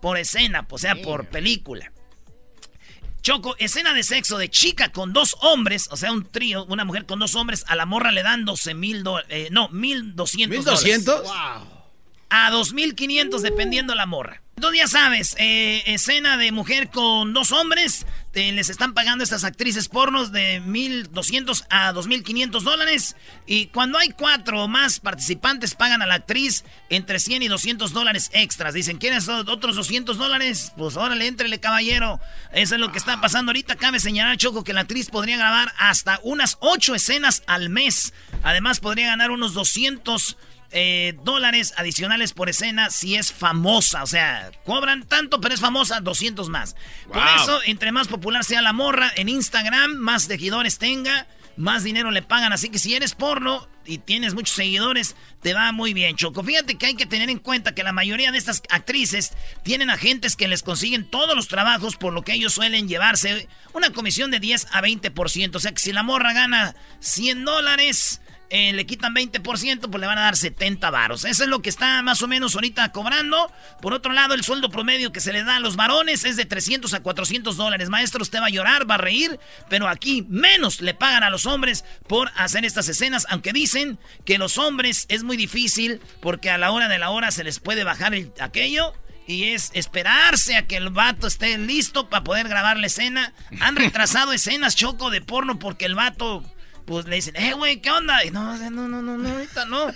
[0.00, 1.92] por escena, o sea, por película.
[3.22, 7.04] Choco, escena de sexo de chica con dos hombres, o sea, un trío, una mujer
[7.04, 11.22] con dos hombres, a la morra le dan 12 mil dólares, eh, no, 1200 ¿1200?
[11.22, 11.78] Wow.
[12.30, 14.42] A 2500 dependiendo la morra.
[14.58, 18.04] Entonces ya sabes, eh, escena de mujer con dos hombres,
[18.38, 23.16] les están pagando estas actrices pornos de 1.200 a 2.500 dólares.
[23.46, 27.92] Y cuando hay cuatro o más participantes, pagan a la actriz entre 100 y 200
[27.92, 28.74] dólares extras.
[28.74, 30.72] Dicen, ¿quieres otros 200 dólares?
[30.76, 32.20] Pues órale, entrele, caballero.
[32.52, 33.76] Eso es lo que está pasando ahorita.
[33.76, 38.12] Cabe señalar, Choco, que la actriz podría grabar hasta unas 8 escenas al mes.
[38.42, 40.36] Además, podría ganar unos 200
[40.70, 44.02] eh, dólares adicionales por escena si es famosa.
[44.02, 46.76] O sea, cobran tanto, pero es famosa, 200 más.
[47.12, 51.26] Por eso, entre más popular sea la morra en Instagram, más seguidores tenga,
[51.56, 52.52] más dinero le pagan.
[52.52, 56.44] Así que si eres porno y tienes muchos seguidores, te va muy bien, Choco.
[56.44, 59.32] Fíjate que hay que tener en cuenta que la mayoría de estas actrices
[59.62, 63.90] tienen agentes que les consiguen todos los trabajos, por lo que ellos suelen llevarse una
[63.90, 65.56] comisión de 10 a 20%.
[65.56, 68.20] O sea que si la morra gana 100 dólares
[68.50, 69.42] eh, le quitan 20%,
[69.90, 71.24] pues le van a dar 70 varos.
[71.24, 73.52] Eso es lo que está más o menos ahorita cobrando.
[73.82, 76.46] Por otro lado, el sueldo promedio que se le da a los varones es de
[76.46, 77.90] 300 a 400 dólares.
[77.90, 79.38] Maestro, usted va a llorar, va a reír,
[79.68, 84.38] pero aquí menos le pagan a los hombres por hacer estas escenas, aunque dicen que
[84.38, 87.84] los hombres es muy difícil porque a la hora de la hora se les puede
[87.84, 88.94] bajar el, aquello.
[89.26, 93.34] Y es esperarse a que el vato esté listo para poder grabar la escena.
[93.60, 96.42] Han retrasado escenas, choco, de porno porque el vato
[96.88, 98.24] pues le dicen, eh, güey, ¿qué onda?
[98.24, 99.88] Y no, no, no, no, no, ahorita no.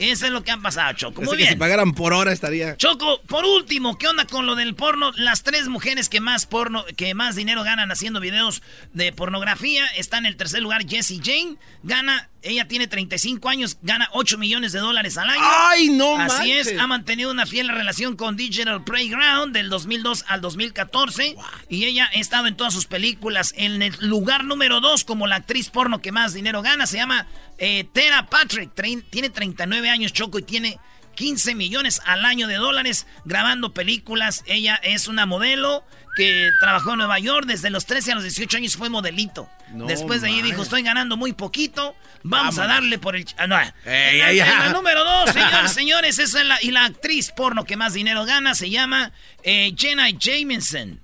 [0.00, 1.20] Eso es lo que han pasado, Choco.
[1.20, 1.50] Muy bien.
[1.50, 2.78] si pagaran por hora estaría.
[2.78, 5.12] Choco, por último, ¿qué onda con lo del porno?
[5.16, 8.62] Las tres mujeres que más porno, que más dinero ganan haciendo videos
[8.94, 10.88] de pornografía están en el tercer lugar.
[10.88, 15.42] Jessie Jane gana ella tiene 35 años, gana 8 millones de dólares al año.
[15.42, 20.40] ¡Ay, no Así es, ha mantenido una fiel relación con Digital Playground del 2002 al
[20.40, 21.36] 2014.
[21.68, 23.52] Y ella ha estado en todas sus películas.
[23.56, 27.26] En el lugar número 2 como la actriz porno que más dinero gana, se llama
[27.58, 28.70] eh, Tera Patrick.
[29.10, 30.78] tiene 39 años, Choco, y tiene
[31.14, 34.42] 15 millones al año de dólares grabando películas.
[34.46, 35.84] Ella es una modelo
[36.16, 37.46] que trabajó en Nueva York.
[37.46, 39.48] Desde los 13 a los 18 años fue modelito.
[39.72, 41.94] Después de ahí dijo, estoy ganando muy poquito.
[42.22, 43.24] Vamos, a darle por el...
[43.38, 43.56] Ah, no.
[43.56, 48.24] la número 2, señores, señores, esa es la, y la actriz porno que más dinero
[48.24, 49.12] gana se llama
[49.42, 51.00] eh, Jenna Jameson.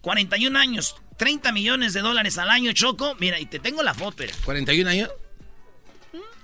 [0.00, 3.16] 41 años, 30 millones de dólares al año, Choco.
[3.18, 4.22] Mira, y te tengo la foto.
[4.44, 5.10] ¿41 años?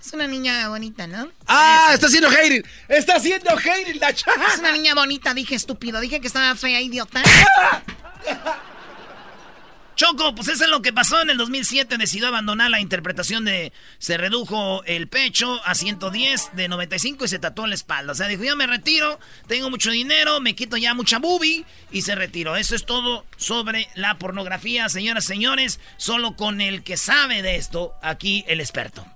[0.04, 1.30] Es una niña bonita, ¿no?
[1.46, 1.90] ¡Ah!
[1.94, 2.64] Está haciendo hating.
[2.88, 4.48] Está haciendo hating la chava.
[4.48, 6.00] Es una niña bonita, dije estúpido.
[6.00, 7.22] Dije que estaba fea, idiota.
[9.94, 11.98] Choco, pues eso es lo que pasó en el 2007.
[11.98, 13.72] Decidió abandonar la interpretación de.
[13.98, 18.10] Se redujo el pecho a 110 de 95 y se tatuó la espalda.
[18.10, 22.02] O sea, dijo: Yo me retiro, tengo mucho dinero, me quito ya mucha boobie y
[22.02, 22.56] se retiró.
[22.56, 25.78] Eso es todo sobre la pornografía, señoras y señores.
[25.96, 29.06] Solo con el que sabe de esto, aquí el experto.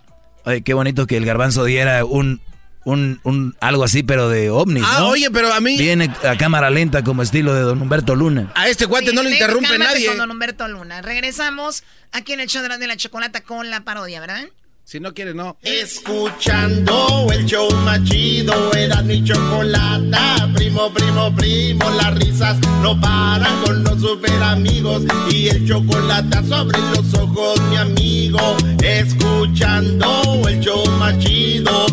[0.47, 2.41] Oye, qué bonito que el garbanzo diera un,
[2.85, 5.77] un, un algo así, pero de ovnis, ah, oye, pero a mí...
[5.77, 8.53] Viene a cámara lenta como estilo de Don Humberto Luna.
[8.55, 10.07] A este cuate no le interrumpe nadie.
[10.07, 11.03] con Don Humberto Luna.
[11.03, 11.83] Regresamos
[12.13, 14.45] aquí en el show de la chocolata con la parodia, ¿verdad?
[14.87, 15.57] Si no quiere, no.
[15.63, 20.49] Escuchando el show machido, era mi chocolata.
[20.55, 25.03] Primo, primo, primo, las risas no paran con los super amigos.
[25.29, 28.39] Y el chocolate sobre los ojos, mi amigo.
[28.81, 31.87] Escuchando el show machido.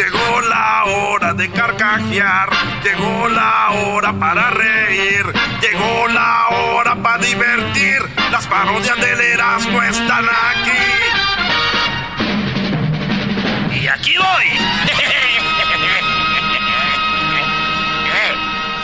[0.00, 2.48] Llegó la hora de carcajear,
[2.82, 5.26] llegó la hora para reír,
[5.60, 7.98] llegó la hora para divertir.
[8.32, 10.70] Las parodias del Erasmo están aquí.
[13.78, 14.46] Y aquí voy.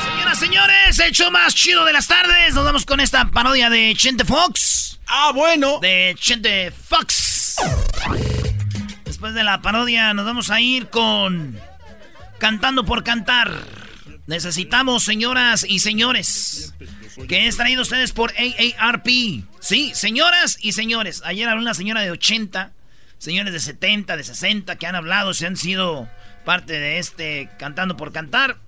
[0.05, 2.52] Señoras, señores, el show más chido de las tardes.
[2.52, 4.98] Nos vamos con esta parodia de Chente Fox.
[5.06, 5.78] Ah, bueno.
[5.80, 7.56] De Chente Fox.
[9.26, 11.58] Después de la parodia nos vamos a ir con
[12.38, 13.50] Cantando por Cantar.
[14.28, 16.74] Necesitamos, señoras y señores,
[17.26, 19.08] que es traído ustedes por AARP.
[19.58, 21.22] Sí, señoras y señores.
[21.24, 22.70] Ayer habló una señora de 80,
[23.18, 26.08] señores de 70, de 60 que han hablado, se han sido
[26.44, 28.58] parte de este Cantando por Cantar,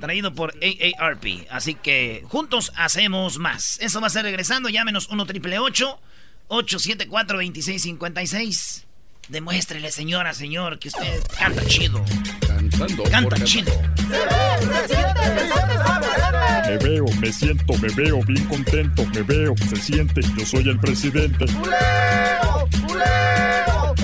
[0.00, 1.46] traído por AARP.
[1.52, 3.78] Así que juntos hacemos más.
[3.80, 4.70] Eso va a ser regresando.
[4.70, 8.88] Llámenos 1 triple 874 2656
[9.30, 12.04] Demuéstrele, señora, señor, que usted canta chido.
[12.44, 13.04] Cantando.
[13.04, 13.72] Canta chido.
[16.66, 19.06] Me veo, me siento, me veo bien contento.
[19.14, 21.44] Me veo, se siente, yo soy el presidente.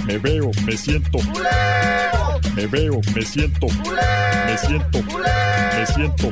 [0.04, 1.18] Me veo, me siento.
[2.54, 3.66] Me veo, me siento.
[4.46, 5.02] Me siento.
[5.02, 6.30] Me siento.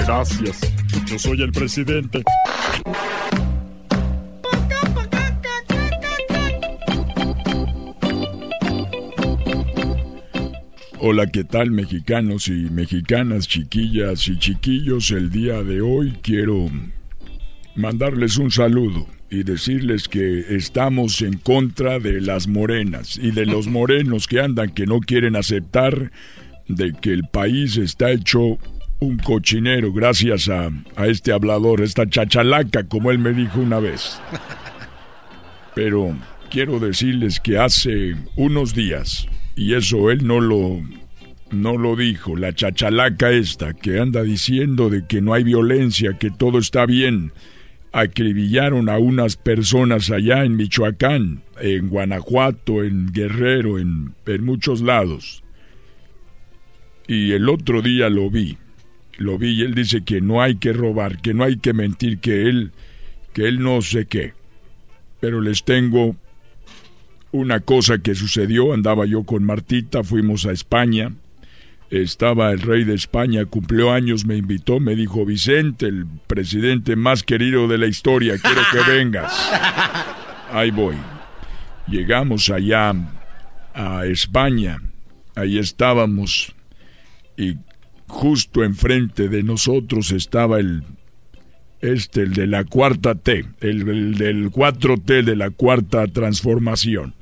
[0.00, 0.60] Gracias.
[1.06, 2.22] Yo soy el presidente.
[11.04, 15.10] Hola, ¿qué tal mexicanos y mexicanas, chiquillas y chiquillos?
[15.10, 16.70] El día de hoy quiero
[17.74, 23.66] mandarles un saludo y decirles que estamos en contra de las morenas y de los
[23.78, 26.12] morenos que andan que no quieren aceptar
[26.68, 28.58] de que el país está hecho
[29.00, 34.20] un cochinero gracias a, a este hablador, esta chachalaca, como él me dijo una vez.
[35.74, 36.16] Pero
[36.48, 39.26] quiero decirles que hace unos días
[39.56, 40.82] y eso él no lo,
[41.50, 42.36] no lo dijo.
[42.36, 47.32] La chachalaca esta que anda diciendo de que no hay violencia, que todo está bien.
[47.92, 55.44] acribillaron a unas personas allá en Michoacán, en Guanajuato, en Guerrero, en, en muchos lados.
[57.06, 58.56] Y el otro día lo vi,
[59.18, 62.18] lo vi y él dice que no hay que robar, que no hay que mentir,
[62.18, 62.72] que él,
[63.34, 64.32] que él no sé qué.
[65.20, 66.16] Pero les tengo
[67.32, 71.12] una cosa que sucedió, andaba yo con Martita, fuimos a España,
[71.90, 77.22] estaba el rey de España, cumplió años, me invitó, me dijo, Vicente, el presidente más
[77.22, 79.50] querido de la historia, quiero que vengas.
[80.50, 80.96] Ahí voy.
[81.88, 82.94] Llegamos allá
[83.74, 84.78] a España,
[85.34, 86.54] ahí estábamos
[87.36, 87.56] y
[88.06, 90.84] justo enfrente de nosotros estaba el
[91.80, 97.14] este, el de la cuarta T, el, el del 4T de la cuarta transformación.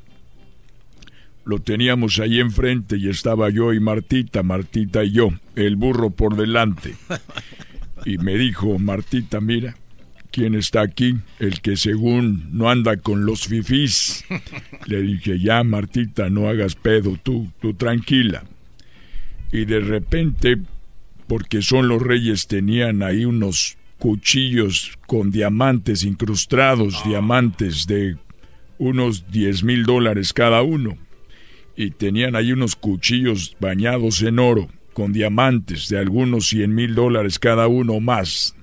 [1.45, 6.37] Lo teníamos ahí enfrente y estaba yo y Martita, Martita y yo, el burro por
[6.37, 6.95] delante.
[8.05, 9.77] Y me dijo, Martita, mira,
[10.31, 11.17] ¿quién está aquí?
[11.39, 14.25] El que según no anda con los fifís.
[14.87, 18.45] Le dije, ya, Martita, no hagas pedo, tú, tú tranquila.
[19.53, 20.59] Y de repente,
[21.27, 28.17] porque son los reyes, tenían ahí unos cuchillos con diamantes incrustados, diamantes de
[28.79, 30.97] unos 10 mil dólares cada uno
[31.76, 37.38] y tenían ahí unos cuchillos bañados en oro, con diamantes de algunos cien mil dólares
[37.38, 38.55] cada uno más.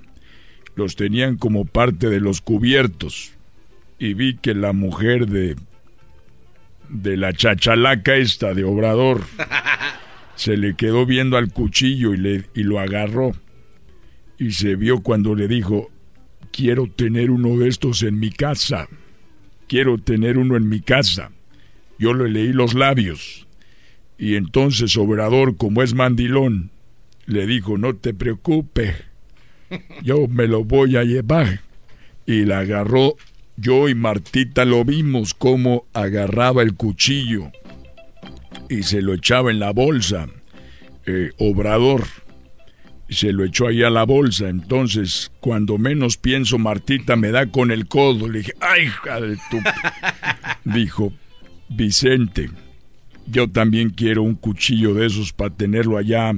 [0.75, 3.31] Los tenían como parte de los cubiertos.
[3.97, 5.55] Y vi que la mujer de.
[6.89, 9.23] de la chachalaca esta de Obrador
[10.35, 13.31] se le quedó viendo al cuchillo y, le, y lo agarró.
[14.38, 15.89] Y se vio cuando le dijo:
[16.51, 18.88] Quiero tener uno de estos en mi casa.
[19.67, 21.31] Quiero tener uno en mi casa.
[21.99, 23.48] Yo le leí los labios.
[24.18, 26.72] Y entonces Obrador, como es mandilón,
[27.26, 28.95] le dijo, no te preocupes,
[30.03, 31.61] yo me lo voy a llevar.
[32.26, 33.15] Y la agarró,
[33.57, 37.52] yo y Martita lo vimos cómo agarraba el cuchillo
[38.69, 40.28] y se lo echaba en la bolsa.
[41.06, 42.06] Eh, Obrador
[43.10, 44.49] se lo echó ahí a la bolsa.
[44.49, 48.28] Entonces, cuando menos pienso, Martita me da con el codo.
[48.28, 49.60] Le dije, ¡ay, hija de tu...
[50.65, 51.14] Dijo,
[51.69, 52.49] Vicente,
[53.30, 56.31] yo también quiero un cuchillo de esos para tenerlo allá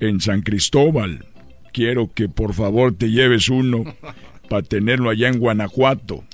[0.00, 1.26] en San Cristóbal.
[1.72, 3.84] Quiero que por favor te lleves uno
[4.48, 6.24] para tenerlo allá en Guanajuato.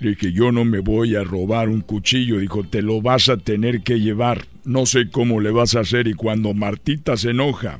[0.00, 2.38] Le dije, yo no me voy a robar un cuchillo.
[2.38, 4.46] Dijo, te lo vas a tener que llevar.
[4.64, 6.08] No sé cómo le vas a hacer.
[6.08, 7.78] Y cuando Martita se enoja,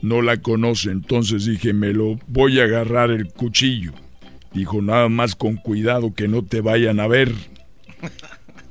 [0.00, 0.90] no la conoce.
[0.90, 3.92] Entonces dije, me lo voy a agarrar el cuchillo.
[4.54, 7.32] Dijo, nada más con cuidado que no te vayan a ver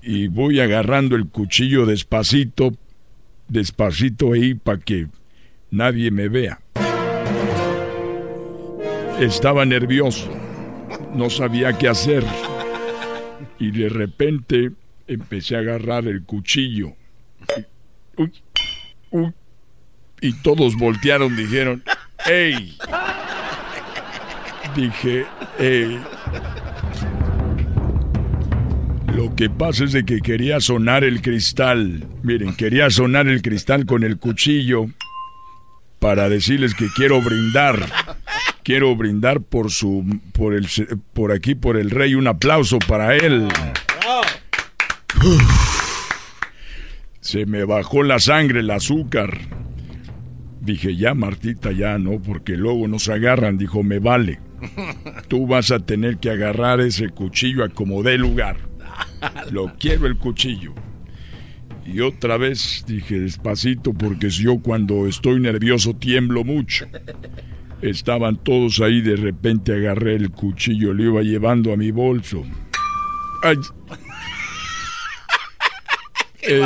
[0.01, 2.71] y voy agarrando el cuchillo despacito,
[3.47, 5.07] despacito ahí para que
[5.69, 6.61] nadie me vea.
[9.19, 10.31] Estaba nervioso,
[11.13, 12.23] no sabía qué hacer
[13.59, 14.71] y de repente
[15.07, 16.95] empecé a agarrar el cuchillo.
[20.21, 21.83] y todos voltearon, dijeron,
[22.25, 22.77] ¡Ey!
[24.75, 25.25] Dije,
[25.59, 25.99] ¡Ey!
[29.15, 32.07] Lo que pasa es de que quería sonar el cristal.
[32.23, 34.87] Miren, quería sonar el cristal con el cuchillo
[35.99, 37.85] para decirles que quiero brindar.
[38.63, 40.67] Quiero brindar por su por el
[41.13, 43.47] por aquí por el rey un aplauso para él.
[47.19, 49.37] Se me bajó la sangre, el azúcar.
[50.61, 53.57] Dije, ya Martita, ya no, porque luego nos agarran.
[53.57, 54.39] Dijo, me vale.
[55.27, 58.70] Tú vas a tener que agarrar ese cuchillo a como dé lugar.
[59.51, 60.73] Lo quiero el cuchillo.
[61.85, 66.85] Y otra vez dije despacito porque yo cuando estoy nervioso tiemblo mucho.
[67.81, 72.43] Estaban todos ahí, de repente agarré el cuchillo, lo iba llevando a mi bolso.
[73.43, 73.57] Ay.
[76.43, 76.65] Eh,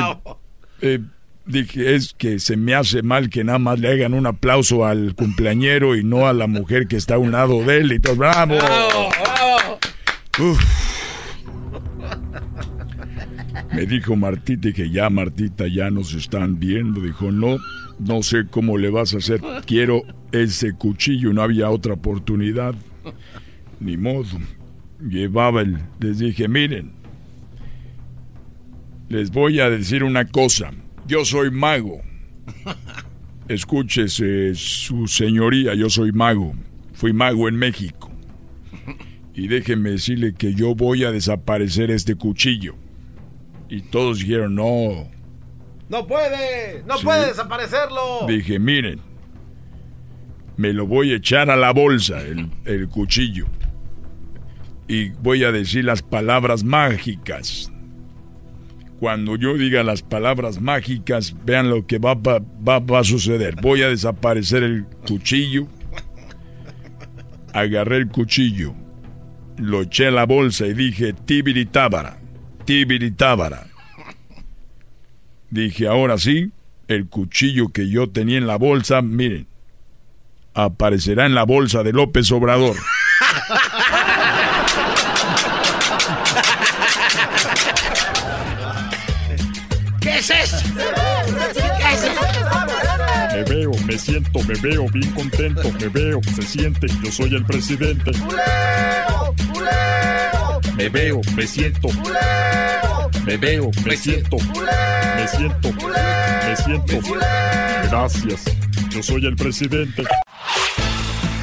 [0.82, 1.00] eh,
[1.46, 5.16] dije, es que se me hace mal que nada más le hagan un aplauso al
[5.16, 8.16] cumpleañero y no a la mujer que está a un lado de él y todo.
[8.16, 8.56] ¡Bravo!
[8.56, 9.10] ¡Bravo!
[9.22, 10.58] bravo.
[13.76, 17.02] Me dijo Martita que ya Martita ya nos están viendo.
[17.02, 17.58] Dijo, no,
[18.00, 19.42] no sé cómo le vas a hacer.
[19.66, 21.34] Quiero ese cuchillo.
[21.34, 22.74] No había otra oportunidad.
[23.82, 24.40] Ni modo.
[25.06, 25.78] Llevaba el...
[26.00, 26.94] Les dije, miren,
[29.10, 30.72] les voy a decir una cosa.
[31.06, 32.02] Yo soy mago.
[33.50, 36.56] Escúchese, su señoría, yo soy mago.
[36.94, 38.10] Fui mago en México.
[39.34, 42.76] Y déjenme decirle que yo voy a desaparecer este cuchillo.
[43.70, 45.10] Y todos dijeron, no.
[45.90, 48.26] No puede, no puede desaparecerlo.
[48.28, 49.00] Dije, miren,
[50.58, 53.46] me lo voy a echar a la bolsa, el, el cuchillo.
[54.88, 57.72] y voy a decir las palabras mágicas.
[59.00, 62.40] Cuando yo diga las palabras mágicas, vean lo que va, va,
[62.80, 63.56] va a suceder.
[63.62, 65.68] Voy a desaparecer el cuchillo.
[67.54, 68.74] Agarré el cuchillo,
[69.58, 72.18] lo eché a la bolsa y dije, tibiritábara,
[72.66, 73.68] tibiritábara.
[75.50, 76.52] Dije, ahora sí,
[76.88, 79.48] el cuchillo que yo tenía en la bolsa, miren,
[80.54, 82.76] aparecerá en la bolsa de López Obrador.
[90.02, 90.58] ¿Qué es eso?
[91.78, 92.22] ¿Qué es eso?
[93.34, 97.46] Me veo, me siento, me veo bien contento, me veo, se siente, yo soy el
[97.46, 98.12] presidente.
[100.78, 101.88] Me veo, me siento.
[103.26, 104.38] Me veo, me siento.
[104.38, 107.16] Me siento, me siento.
[107.90, 108.44] Gracias,
[108.90, 110.04] yo soy el presidente.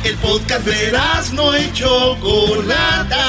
[0.04, 0.92] El podcast de
[1.32, 3.26] no hecho Chocolata.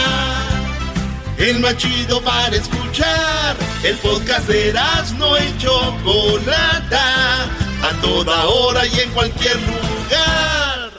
[1.38, 3.56] El más chido para escuchar.
[3.84, 4.74] El podcast de
[5.18, 7.44] no hecho Chocolata.
[7.82, 10.92] A toda hora y en cualquier lugar.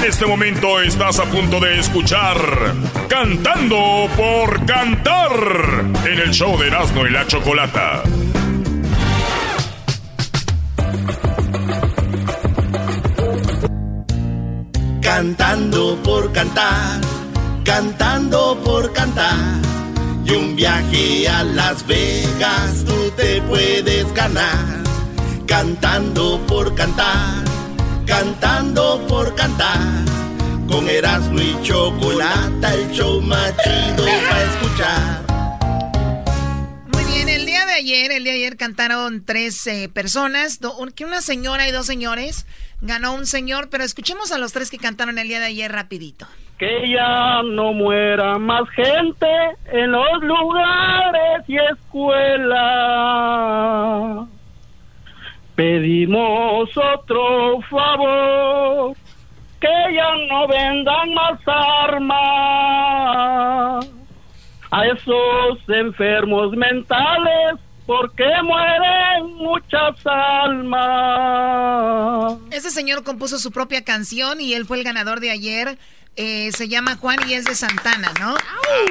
[0.00, 2.38] En este momento estás a punto de escuchar
[3.06, 5.30] Cantando por Cantar
[6.06, 8.02] en el show de Erasmo y la Chocolata.
[15.02, 17.00] Cantando por cantar,
[17.62, 19.60] cantando por cantar.
[20.24, 24.82] Y un viaje a Las Vegas tú te puedes ganar.
[25.46, 27.44] Cantando por cantar,
[28.10, 29.78] cantando por cantar.
[30.68, 35.22] Con Erasmo y Chocolata, el show más chido para escuchar.
[36.92, 40.58] Muy bien, el día de ayer, el día de ayer cantaron tres eh, personas,
[40.94, 42.46] que una señora y dos señores.
[42.82, 46.26] Ganó un señor, pero escuchemos a los tres que cantaron el día de ayer rapidito.
[46.58, 49.26] Que ya no muera más gente
[49.72, 52.50] en los lugares y escuelas.
[55.60, 58.96] Pedimos otro favor,
[59.60, 61.38] que ya no vendan más
[61.84, 62.26] armas
[64.70, 70.78] a esos enfermos mentales porque mueren muchas almas.
[72.50, 75.76] Ese señor compuso su propia canción y él fue el ganador de ayer.
[76.16, 78.34] Eh, se llama Juan y es de Santana, ¿no?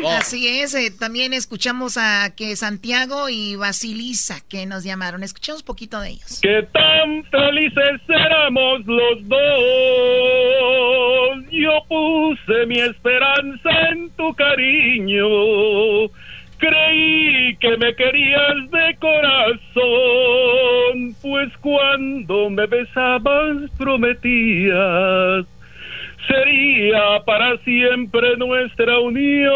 [0.09, 0.73] Así es.
[0.73, 5.21] Eh, también escuchamos a que Santiago y Basilisa que nos llamaron.
[5.23, 6.39] Escuchamos un poquito de ellos.
[6.41, 9.39] Que tan felices éramos los dos.
[11.51, 16.09] Yo puse mi esperanza en tu cariño
[16.59, 19.85] Creí que me querías de corazón,
[21.21, 25.45] pues cuando me besabas prometías
[26.30, 29.49] sería para siempre nuestra unión.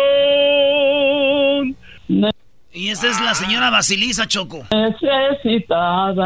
[2.72, 4.64] Y esa es la señora Basilisa Choco.
[4.72, 6.20] Necesitada,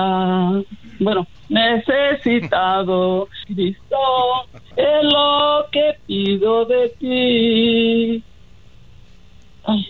[0.99, 3.97] bueno, necesitado, Cristo,
[4.75, 8.23] es lo que pido de ti.
[9.65, 9.85] Ay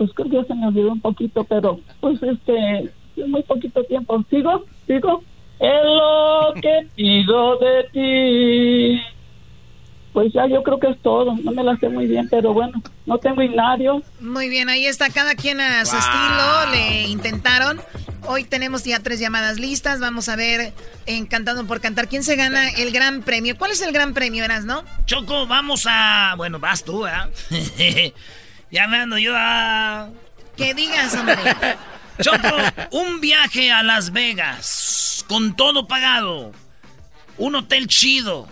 [0.00, 2.90] pues creo que ya se me olvidó un poquito, pero pues este,
[3.26, 4.24] muy poquito tiempo.
[4.30, 4.64] ¿Sigo?
[4.86, 5.22] ¿Sigo?
[5.58, 9.02] Es lo que pido de ti.
[10.12, 11.36] Pues ya yo creo que es todo.
[11.36, 14.02] No me la sé muy bien, pero bueno, no tengo inario.
[14.20, 16.70] Muy bien, ahí está cada quien a su estilo.
[16.72, 17.80] Le intentaron.
[18.26, 20.00] Hoy tenemos ya tres llamadas listas.
[20.00, 20.72] Vamos a ver,
[21.06, 23.56] encantado por Cantar, ¿quién se gana el gran premio?
[23.56, 24.84] ¿Cuál es el gran premio, Eras, no?
[25.06, 26.34] Choco, vamos a...
[26.36, 28.14] Bueno, vas tú, ¿eh?
[28.70, 30.10] Ya me ando yo a...
[30.56, 31.38] Que digas, hombre.
[32.20, 32.56] Choco,
[32.92, 36.52] un viaje a Las Vegas, con todo pagado.
[37.38, 38.46] Un hotel chido.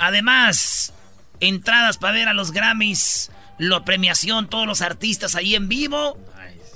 [0.00, 0.94] Además,
[1.40, 6.18] entradas para ver a los Grammys, la premiación, todos los artistas ahí en vivo.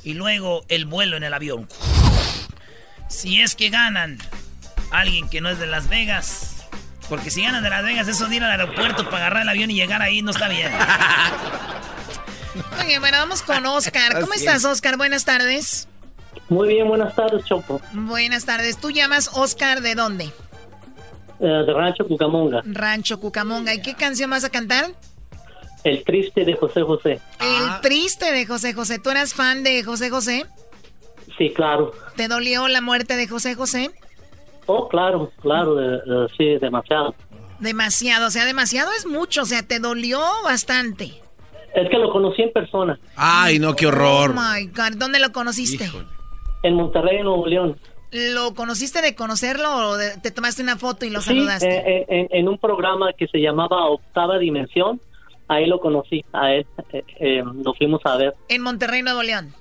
[0.05, 1.67] Y luego el vuelo en el avión.
[3.09, 4.19] Si es que ganan
[4.91, 6.67] alguien que no es de Las Vegas.
[7.09, 9.71] Porque si ganan de Las Vegas, eso de ir al aeropuerto para agarrar el avión
[9.71, 10.71] y llegar ahí no está bien.
[12.83, 14.21] Oye, bueno, vamos con Oscar.
[14.21, 14.99] ¿Cómo estás, Oscar?
[14.99, 15.89] Buenas tardes.
[16.51, 17.81] Muy bien, buenas tardes, Chopo.
[17.93, 18.77] Buenas tardes.
[18.77, 20.31] ¿Tú llamas Oscar de dónde?
[21.41, 22.63] Eh, de Rancho Cucamonga.
[22.65, 23.75] Rancho Cucamonga.
[23.75, 24.87] ¿Y qué canción vas a cantar?
[25.83, 27.21] El triste de José José.
[27.41, 27.81] El ah.
[27.83, 28.99] triste de José José.
[28.99, 30.47] ¿Tú eras fan de José José?
[31.37, 31.93] Sí, claro.
[32.17, 33.91] ¿Te dolió la muerte de José José?
[34.67, 35.77] Oh, claro, claro,
[36.39, 37.15] sí, demasiado.
[37.61, 41.13] Demasiado, o sea, demasiado es mucho, o sea, te dolió bastante.
[41.75, 42.99] Es que lo conocí en persona.
[43.17, 44.31] Ay, no, qué horror.
[44.31, 45.91] Oh my God, ¿dónde lo conociste?
[46.63, 47.77] En Monterrey, Nuevo León.
[48.15, 51.67] ¿Lo conociste de conocerlo o te tomaste una foto y lo saludaste?
[51.69, 55.01] Eh, eh, en, un programa que se llamaba Octava Dimensión,
[55.49, 58.35] ahí lo conocí, a él, eh, eh, nos fuimos a ver.
[58.49, 59.53] En Monterrey, Nuevo León.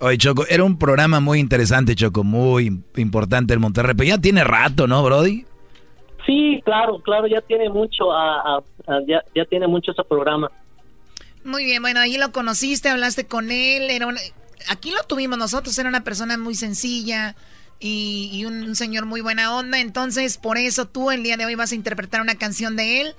[0.00, 4.42] Oye, Choco, era un programa muy interesante, Choco, muy importante el Monterrey, pero ya tiene
[4.42, 5.44] rato, ¿no, Brody?
[6.26, 8.06] Sí, claro, claro, ya tiene mucho,
[9.06, 10.50] ya, ya tiene mucho ese programa.
[11.44, 14.08] Muy bien, bueno, ahí lo conociste, hablaste con él, era
[14.68, 17.36] aquí lo tuvimos nosotros, era una persona muy sencilla
[17.80, 21.72] y, un, señor muy buena onda, entonces por eso tú el día de hoy vas
[21.72, 23.14] a interpretar una canción de él.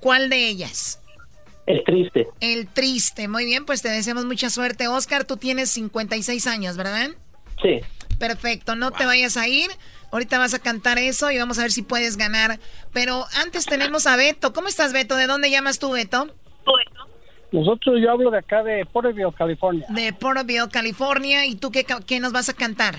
[0.00, 1.00] ¿Cuál de ellas?
[1.66, 2.28] El triste.
[2.40, 4.88] El triste, muy bien, pues te deseamos mucha suerte.
[4.88, 7.10] Oscar, tú tienes 56 años, ¿verdad?
[7.60, 7.80] Sí.
[8.18, 9.70] Perfecto, no te vayas a ir.
[10.10, 12.58] Ahorita vas a cantar eso y vamos a ver si puedes ganar.
[12.92, 14.54] Pero antes tenemos a Beto.
[14.54, 15.16] ¿Cómo estás, Beto?
[15.16, 16.34] ¿De dónde llamas tú, Beto?
[17.50, 19.86] Nosotros, yo hablo de acá de Porterville, California.
[19.88, 21.46] De Porterville, California.
[21.46, 22.96] ¿Y tú qué, qué nos vas a cantar?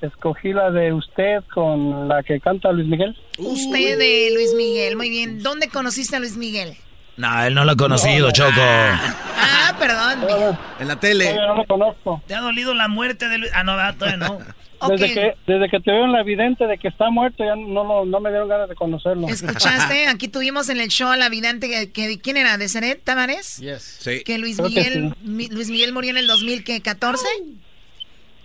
[0.00, 3.16] Escogí la de usted con la que canta Luis Miguel.
[3.38, 5.42] Usted de Luis Miguel, muy bien.
[5.42, 6.76] ¿Dónde conociste a Luis Miguel?
[7.16, 8.50] No, él no lo ha conocido, Choco.
[8.58, 10.58] Ah, perdón.
[10.78, 11.34] en la tele.
[11.34, 12.22] no lo conozco.
[12.26, 13.52] ¿Te ha dolido la muerte de Luis?
[13.54, 14.38] Ah, no, todavía no.
[14.88, 18.04] Desde, que, desde que te veo en la evidente de que está muerto, ya no,
[18.04, 19.28] no me dieron ganas de conocerlo.
[19.28, 20.06] ¿Escuchaste?
[20.08, 22.58] Aquí tuvimos en el show a la vidente que, ¿quién era?
[22.58, 23.58] ¿De Seret Tavares?
[23.58, 23.98] Yes.
[24.00, 24.22] Sí.
[24.24, 27.26] Que Luis Miguel, Luis Miguel murió en el 2014.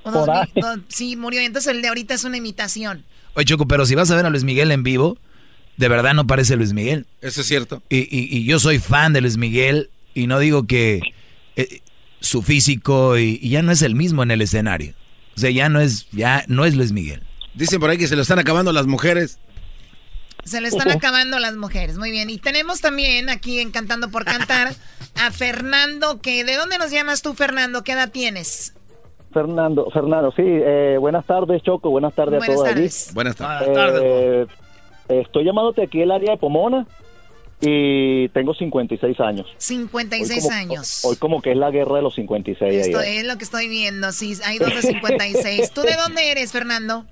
[0.03, 0.25] ¿O
[0.87, 1.41] sí, murió.
[1.41, 3.03] Entonces el de ahorita es una imitación.
[3.33, 5.17] Oye, Choco, pero si vas a ver a Luis Miguel en vivo,
[5.77, 7.05] de verdad no parece Luis Miguel.
[7.21, 7.81] Eso es cierto.
[7.89, 11.01] Y, y, yo soy fan de Luis Miguel y no digo que
[11.55, 11.81] eh,
[12.19, 14.93] su físico y, ya no es el mismo en el escenario.
[15.39, 17.23] O sea, ya no es, ya no es Luis Miguel.
[17.53, 19.39] Dicen por ahí que se lo están acabando las mujeres.
[20.43, 22.29] Se le están acabando las mujeres, muy bien.
[22.29, 24.73] Y tenemos también aquí en Cantando por Cantar
[25.15, 27.85] a Fernando, que ¿de dónde nos llamas tú, Fernando?
[27.85, 28.75] ¿Qué edad tienes?
[29.31, 33.11] Fernando, Fernando, sí, eh, buenas tardes, Choco, buenas tardes a todos tardes.
[33.13, 33.69] Buenas tardes.
[34.03, 34.45] Eh,
[35.07, 36.85] estoy llamándote aquí el área de Pomona
[37.61, 39.48] y tengo 56 años.
[39.57, 41.02] 56 años.
[41.03, 42.88] Hoy como que es la guerra de los 56.
[42.88, 45.72] Esto es lo que estoy viendo, sí, hay dos de 56.
[45.72, 47.06] ¿Tú de dónde eres, Fernando?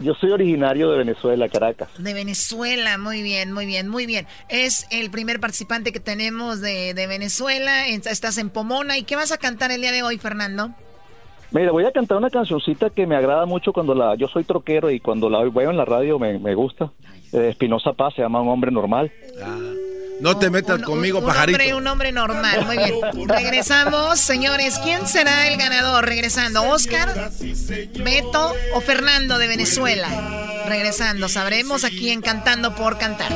[0.00, 1.88] Yo soy originario de Venezuela, Caracas.
[1.98, 4.28] De Venezuela, muy bien, muy bien, muy bien.
[4.48, 7.88] Es el primer participante que tenemos de, de Venezuela.
[7.88, 8.96] Estás en Pomona.
[8.96, 10.72] ¿Y qué vas a cantar el día de hoy, Fernando?
[11.50, 14.14] Mira, voy a cantar una cancioncita que me agrada mucho cuando la...
[14.16, 16.92] Yo soy troquero y cuando la veo en la radio me, gusta.
[17.32, 19.12] Espinosa Paz se llama Un Hombre Normal.
[19.42, 19.56] Ah,
[20.20, 21.56] no te metas conmigo, un pajarito.
[21.58, 22.94] Hombre, un hombre normal, muy bien.
[23.28, 24.78] Regresamos, señores.
[24.82, 26.04] ¿Quién será el ganador?
[26.06, 27.30] Regresando, ¿Oscar,
[28.02, 30.08] Beto o Fernando de Venezuela?
[30.66, 33.32] Regresando, sabremos aquí en Cantando por Cantar.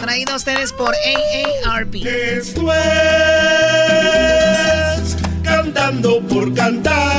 [0.00, 0.94] Traído a ustedes por
[1.64, 1.94] AARP.
[1.96, 2.66] Esto
[5.42, 7.11] cantando por cantar.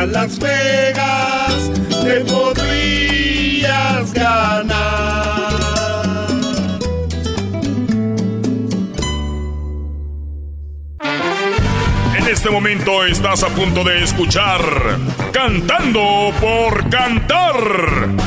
[0.00, 1.70] A Las Vegas
[2.02, 4.70] te podrías ganar.
[12.16, 14.62] En este momento estás a punto de escuchar
[15.32, 17.56] Cantando por Cantar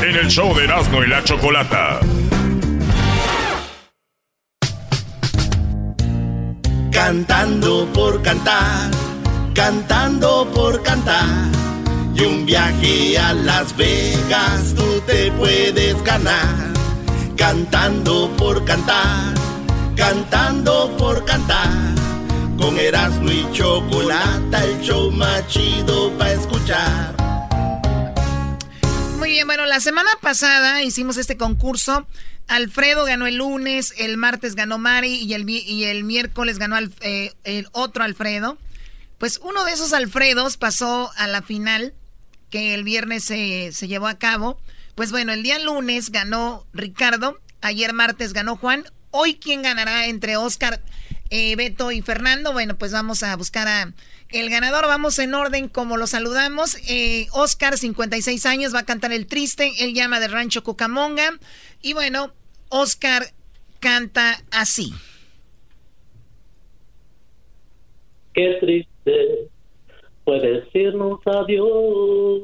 [0.01, 1.99] en el show de Erasmo y la Chocolata.
[6.91, 8.89] cantando por cantar,
[9.53, 11.27] cantando por cantar.
[12.15, 16.73] Y un viaje a Las Vegas tú te puedes ganar,
[17.35, 19.33] cantando por cantar,
[19.95, 21.71] cantando por cantar.
[22.57, 27.15] Con Erasmo y Chocolata, el show más chido para escuchar.
[29.17, 32.05] Muy bien, bueno, la semana pasada hicimos este concurso
[32.47, 37.33] Alfredo ganó el lunes, el martes ganó Mari y el, y el miércoles ganó eh,
[37.43, 38.57] el otro Alfredo.
[39.23, 41.93] Pues uno de esos Alfredos pasó a la final
[42.49, 44.59] que el viernes se, llevó a cabo.
[44.95, 48.83] Pues bueno, el día lunes ganó Ricardo, ayer martes ganó Juan.
[49.11, 50.81] Hoy, ¿quién ganará entre Oscar,
[51.29, 52.51] eh, Beto y Fernando?
[52.51, 53.93] Bueno, pues vamos a buscar a
[54.27, 54.87] el ganador.
[54.87, 56.75] Vamos en orden como lo saludamos.
[56.89, 59.71] Eh, Oscar, 56 años, va a cantar El Triste.
[59.79, 61.39] Él llama de Rancho Cucamonga.
[61.81, 62.33] Y bueno,
[62.67, 63.31] Oscar
[63.79, 64.93] canta así.
[68.33, 68.92] Qué triste
[70.23, 72.41] puede decirnos adiós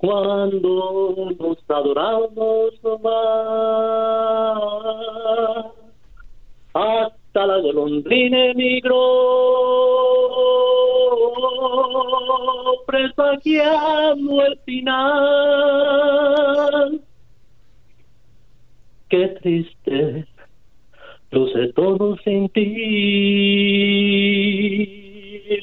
[0.00, 2.72] cuando nos adoramos
[3.02, 4.60] más.
[6.72, 8.96] Hasta la golondrina emigró,
[12.86, 15.00] presagiando el final.
[19.10, 20.26] Qué triste
[21.30, 22.66] luce todo sin ti.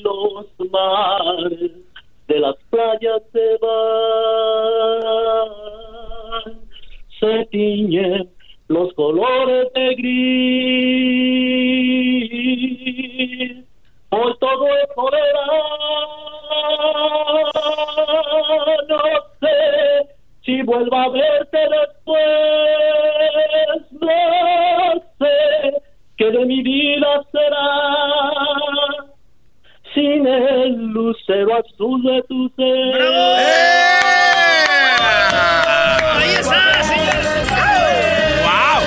[0.04, 1.72] Los mares
[2.28, 4.08] de las playas se van
[7.50, 8.30] tiñen
[8.68, 10.38] los colores de gris.
[14.10, 14.88] Hoy todo es
[18.88, 19.02] no
[19.42, 20.17] sé
[20.48, 22.24] si vuelvo a verte después,
[24.00, 25.74] no sé
[26.18, 27.68] qué de mi vida será
[29.94, 33.02] sin el lucero azul de tu ser.
[36.16, 37.52] ¡Ahí está, señores!
[38.48, 38.80] ¡Wow!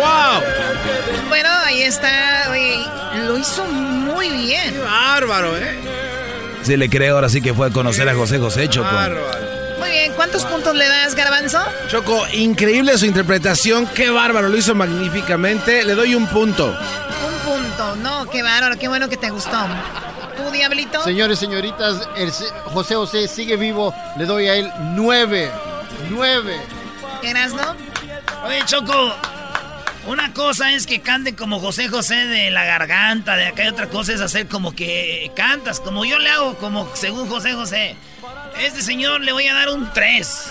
[0.00, 0.42] ¡Wow!
[1.28, 2.50] Bueno, ahí está.
[2.50, 2.74] Oye,
[3.24, 4.72] lo hizo muy bien.
[4.72, 5.95] ¡Qué bárbaro, eh!
[6.66, 8.90] Sí le creo, ahora sí que fue a conocer a José José Choco.
[9.78, 11.60] Muy bien, ¿cuántos puntos le das, Garbanzo?
[11.88, 15.84] Choco, increíble su interpretación, qué bárbaro, lo hizo magníficamente.
[15.84, 16.66] Le doy un punto.
[16.66, 19.56] Un punto, no, qué bárbaro, qué bueno que te gustó.
[20.36, 21.04] ¿Tú, Diablito?
[21.04, 22.32] Señores, señoritas, el
[22.64, 23.94] José José sigue vivo.
[24.16, 25.48] Le doy a él nueve.
[26.10, 26.56] Nueve.
[27.22, 27.76] ¿Eras, no?
[28.44, 29.14] Oye, Choco,
[30.06, 33.88] una cosa es que cante como José José de la garganta, de acá y otra
[33.88, 37.96] cosa es hacer como que cantas, como yo le hago, como según José José.
[38.60, 40.48] Este señor le voy a dar un 3.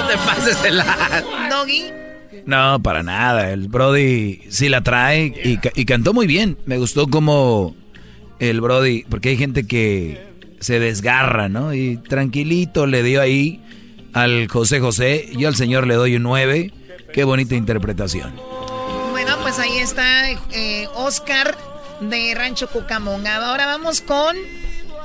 [0.00, 1.24] No te pases de la...
[1.50, 1.84] Doggy.
[2.46, 3.50] No, para nada.
[3.50, 6.56] El Brody sí la trae y, ca- y cantó muy bien.
[6.66, 7.74] Me gustó como
[8.38, 10.20] el Brody, porque hay gente que
[10.60, 11.74] se desgarra, ¿no?
[11.74, 13.60] Y tranquilito le dio ahí
[14.12, 15.28] al José José.
[15.36, 16.72] Yo al señor le doy un 9.
[17.12, 18.34] Qué bonita interpretación.
[19.10, 21.56] Bueno, pues ahí está eh, Oscar
[22.00, 23.36] de Rancho Cucamonga.
[23.50, 24.36] Ahora vamos con.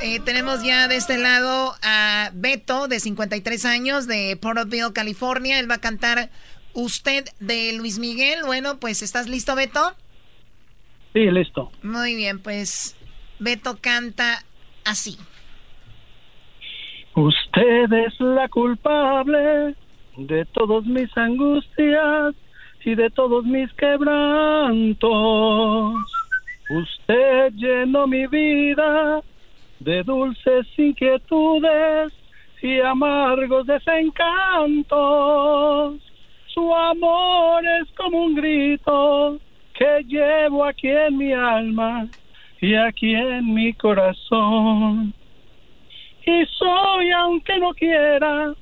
[0.01, 5.59] eh, tenemos ya de este lado a Beto, de 53 años, de Porterville, California.
[5.59, 6.29] Él va a cantar
[6.73, 8.39] Usted de Luis Miguel.
[8.45, 9.93] Bueno, pues ¿estás listo, Beto?
[11.13, 11.71] Sí, listo.
[11.83, 12.95] Muy bien, pues
[13.39, 14.43] Beto canta
[14.83, 15.17] así.
[17.15, 19.75] Usted es la culpable
[20.17, 22.35] de todos mis angustias
[22.85, 25.03] y de todos mis quebrantos.
[26.69, 29.21] Usted llenó mi vida
[29.79, 32.13] de dulces inquietudes
[32.61, 34.91] y amargos desencantos.
[36.47, 39.39] Su amor es como un grito
[39.73, 42.07] que llevo aquí en mi alma
[42.61, 45.13] y aquí en mi corazón.
[46.25, 48.53] Y soy, aunque no quiera,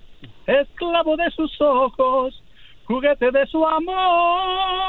[0.59, 2.43] esclavo de sus ojos,
[2.85, 4.81] juguete de su amor.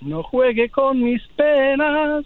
[0.00, 2.24] No juegue con mis penas,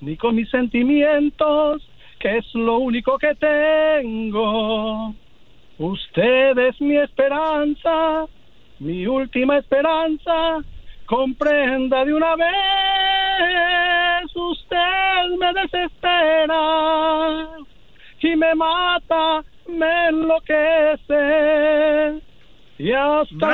[0.00, 1.82] ni con mis sentimientos,
[2.18, 5.14] que es lo único que tengo.
[5.78, 8.26] Usted es mi esperanza,
[8.78, 10.58] mi última esperanza.
[11.06, 17.48] Comprenda de una vez, usted me desespera
[18.24, 21.14] y me mata, me enloquece.
[22.78, 23.46] Y hasta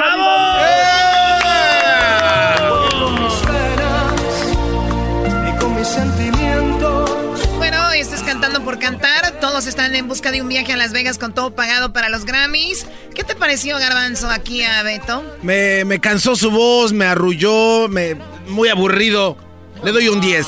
[5.37, 7.49] y con mis sentimientos.
[7.59, 9.39] Bueno, estás cantando por cantar.
[9.41, 12.25] Todos están en busca de un viaje a Las Vegas con todo pagado para los
[12.25, 12.87] Grammys.
[13.15, 15.23] ¿Qué te pareció, Garbanzo, aquí a Beto?
[15.43, 18.17] Me, me cansó su voz, me arrulló, me,
[18.47, 19.37] muy aburrido.
[19.83, 20.47] Le doy un 10.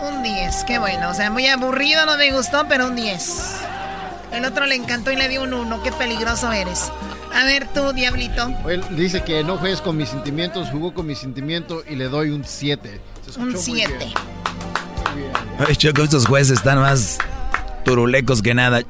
[0.00, 1.10] Un 10, qué bueno.
[1.10, 3.56] O sea, muy aburrido, no me gustó, pero un 10.
[4.32, 5.82] El otro le encantó y le dio un 1.
[5.82, 6.90] Qué peligroso eres.
[7.34, 8.50] A ver tú, Diablito.
[8.68, 12.30] Él dice que no juegues con mis sentimientos, jugó con mis sentimientos y le doy
[12.30, 13.00] un 7.
[13.38, 14.12] Un 7.
[15.66, 17.18] Ay, Choco, estos jueces están más
[17.84, 18.82] turulecos que nada.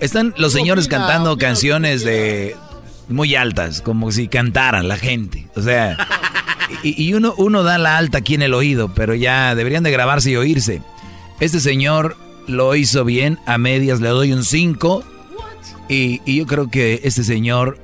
[0.00, 2.56] Están los señores Opina, cantando opina, canciones de
[3.08, 5.48] muy altas, como si cantaran la gente.
[5.56, 5.96] O sea,
[6.82, 9.90] y, y uno, uno da la alta aquí en el oído, pero ya deberían de
[9.90, 10.82] grabarse y oírse.
[11.40, 12.16] Este señor
[12.48, 15.04] lo hizo bien, a medias le doy un 5.
[15.88, 17.78] Y, y yo creo que este señor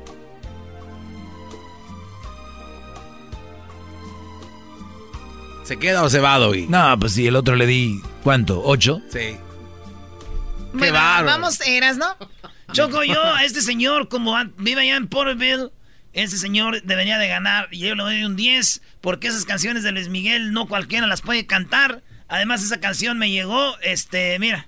[5.64, 6.66] ¿Se queda o se va, Doggy?
[6.68, 8.62] No, pues si el otro le di, ¿cuánto?
[8.62, 9.00] ¿Ocho?
[9.10, 9.38] Sí.
[10.74, 11.26] Bueno, bárbaro.
[11.26, 12.06] vamos, eras, ¿no?
[12.72, 15.70] Choco, yo a este señor, como vive allá en Porterville,
[16.12, 17.68] ese señor debería de ganar.
[17.70, 21.22] Y yo le doy un 10, porque esas canciones de Luis Miguel no cualquiera las
[21.22, 22.02] puede cantar.
[22.28, 24.66] Además, esa canción me llegó, este, mira,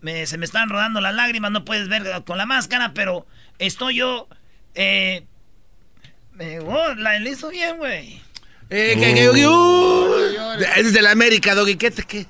[0.00, 3.26] me- se me están rodando las lágrimas, no puedes ver con la máscara, pero
[3.58, 4.28] estoy yo,
[4.74, 5.24] eh,
[6.32, 8.20] me llegó, la le hizo bien, güey.
[8.70, 10.14] Eh, que, que, uh,
[10.76, 11.76] es de la América, Doggy.
[11.76, 12.26] ¿Qué te qué?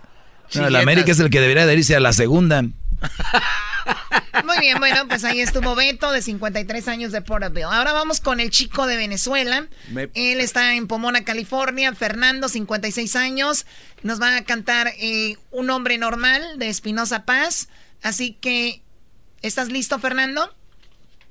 [0.54, 2.62] No, el América es el que debería de irse a la segunda.
[4.44, 7.64] Muy bien, bueno, pues ahí estuvo Beto, de 53 años de Porterville.
[7.64, 9.66] Ahora vamos con el chico de Venezuela.
[9.90, 11.94] Me- Él está en Pomona, California.
[11.94, 13.66] Fernando, 56 años.
[14.02, 17.68] Nos va a cantar eh, Un hombre normal de Espinosa Paz.
[18.02, 18.82] Así que,
[19.42, 20.52] ¿estás listo, Fernando?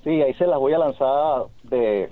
[0.04, 2.12] Sí, ahí se las voy a lanzar de,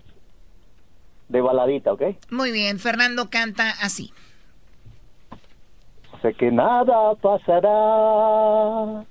[1.29, 2.01] de baladita, ¿ok?
[2.29, 4.11] Muy bien, Fernando canta así.
[6.21, 9.05] Sé que nada pasará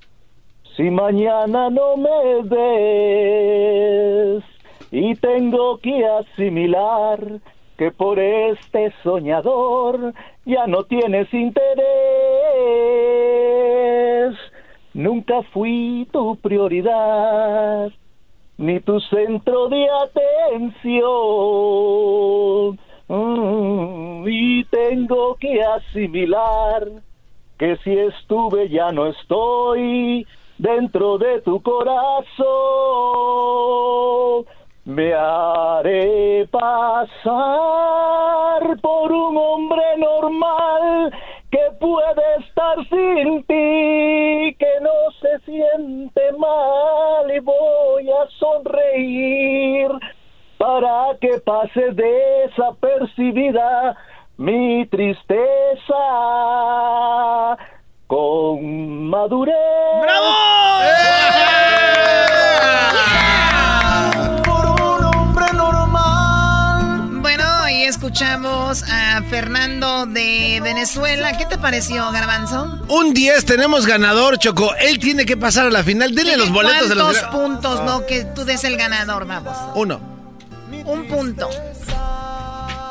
[0.78, 4.44] si mañana no me ves
[4.92, 7.40] y tengo que asimilar
[7.76, 10.14] que por este soñador
[10.44, 11.56] ya no tienes interés.
[14.94, 17.90] Nunca fui tu prioridad,
[18.56, 21.09] ni tu centro de atención.
[23.09, 26.88] Mm, y tengo que asimilar
[27.59, 30.24] que si estuve ya no estoy
[30.59, 32.47] dentro de tu corazón.
[34.85, 37.30] Me haré pasar
[38.80, 41.12] por un hombre normal
[41.51, 49.90] que puede estar sin ti, que no se siente mal y voy a sonreír
[50.59, 53.94] para que pase desapercibida
[54.36, 55.97] mi tristeza
[58.09, 59.55] con madurez.
[60.02, 60.26] ¡Bravo!
[64.44, 67.20] Por un hombre normal.
[67.20, 71.36] Bueno, ahí escuchamos a Fernando de Venezuela.
[71.36, 72.80] ¿Qué te pareció, Garbanzo?
[72.89, 74.74] Un 10, tenemos ganador, Choco.
[74.76, 76.14] Él tiene que pasar a la final.
[76.14, 77.18] Denle los boletos de los...
[77.18, 78.06] ¿Cuántos puntos, no?
[78.06, 79.55] Que tú des el ganador, vamos.
[79.74, 80.01] Uno.
[80.86, 81.51] Un punto.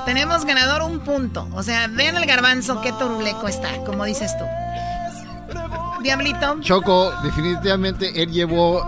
[0.05, 1.47] Tenemos ganador un punto.
[1.55, 4.45] O sea, vean el garbanzo qué toruleco está, como dices tú.
[6.01, 6.59] Diablito.
[6.61, 8.83] Choco, definitivamente él llevó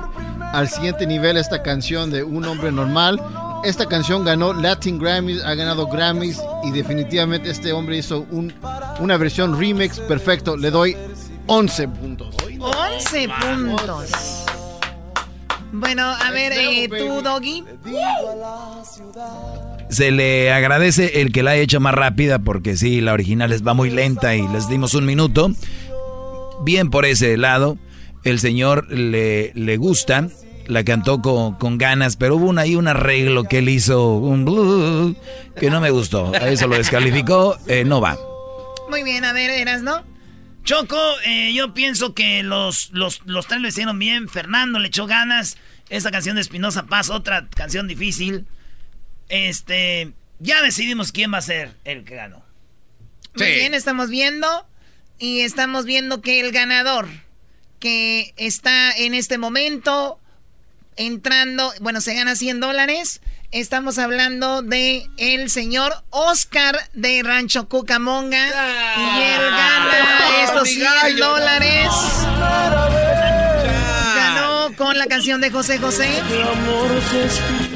[0.54, 3.22] al siguiente nivel esta canción de Un hombre normal.
[3.64, 8.54] Esta canción ganó Latin Grammys, ha ganado Grammys y definitivamente este hombre hizo un,
[9.00, 10.56] una versión remix perfecto.
[10.56, 10.96] Le doy
[11.48, 12.36] 11 puntos.
[12.60, 14.46] 11 puntos.
[15.72, 17.64] Bueno, a ver, eh, tú, Doggy.
[19.90, 23.66] Se le agradece el que la haya hecho más rápida porque sí, la original les
[23.66, 25.52] va muy lenta y les dimos un minuto.
[26.64, 27.78] Bien por ese lado.
[28.24, 30.28] El señor le, le gusta,
[30.68, 34.44] la cantó con, con ganas, pero hubo un, ahí un arreglo que él hizo, un
[34.44, 35.16] blues,
[35.58, 36.34] que no me gustó.
[36.34, 38.18] A eso lo descalificó, eh, no va.
[38.90, 40.04] Muy bien, a ver, eras, ¿no?
[40.64, 44.28] Choco, eh, yo pienso que los, los, los tres lo hicieron bien.
[44.28, 45.58] Fernando le echó ganas.
[45.90, 48.46] Esa canción de Espinosa Paz, otra canción difícil.
[49.30, 52.44] Este, ya decidimos quién va a ser el que ganó.
[53.36, 54.68] Muy bien, estamos viendo.
[55.20, 57.08] Y estamos viendo que el ganador
[57.80, 60.18] que está en este momento
[60.96, 63.22] entrando, bueno, se gana 100 dólares.
[63.52, 68.48] Estamos hablando de el señor Oscar de Rancho Cucamonga.
[68.48, 71.90] y él gana estos 100 dólares.
[74.16, 76.08] Ganó con la canción de José José.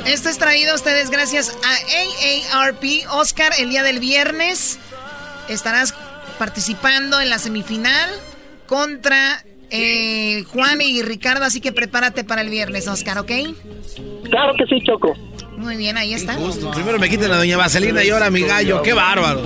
[0.05, 2.83] Esto es traído a ustedes gracias a AARP.
[3.09, 4.79] Oscar, el día del viernes
[5.49, 5.93] estarás
[6.37, 8.09] participando en la semifinal
[8.67, 13.31] contra eh, Juan y Ricardo, así que prepárate para el viernes, Oscar, ¿ok?
[14.29, 15.15] Claro que sí, Choco.
[15.57, 16.37] Muy bien, ahí está.
[16.73, 18.81] Primero me quiten a doña Vaselina y ahora mi gallo.
[18.81, 19.41] ¡Qué bárbaro!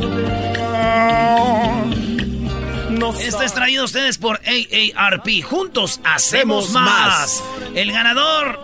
[3.22, 5.44] Esto es traído a ustedes por AARP.
[5.44, 7.44] Juntos hacemos Hacemos más.
[7.76, 8.60] El ganador,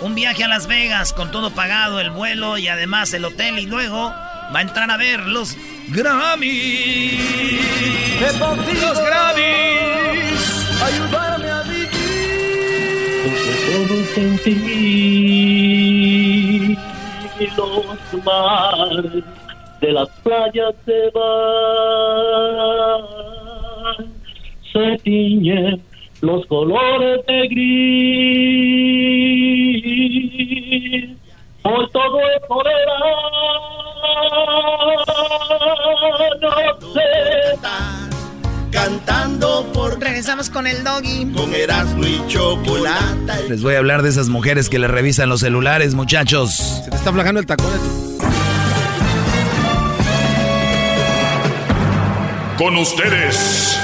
[0.00, 3.58] un viaje a Las Vegas con todo pagado, el vuelo y además el hotel.
[3.58, 5.56] Y luego va a entrar a ver los
[5.88, 7.18] Grammy.
[8.20, 10.42] Los Grammys.
[10.82, 11.88] Ayúdame a vivir.
[13.72, 14.52] Todos en ti.
[17.56, 19.24] Los mares
[19.80, 21.42] de las playas se van.
[24.72, 25.82] Se tiñen
[26.20, 28.02] los colores de gris.
[31.64, 32.42] Hoy todo es
[36.40, 37.00] No sé.
[38.70, 41.30] Cantando por Regresamos con el doggy.
[41.32, 43.38] con Erasmo y Chocolata.
[43.48, 46.82] Les voy a hablar de esas mujeres que le revisan los celulares, muchachos.
[46.84, 47.70] Se te está aflajando el tacón.
[52.58, 53.78] Con ustedes.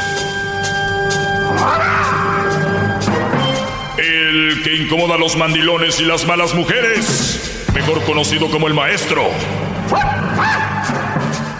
[3.98, 7.64] El que incomoda a los mandilones y las malas mujeres.
[7.74, 9.28] Mejor conocido como el maestro.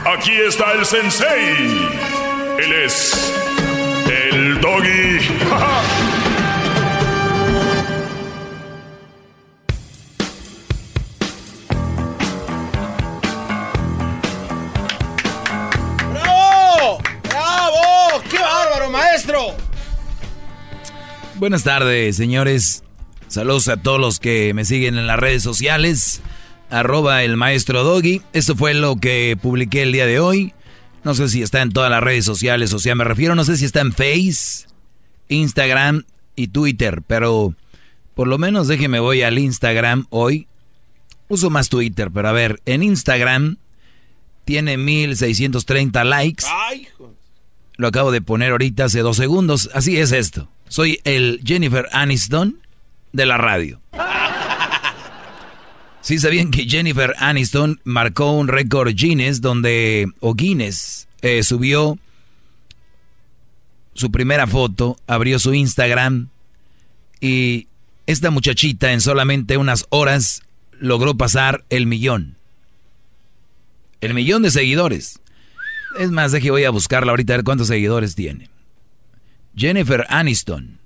[0.05, 1.89] Aquí está el sensei.
[2.59, 3.33] Él es
[4.09, 5.19] el doggy.
[16.13, 16.99] ¡Bravo!
[17.29, 18.23] ¡Bravo!
[18.31, 19.57] ¡Qué bárbaro, maestro!
[21.37, 22.83] Buenas tardes, señores.
[23.29, 26.23] Saludos a todos los que me siguen en las redes sociales.
[26.71, 28.23] Arroba el maestro Doggy.
[28.33, 30.53] Esto fue lo que publiqué el día de hoy.
[31.05, 33.57] No sé si está en todas las redes sociales, o sea, me refiero, no sé
[33.57, 34.67] si está en Face,
[35.29, 36.05] Instagram
[36.35, 37.55] y Twitter, pero
[38.15, 40.49] por lo menos déjeme voy al Instagram hoy.
[41.29, 43.59] Uso más Twitter, pero a ver, en Instagram
[44.45, 46.45] tiene 1630 likes.
[47.77, 49.71] Lo acabo de poner ahorita hace dos segundos.
[49.73, 50.49] Así es esto.
[50.69, 52.61] Soy el Jennifer Aniston
[53.13, 53.81] de la radio.
[56.09, 61.99] Sí sabían que Jennifer Aniston marcó un récord Guinness donde, o Guinness, eh, subió
[63.93, 66.31] su primera foto, abrió su Instagram
[67.21, 67.67] y
[68.07, 70.41] esta muchachita en solamente unas horas
[70.81, 72.37] logró pasar el millón.
[74.01, 75.21] El millón de seguidores.
[75.99, 78.49] Es más, de que voy a buscarla ahorita a ver cuántos seguidores tiene.
[79.55, 80.79] Jennifer Aniston.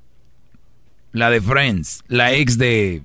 [1.12, 2.02] La de Friends.
[2.08, 3.04] La ex de...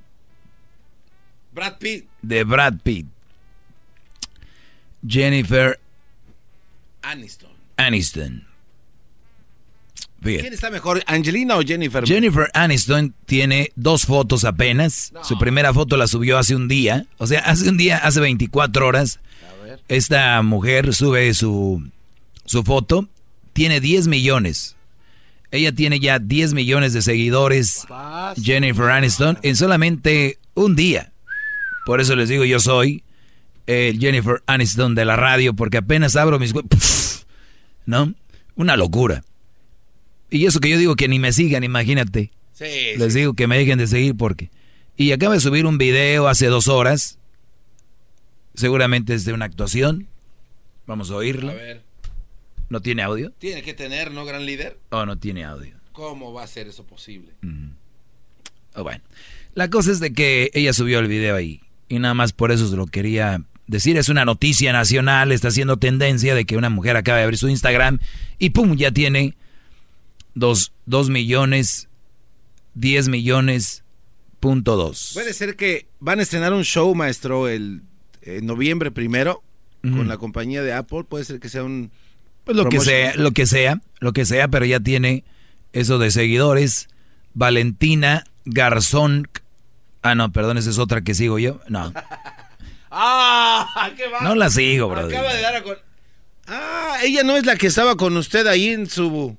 [1.58, 2.06] Brad Pitt.
[2.22, 3.08] De Brad Pitt.
[5.08, 5.80] Jennifer
[7.02, 7.50] Aniston.
[7.78, 8.46] Aniston.
[10.22, 12.06] ¿Quién está mejor, Angelina o Jennifer?
[12.06, 15.12] Jennifer Aniston tiene dos fotos apenas.
[15.24, 17.08] Su primera foto la subió hace un día.
[17.18, 19.20] O sea, hace un día, hace 24 horas.
[19.88, 21.90] Esta mujer sube su,
[22.46, 23.08] su foto.
[23.54, 24.76] Tiene 10 millones.
[25.50, 27.88] Ella tiene ya 10 millones de seguidores.
[28.40, 31.14] Jennifer Aniston en solamente un día.
[31.88, 33.02] Por eso les digo, yo soy
[33.66, 36.54] el Jennifer Aniston de la radio, porque apenas abro mis...
[37.86, 38.14] ¿No?
[38.58, 39.24] Una locura.
[40.30, 42.30] Y eso que yo digo que ni me sigan, imagínate.
[42.60, 44.52] Les digo que me dejen de seguir porque...
[44.98, 47.20] Y acaba de subir un video hace dos horas.
[48.54, 50.10] Seguramente es de una actuación.
[50.88, 51.52] Vamos a oírlo.
[51.52, 51.84] A ver.
[52.68, 53.32] ¿No tiene audio?
[53.40, 54.78] Tiene que tener, ¿no, gran líder?
[54.90, 55.74] Oh, no tiene audio.
[55.94, 57.32] ¿Cómo va a ser eso posible?
[58.76, 59.06] Oh, bueno.
[59.54, 61.62] La cosa es de que ella subió el video ahí.
[61.90, 63.98] Y nada más por eso se lo quería decir.
[63.98, 65.32] Es una noticia nacional.
[65.32, 68.00] Está haciendo tendencia de que una mujer acaba de abrir su Instagram
[68.40, 68.76] y ¡pum!
[68.76, 69.36] Ya tiene
[70.36, 71.88] dos, dos millones,
[72.74, 73.84] diez millones,
[74.40, 75.12] punto dos.
[75.14, 77.82] Puede ser que van a estrenar un show, maestro, el
[78.44, 79.44] noviembre primero
[79.82, 81.06] con la compañía de Apple.
[81.06, 81.92] Puede ser que sea un...
[82.44, 85.24] Pues lo que sea, lo que sea, lo que sea, pero ya tiene
[85.74, 86.88] eso de seguidores.
[87.34, 89.30] Valentina Garzón.
[90.02, 91.60] Ah, no, perdón, esa es otra que sigo yo.
[91.68, 91.94] No.
[92.92, 94.22] ah, ¿qué va?
[94.22, 95.06] No la sigo, bro.
[95.06, 95.78] Acaba de dar a con...
[96.48, 99.36] Ah, ella no es la que estaba con usted ahí en su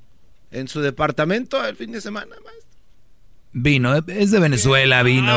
[0.51, 2.69] en su departamento el fin de semana, maestro.
[3.53, 5.35] Vino, es de Venezuela, vino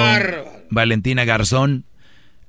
[0.70, 1.86] Valentina Garzón.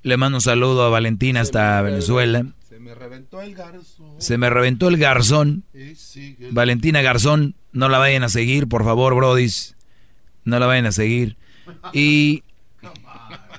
[0.03, 2.45] Le mando un saludo a Valentina hasta Venezuela.
[2.69, 4.15] Se me reventó el garzón.
[4.19, 5.65] Se me reventó el garzón.
[6.51, 9.77] Valentina Garzón, no la vayan a seguir, por favor, brodis.
[10.45, 11.37] No la vayan a seguir.
[11.93, 12.43] Y...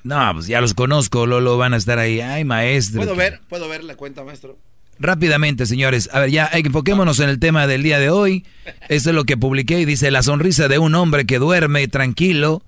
[0.03, 2.19] No, pues ya los conozco, Lolo, van a estar ahí.
[2.19, 3.01] Ay, maestro.
[3.01, 3.39] ¿Puedo ver?
[3.47, 4.57] ¿Puedo ver la cuenta, maestro?
[4.99, 6.09] Rápidamente, señores.
[6.13, 8.45] A ver, ya enfoquémonos en el tema del día de hoy.
[8.89, 12.63] Esto es lo que publiqué y dice la sonrisa de un hombre que duerme tranquilo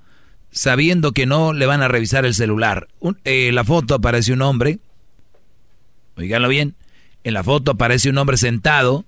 [0.56, 2.88] sabiendo que no le van a revisar el celular.
[3.26, 4.80] Eh, la foto aparece un hombre.
[6.16, 6.76] Oiganlo bien.
[7.24, 9.04] En la foto aparece un hombre sentado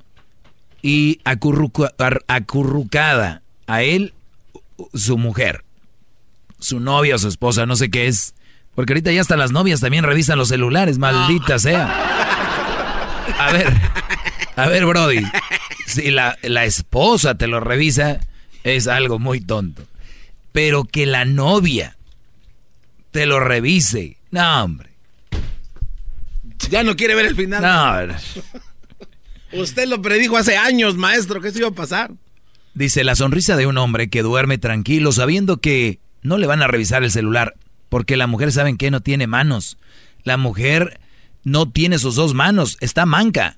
[0.82, 4.14] y acurrucada a él
[4.94, 5.64] su mujer.
[6.60, 8.34] Su novia o su esposa, no sé qué es.
[8.76, 11.88] Porque ahorita ya hasta las novias también revisan los celulares, maldita sea.
[13.40, 13.74] A ver,
[14.56, 15.24] a ver, Brody.
[15.86, 16.36] Si la,
[16.66, 18.20] esposa te lo revisa,
[18.64, 19.84] es algo muy tonto.
[20.52, 21.98] Pero que la novia
[23.12, 24.18] te lo revise.
[24.32, 24.90] No, hombre.
[26.70, 27.62] Ya no quiere ver el final.
[28.12, 28.16] No.
[29.54, 32.12] Usted lo predijo hace años, maestro, que eso iba a pasar.
[32.74, 36.68] Dice la sonrisa de un hombre que duerme tranquilo sabiendo que no le van a
[36.68, 37.56] revisar el celular.
[37.90, 39.78] Porque la mujer, ¿saben que No tiene manos.
[40.24, 41.00] La mujer
[41.44, 43.58] no tiene sus dos manos, está manca.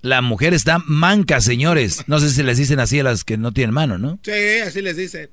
[0.00, 2.02] La mujer está manca, señores.
[2.08, 4.18] No sé si les dicen así a las que no tienen mano, ¿no?
[4.24, 5.30] Sí, así les dicen.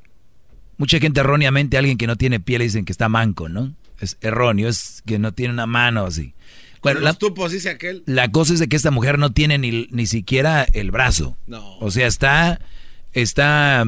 [0.78, 3.74] Mucha gente erróneamente a alguien que no tiene piel le dicen que está manco, ¿no?
[4.00, 6.36] Es erróneo, es que no tiene una mano así.
[6.82, 7.18] Bueno, la,
[7.50, 8.04] dice aquel.
[8.06, 11.38] la cosa es de que esta mujer no tiene ni, ni siquiera el brazo.
[11.48, 11.78] No.
[11.80, 12.62] O sea, está,
[13.12, 13.84] está,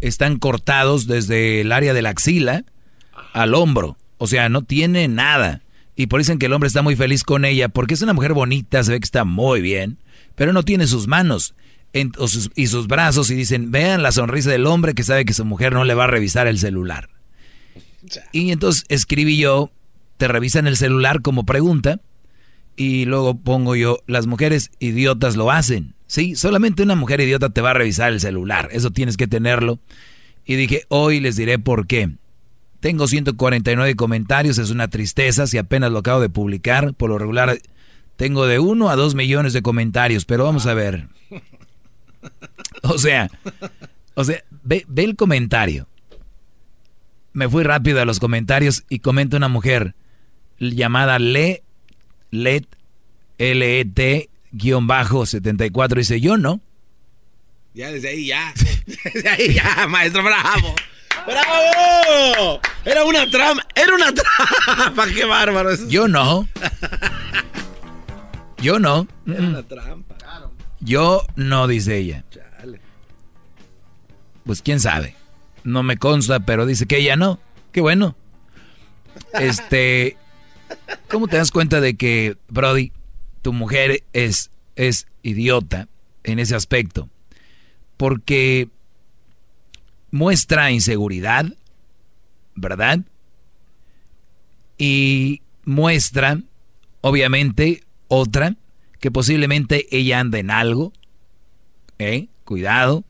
[0.00, 2.64] están cortados desde el área de la axila
[3.32, 3.96] al hombro.
[4.18, 5.62] O sea, no tiene nada.
[5.96, 8.12] Y por eso dicen que el hombre está muy feliz con ella, porque es una
[8.12, 9.98] mujer bonita, se ve que está muy bien,
[10.34, 11.54] pero no tiene sus manos
[12.56, 15.72] y sus brazos y dicen, vean la sonrisa del hombre que sabe que su mujer
[15.72, 17.08] no le va a revisar el celular.
[18.32, 19.70] Y entonces escribí yo,
[20.16, 22.00] te revisan el celular como pregunta,
[22.76, 25.94] y luego pongo yo, las mujeres idiotas lo hacen.
[26.06, 29.78] Sí, solamente una mujer idiota te va a revisar el celular, eso tienes que tenerlo.
[30.44, 32.10] Y dije, hoy les diré por qué.
[32.80, 36.92] Tengo 149 comentarios, es una tristeza si apenas lo acabo de publicar.
[36.92, 37.58] Por lo regular
[38.16, 41.08] tengo de 1 a 2 millones de comentarios, pero vamos a ver.
[42.82, 43.30] O sea,
[44.14, 45.88] o sea, ve, ve el comentario.
[47.32, 49.94] Me fui rápido a los comentarios y comenta una mujer
[50.58, 51.62] llamada Le,
[52.30, 52.64] Let,
[53.38, 55.98] L-E-T, guion bajo 74.
[55.98, 56.60] Dice, yo no.
[57.74, 58.54] Ya, desde ahí ya.
[58.86, 60.74] Desde ahí ya, maestro, bravo.
[61.26, 62.60] ¡Bravo!
[62.84, 65.74] Era una trampa, era una trampa, qué bárbaro.
[65.88, 66.46] Yo no.
[68.58, 69.06] Yo no.
[69.26, 70.16] Era una trampa.
[70.80, 72.24] Yo no, dice ella.
[74.44, 75.16] Pues quién sabe.
[75.62, 77.40] No me consta, pero dice que ella no.
[77.72, 78.16] Qué bueno.
[79.32, 80.18] Este,
[81.08, 82.92] ¿cómo te das cuenta de que, Brody,
[83.44, 85.86] tu mujer es, es idiota
[86.22, 87.10] en ese aspecto?
[87.98, 88.68] Porque
[90.10, 91.44] muestra inseguridad,
[92.54, 93.00] ¿verdad?
[94.78, 96.40] Y muestra,
[97.02, 98.56] obviamente, otra,
[98.98, 100.94] que posiblemente ella anda en algo.
[101.98, 102.28] ¿Eh?
[102.44, 103.04] Cuidado.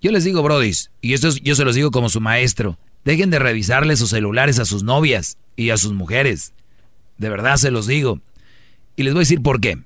[0.00, 3.40] Yo les digo, brodis, y esto yo se los digo como su maestro, dejen de
[3.40, 6.54] revisarle sus celulares a sus novias y a sus mujeres.
[7.18, 8.20] De verdad se los digo.
[9.00, 9.78] Y les voy a decir por qué.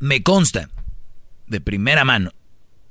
[0.00, 0.68] Me consta,
[1.46, 2.32] de primera mano,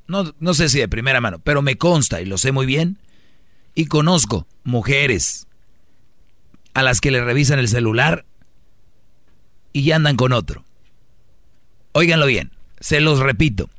[0.08, 2.98] no, no sé si de primera mano, pero me consta y lo sé muy bien.
[3.76, 5.48] Y conozco mujeres
[6.74, 8.24] a las que le revisan el celular
[9.74, 10.64] y ya andan con otro.
[11.92, 13.70] Óiganlo bien, se los repito.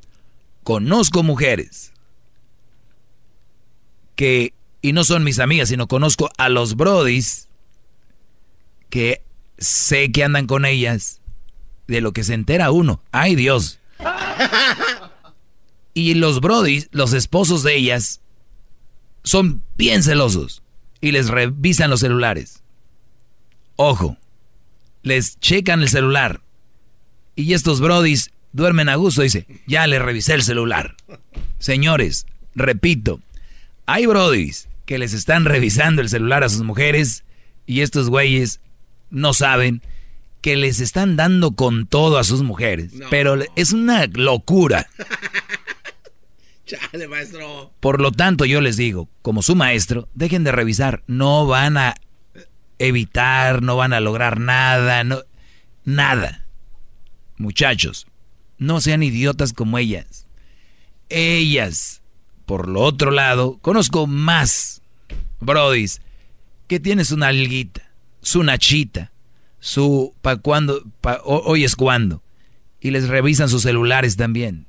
[0.64, 1.94] Conozco mujeres
[4.16, 4.52] que,
[4.82, 7.48] y no son mis amigas, sino conozco a los brodis
[8.90, 9.22] que
[9.56, 11.21] sé que andan con ellas,
[11.93, 13.01] de lo que se entera uno.
[13.12, 13.78] ¡Ay Dios!
[15.94, 18.23] Y los brodis, los esposos de ellas,
[19.24, 20.62] son bien celosos
[21.02, 22.62] y les revisan los celulares.
[23.77, 24.16] Ojo,
[25.02, 26.40] les checan el celular.
[27.36, 30.97] Y estos brodis duermen a gusto, dice, ya le revisé el celular.
[31.59, 33.20] Señores, repito,
[33.85, 37.24] hay brodis que les están revisando el celular a sus mujeres
[37.66, 38.60] y estos güeyes
[39.10, 39.82] no saben
[40.43, 42.93] que les están dando con todo a sus mujeres.
[43.10, 44.89] Pero es una locura.
[46.66, 47.73] Chale, maestro.
[47.81, 51.05] Por lo tanto, yo les digo, como su maestro, dejen de revisar.
[51.06, 51.94] No van a
[52.78, 55.23] evitar, no van a lograr nada, no,
[55.85, 56.47] nada.
[57.36, 58.06] Muchachos,
[58.59, 60.27] no sean idiotas como ellas.
[61.09, 62.02] Ellas,
[62.47, 64.82] por lo otro lado, conozco más,
[65.39, 66.01] brodis,
[66.66, 67.93] que tienes una alguita,
[68.23, 69.11] su nachita,
[69.62, 72.20] su pa cuando, pa, hoy es cuando,
[72.80, 74.66] y les revisan sus celulares también.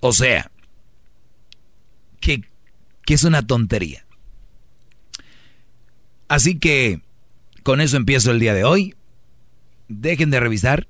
[0.00, 0.50] O sea,
[2.20, 2.48] que,
[3.04, 4.06] que es una tontería.
[6.26, 7.02] Así que
[7.62, 8.94] con eso empiezo el día de hoy.
[9.88, 10.88] Dejen de revisar.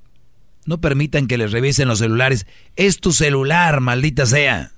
[0.65, 2.47] No permitan que les revisen los celulares.
[2.77, 4.71] Es tu celular, maldita sea.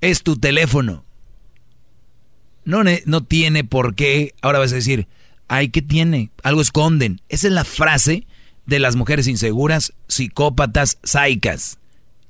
[0.00, 1.04] Es tu teléfono.
[2.70, 4.34] No, no tiene por qué.
[4.40, 5.06] Ahora vas a decir,
[5.48, 6.30] ay, ¿qué tiene?
[6.42, 7.20] Algo esconden.
[7.28, 8.26] Esa es la frase
[8.66, 11.78] de las mujeres inseguras, psicópatas, saicas.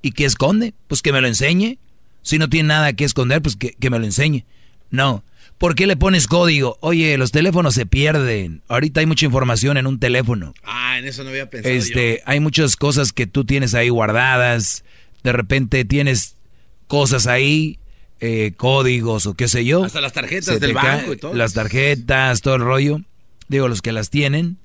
[0.02, 0.74] ¿Y qué esconde?
[0.88, 1.78] Pues que me lo enseñe.
[2.22, 4.44] Si no tiene nada que esconder, pues que, que me lo enseñe.
[4.90, 5.22] No.
[5.58, 6.78] ¿Por qué le pones código?
[6.80, 8.62] Oye, los teléfonos se pierden.
[8.68, 10.54] Ahorita hay mucha información en un teléfono.
[10.64, 11.74] Ah, en eso no había pensado.
[11.74, 14.84] Este, hay muchas cosas que tú tienes ahí guardadas.
[15.22, 16.36] De repente tienes
[16.86, 17.78] cosas ahí,
[18.20, 19.84] eh, códigos o qué sé yo.
[19.84, 21.34] Hasta las tarjetas del banco y todo.
[21.34, 23.00] Las tarjetas, todo el rollo.
[23.48, 24.58] Digo, los que las tienen.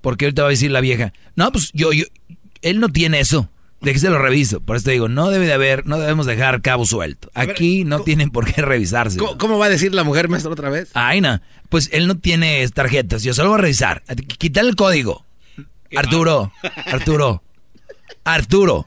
[0.00, 2.04] Porque ahorita va a decir la vieja, no, pues yo, yo,
[2.60, 3.48] él no tiene eso.
[3.80, 4.60] De que se lo reviso.
[4.60, 7.30] Por eso te digo, no debe de haber, no debemos dejar cabo suelto.
[7.34, 9.18] Aquí ver, no tienen por qué revisarse.
[9.18, 10.90] ¿cómo, ¿cómo, va a decir la mujer, maestro, otra vez?
[10.94, 11.40] Ay, no.
[11.68, 13.22] Pues él no tiene tarjetas.
[13.22, 14.02] Yo solo voy a revisar.
[14.38, 15.26] Quitar el código.
[15.96, 16.52] Arturo,
[16.86, 17.42] Arturo,
[18.24, 18.86] Arturo.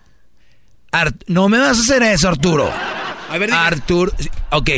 [0.91, 2.71] Art no me vas a hacer eso, Arturo.
[3.29, 4.11] A ver, Arturo.
[4.51, 4.69] Ok.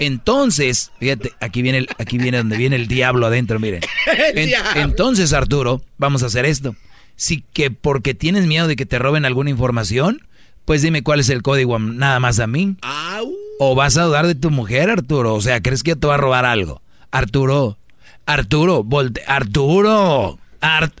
[0.00, 3.80] Entonces, fíjate, aquí viene, el, aquí viene donde viene el diablo adentro, miren.
[4.34, 6.76] En, entonces, Arturo, vamos a hacer esto
[7.18, 10.22] si que porque tienes miedo de que te roben alguna información,
[10.64, 12.76] pues dime cuál es el código nada más a mí.
[12.80, 13.34] Au.
[13.58, 15.34] O vas a dudar de tu mujer, Arturo.
[15.34, 16.80] O sea, ¿crees que te va a robar algo?
[17.10, 17.76] Arturo,
[18.24, 20.94] Arturo, volte, Arturo, Art,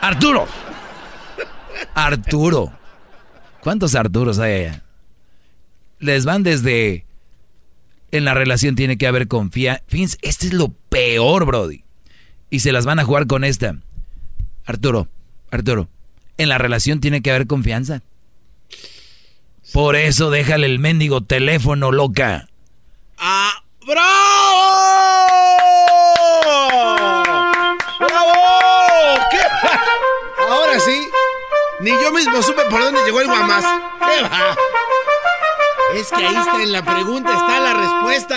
[0.00, 0.48] Arturo,
[1.94, 2.72] Arturo.
[3.60, 4.82] ¿Cuántos Arturos hay allá?
[6.00, 7.04] Les van desde
[8.12, 9.82] en la relación tiene que haber confianza.
[9.86, 11.84] Fíjense, este es lo peor, Brody.
[12.50, 13.76] Y se las van a jugar con esta.
[14.64, 15.08] Arturo,
[15.50, 15.88] Arturo,
[16.36, 18.02] en la relación tiene que haber confianza.
[19.72, 22.48] Por eso déjale el mendigo teléfono, loca.
[23.18, 23.62] ¡Ah!
[23.86, 24.02] ¡Bravo!
[28.00, 28.32] ¡Bravo!
[29.30, 29.38] ¿Qué?
[30.48, 31.08] Ahora sí,
[31.80, 33.64] ni yo mismo supe por dónde llegó el guamás.
[34.00, 34.56] ¿Qué va?
[35.94, 38.36] Es que ahí está en la pregunta, está la respuesta.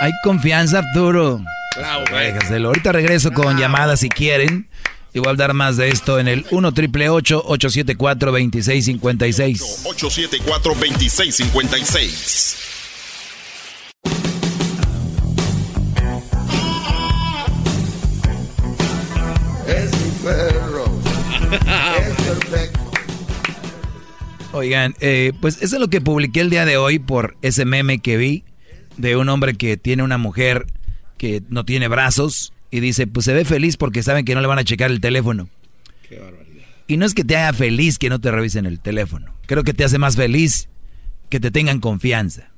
[0.00, 1.40] Hay confianza, Arturo.
[1.76, 2.68] Bravo, Déjaselo.
[2.68, 4.68] Ahorita regreso con llamadas si quieren.
[5.12, 9.82] Y voy a hablar más de esto en el 1 triple 874 2656.
[9.84, 12.56] 874 2656.
[24.54, 27.98] Oigan, eh, pues eso es lo que publiqué el día de hoy por ese meme
[27.98, 28.44] que vi
[28.96, 30.66] de un hombre que tiene una mujer
[31.18, 34.46] que no tiene brazos y dice, pues se ve feliz porque saben que no le
[34.46, 35.48] van a checar el teléfono.
[36.08, 36.66] Qué barbaridad.
[36.86, 39.34] Y no es que te haga feliz que no te revisen el teléfono.
[39.46, 40.68] Creo que te hace más feliz
[41.30, 42.52] que te tengan confianza.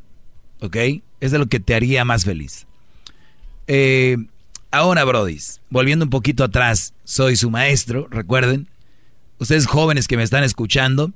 [0.61, 0.77] ¿Ok?
[0.77, 2.67] Eso es lo que te haría más feliz.
[3.69, 4.19] Eh,
[4.71, 8.69] ahora, Brodis, volviendo un poquito atrás, soy su maestro, recuerden.
[9.39, 11.13] Ustedes jóvenes que me están escuchando,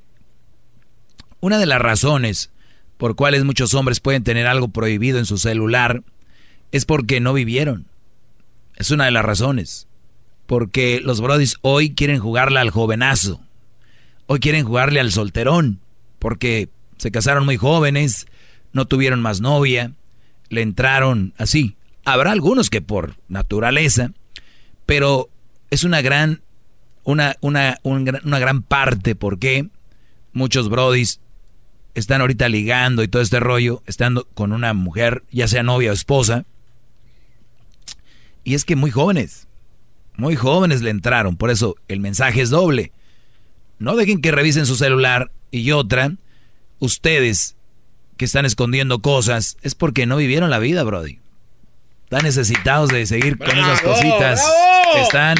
[1.40, 2.50] una de las razones
[2.96, 6.02] por cuales muchos hombres pueden tener algo prohibido en su celular
[6.72, 7.86] es porque no vivieron.
[8.76, 9.86] Es una de las razones.
[10.46, 13.40] Porque los brodis hoy quieren jugarle al jovenazo.
[14.26, 15.80] Hoy quieren jugarle al solterón.
[16.18, 16.68] Porque
[16.98, 18.26] se casaron muy jóvenes,
[18.72, 19.92] no tuvieron más novia,
[20.50, 21.76] le entraron así.
[22.04, 24.12] Habrá algunos que por naturaleza,
[24.84, 25.30] pero
[25.70, 26.42] es una gran,
[27.04, 29.68] una, una, un gran- una gran parte porque
[30.32, 31.20] muchos brodis
[31.94, 35.94] están ahorita ligando y todo este rollo, estando con una mujer, ya sea novia o
[35.94, 36.44] esposa.
[38.44, 39.48] Y es que muy jóvenes,
[40.16, 42.92] muy jóvenes le entraron, por eso el mensaje es doble.
[43.78, 46.12] No dejen que revisen su celular y otra,
[46.78, 47.56] ustedes
[48.16, 51.20] que están escondiendo cosas, es porque no vivieron la vida, Brody.
[52.04, 54.40] Están necesitados de seguir con esas ¡Bravo, cositas.
[54.40, 55.04] bravo!
[55.04, 55.36] Están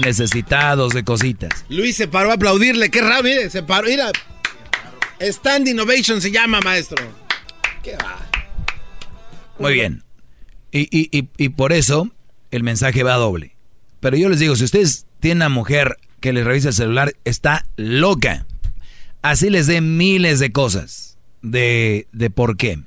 [0.00, 1.64] necesitados de cositas.
[1.68, 2.90] Luis se paró a aplaudirle.
[2.90, 3.88] Qué mire, se paró.
[3.88, 4.10] Mira.
[5.22, 7.02] Stand Innovation se llama, maestro.
[7.82, 8.28] ¿Qué va?
[9.58, 10.02] Muy bien.
[10.72, 12.10] Y, y, y, y por eso
[12.50, 13.54] el mensaje va doble.
[14.00, 17.66] Pero yo les digo, si ustedes tienen una mujer que les revisa el celular, está
[17.76, 18.46] loca.
[19.22, 22.80] Así les dé miles de cosas de, de por qué.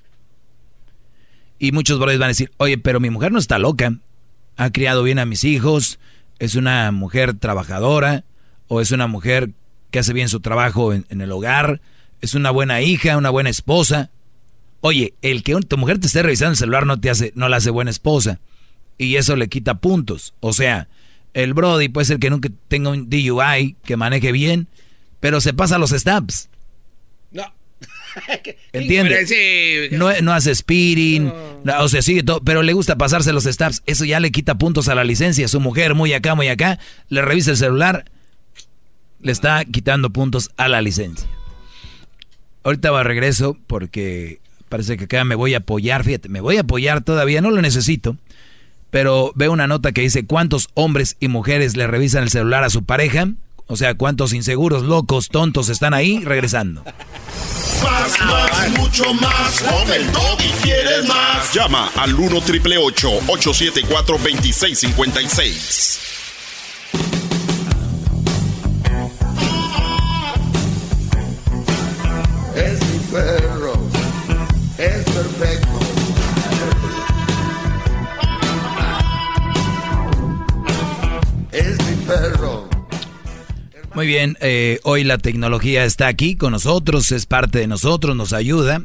[1.57, 3.97] Y muchos brothers van a decir, oye, pero mi mujer no está loca.
[4.57, 5.99] Ha criado bien a mis hijos,
[6.39, 8.25] es una mujer trabajadora,
[8.67, 9.51] o es una mujer
[9.91, 11.81] que hace bien su trabajo en, en el hogar,
[12.21, 14.11] es una buena hija, una buena esposa.
[14.81, 17.57] Oye, el que tu mujer te esté revisando el celular no te hace, no la
[17.57, 18.39] hace buena esposa.
[18.97, 20.33] Y eso le quita puntos.
[20.39, 20.87] O sea,
[21.33, 24.67] el Brody puede ser que nunca tenga un DUI, que maneje bien,
[25.19, 26.49] pero se pasa los stabs.
[27.31, 27.43] No.
[28.73, 29.33] ¿Entiendes?
[29.91, 31.31] No, no hace speeding,
[31.63, 33.83] no, o sea, sigue todo, pero le gusta pasarse los stabs.
[33.85, 35.47] Eso ya le quita puntos a la licencia.
[35.47, 36.79] Su mujer, muy acá, muy acá,
[37.09, 38.05] le revisa el celular,
[39.19, 41.27] le está quitando puntos a la licencia.
[42.65, 44.39] Ahorita va regreso porque
[44.69, 46.03] parece que acá me voy a apoyar.
[46.03, 48.17] Fíjate, me voy a apoyar todavía, no lo necesito.
[48.89, 52.71] Pero veo una nota que dice cuántos hombres y mujeres le revisan el celular a
[52.71, 53.27] su pareja.
[53.67, 56.83] O sea, cuántos inseguros, locos, tontos están ahí regresando.
[57.83, 59.61] Más, más, mucho más.
[59.61, 60.07] Con el
[60.39, 61.53] y quieres más.
[61.53, 66.24] Llama al 1 triple 874 2656.
[72.55, 73.73] Es mi perro.
[74.77, 75.79] Es perfecto.
[81.51, 82.69] Es mi perro.
[83.93, 88.31] Muy bien, eh, hoy la tecnología está aquí con nosotros, es parte de nosotros, nos
[88.31, 88.81] ayuda.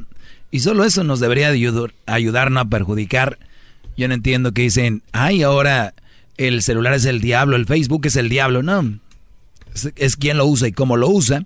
[0.50, 3.38] Y solo eso nos debería de ayudar, ayudar, no a perjudicar.
[3.96, 5.94] Yo no entiendo que dicen, ay, ahora
[6.38, 8.64] el celular es el diablo, el Facebook es el diablo.
[8.64, 8.98] No,
[9.74, 11.44] es, es quien lo usa y cómo lo usa.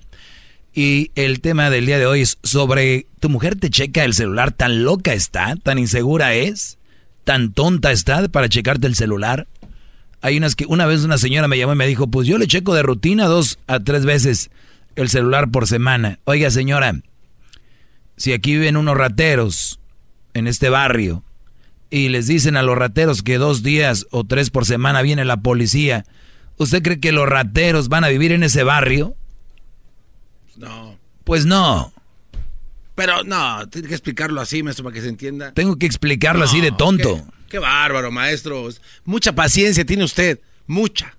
[0.75, 4.51] Y el tema del día de hoy es sobre tu mujer te checa el celular,
[4.51, 6.79] tan loca está, tan insegura es,
[7.23, 9.47] tan tonta está para checarte el celular.
[10.21, 12.49] Hay unas que una vez una señora me llamó y me dijo, pues yo le
[12.49, 14.51] checo de rutina dos a tres veces
[14.97, 16.19] el celular por semana.
[16.25, 17.01] Oiga señora,
[18.17, 19.79] si aquí viven unos rateros
[20.33, 21.23] en este barrio
[21.89, 25.37] y les dicen a los rateros que dos días o tres por semana viene la
[25.37, 26.05] policía,
[26.57, 29.15] ¿usted cree que los rateros van a vivir en ese barrio?
[30.57, 30.99] No.
[31.25, 31.93] Pues no.
[32.95, 35.53] Pero no, tiene que explicarlo así, maestro, para que se entienda.
[35.53, 37.17] Tengo que explicarlo así de tonto.
[37.17, 38.69] Qué, qué bárbaro, maestro.
[39.05, 40.41] Mucha paciencia tiene usted.
[40.67, 41.15] Mucha.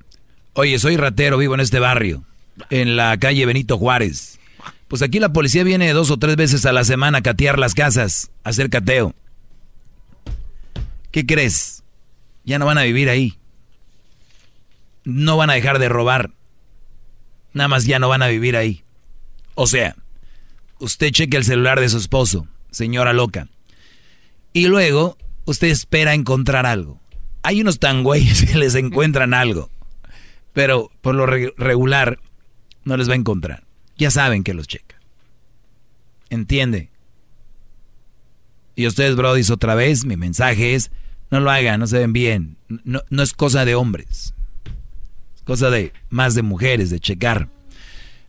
[0.53, 2.23] Oye, soy ratero, vivo en este barrio,
[2.69, 4.39] en la calle Benito Juárez.
[4.87, 7.73] Pues aquí la policía viene dos o tres veces a la semana a catear las
[7.73, 9.13] casas, a hacer cateo.
[11.11, 11.83] ¿Qué crees?
[12.45, 13.37] Ya no van a vivir ahí.
[15.03, 16.31] No van a dejar de robar.
[17.53, 18.83] Nada más ya no van a vivir ahí.
[19.55, 19.95] O sea,
[20.79, 23.47] usted cheque el celular de su esposo, señora loca.
[24.53, 26.99] Y luego usted espera encontrar algo.
[27.43, 29.69] Hay unos tan güeyes que les encuentran algo.
[30.53, 32.19] Pero por lo regular
[32.83, 33.63] no les va a encontrar.
[33.97, 34.95] Ya saben que los checa.
[36.29, 36.89] ¿Entiende?
[38.75, 40.91] Y ustedes, Brody, otra vez, mi mensaje es,
[41.31, 42.57] no lo hagan, no se ven bien.
[42.67, 44.33] No, no es cosa de hombres.
[45.35, 47.49] Es cosa de más de mujeres, de checar.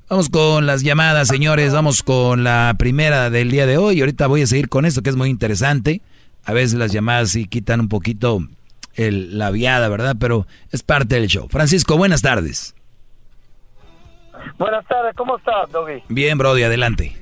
[0.09, 1.75] Vamos con las llamadas, señores.
[1.75, 3.99] Vamos con la primera del día de hoy.
[3.99, 6.01] Ahorita voy a seguir con esto que es muy interesante.
[6.45, 8.39] A veces las llamadas sí quitan un poquito
[8.95, 10.15] el, la viada, ¿verdad?
[10.21, 11.49] Pero es parte del show.
[11.49, 12.77] Francisco, buenas tardes.
[14.59, 16.05] Buenas tardes, ¿cómo estás, Doggy?
[16.09, 17.17] Bien, Brody, adelante.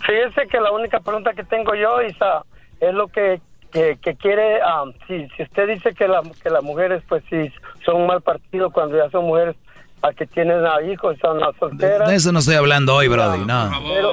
[0.00, 2.44] Fíjese que la única pregunta que tengo yo, Isa,
[2.80, 7.04] es lo que, que, quiere, um, si, si usted dice que, la, que las mujeres,
[7.08, 7.52] pues sí,
[7.84, 9.54] son un mal partido cuando ya son mujeres
[10.02, 12.08] a que tienen a hijos, son las solteras.
[12.08, 13.70] De eso no estoy hablando hoy, Brody, no.
[13.88, 14.12] Pero,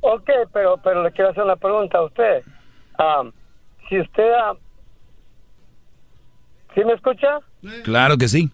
[0.00, 2.42] ok, pero, pero le quiero hacer una pregunta a usted.
[2.98, 3.32] Um,
[3.88, 4.30] si usted...
[4.32, 4.56] Uh,
[6.74, 7.40] ¿Sí me escucha?
[7.84, 8.50] Claro que sí.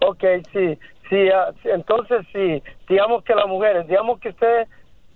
[0.00, 0.78] Ok, sí.
[1.08, 4.66] Sí, uh, entonces sí, digamos que las mujeres, digamos que usted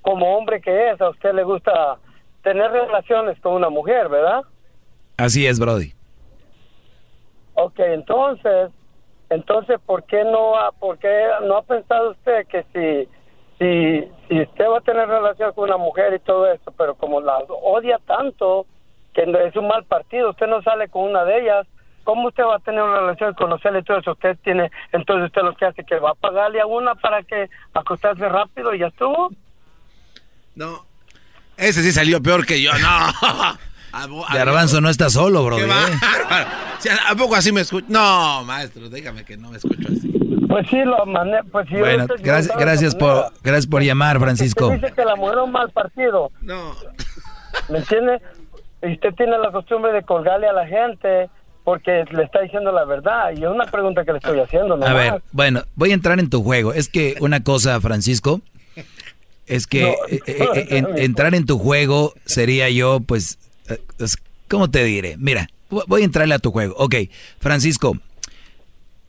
[0.02, 1.98] como hombre que es, a usted le gusta
[2.42, 4.42] tener relaciones con una mujer, ¿verdad?
[5.16, 5.92] Así es, Brody.
[7.54, 8.70] Ok, entonces,
[9.30, 13.08] entonces, ¿por qué no ha, por qué no ha pensado usted que si,
[13.58, 17.20] si, si usted va a tener relación con una mujer y todo eso, pero como
[17.20, 18.66] la odia tanto,
[19.12, 21.66] que es un mal partido, usted no sale con una de ellas,
[22.04, 24.12] ¿cómo usted va a tener una relación, conocerle y todo eso?
[24.12, 27.50] Usted tiene, entonces usted lo que hace que va a pagarle a una para que
[27.74, 29.30] acostarse rápido y ya estuvo.
[30.54, 30.86] No,
[31.58, 33.58] ese sí salió peor que yo, no.
[34.32, 35.58] Garbanzo no está solo, bro.
[35.58, 35.68] ¿eh?
[37.08, 37.86] ¿A poco así me escucho?
[37.88, 40.08] No, maestro, dígame que no me escucho así.
[40.48, 41.38] Pues sí, lo mandé.
[41.50, 44.68] Pues sí, bueno, gracias, gracias por, gracias por llamar, Francisco.
[44.68, 46.30] Usted dice que la mujer es un mal partido.
[46.40, 46.74] No.
[47.68, 48.20] ¿Me entiende?
[48.82, 51.28] Y usted tiene la costumbre de colgarle a la gente
[51.64, 53.30] porque le está diciendo la verdad.
[53.36, 54.82] Y es una pregunta que le estoy haciendo.
[54.82, 56.72] A ver, bueno, voy a entrar en tu juego.
[56.72, 58.40] Es que una cosa, Francisco,
[59.46, 63.38] es que eh, eh, entrar en tu juego sería yo, pues,
[64.48, 65.16] ¿cómo te diré?
[65.18, 66.74] Mira, voy a entrarle a tu juego.
[66.78, 66.94] Ok,
[67.40, 67.98] Francisco,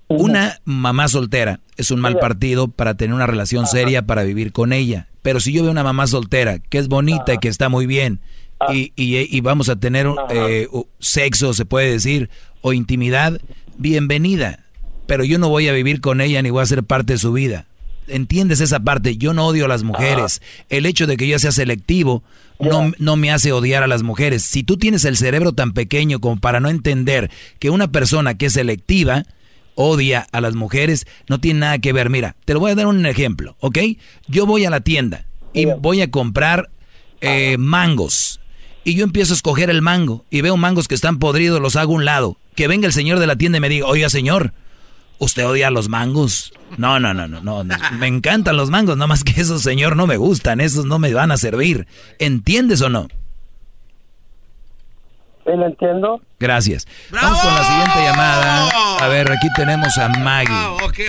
[0.08, 4.74] una mamá soltera es un mal partido para tener una relación seria, para vivir con
[4.74, 5.08] ella.
[5.22, 8.20] Pero si yo veo una mamá soltera que es bonita y que está muy bien
[8.70, 10.68] y, y, vamos a tener eh,
[11.00, 12.30] sexo, se puede decir,
[12.62, 13.40] o intimidad,
[13.78, 14.66] bienvenida.
[15.06, 17.32] Pero yo no voy a vivir con ella ni voy a ser parte de su
[17.32, 17.66] vida.
[18.08, 19.18] ¿Entiendes esa parte?
[19.18, 20.42] Yo no odio a las mujeres.
[20.70, 22.24] El hecho de que yo sea selectivo
[22.60, 24.44] no, no me hace odiar a las mujeres.
[24.44, 28.48] Si tú tienes el cerebro tan pequeño como para no entender que una persona que
[28.48, 29.24] es selectiva
[29.76, 32.10] odia a las mujeres, no tiene nada que ver.
[32.10, 33.78] Mira, te lo voy a dar un ejemplo, ¿ok?
[34.28, 36.70] Yo voy a la tienda y voy a comprar
[37.22, 38.42] eh, mangos.
[38.84, 41.94] Y yo empiezo a escoger el mango y veo mangos que están podridos, los hago
[41.94, 42.38] a un lado.
[42.56, 44.54] Que venga el señor de la tienda y me diga, oiga señor,
[45.20, 46.52] ¿usted odia los mangos?
[46.78, 47.64] No, no, no, no, no.
[48.00, 51.14] Me encantan los mangos, no más que esos, señor, no me gustan, esos no me
[51.14, 51.88] van a servir.
[52.18, 53.08] ¿Entiendes o no?
[55.46, 56.22] Sí, lo entiendo.
[56.40, 56.88] Gracias.
[57.12, 58.70] Vamos con la siguiente llamada.
[59.00, 61.04] A ver, aquí tenemos a Maggie.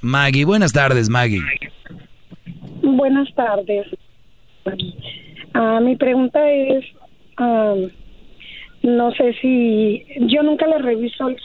[0.00, 1.42] Maggie, buenas tardes, Maggie.
[2.82, 3.86] Buenas tardes.
[5.54, 6.84] Ah, mi pregunta es,
[7.36, 7.74] ah,
[8.82, 11.36] no sé si yo nunca le reviso el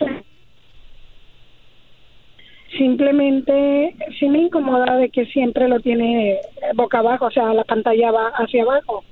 [2.75, 6.37] Simplemente sí me incomoda de que siempre lo tiene
[6.75, 9.03] boca abajo, o sea, la pantalla va hacia abajo.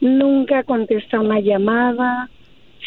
[0.00, 2.28] Nunca contesta una llamada.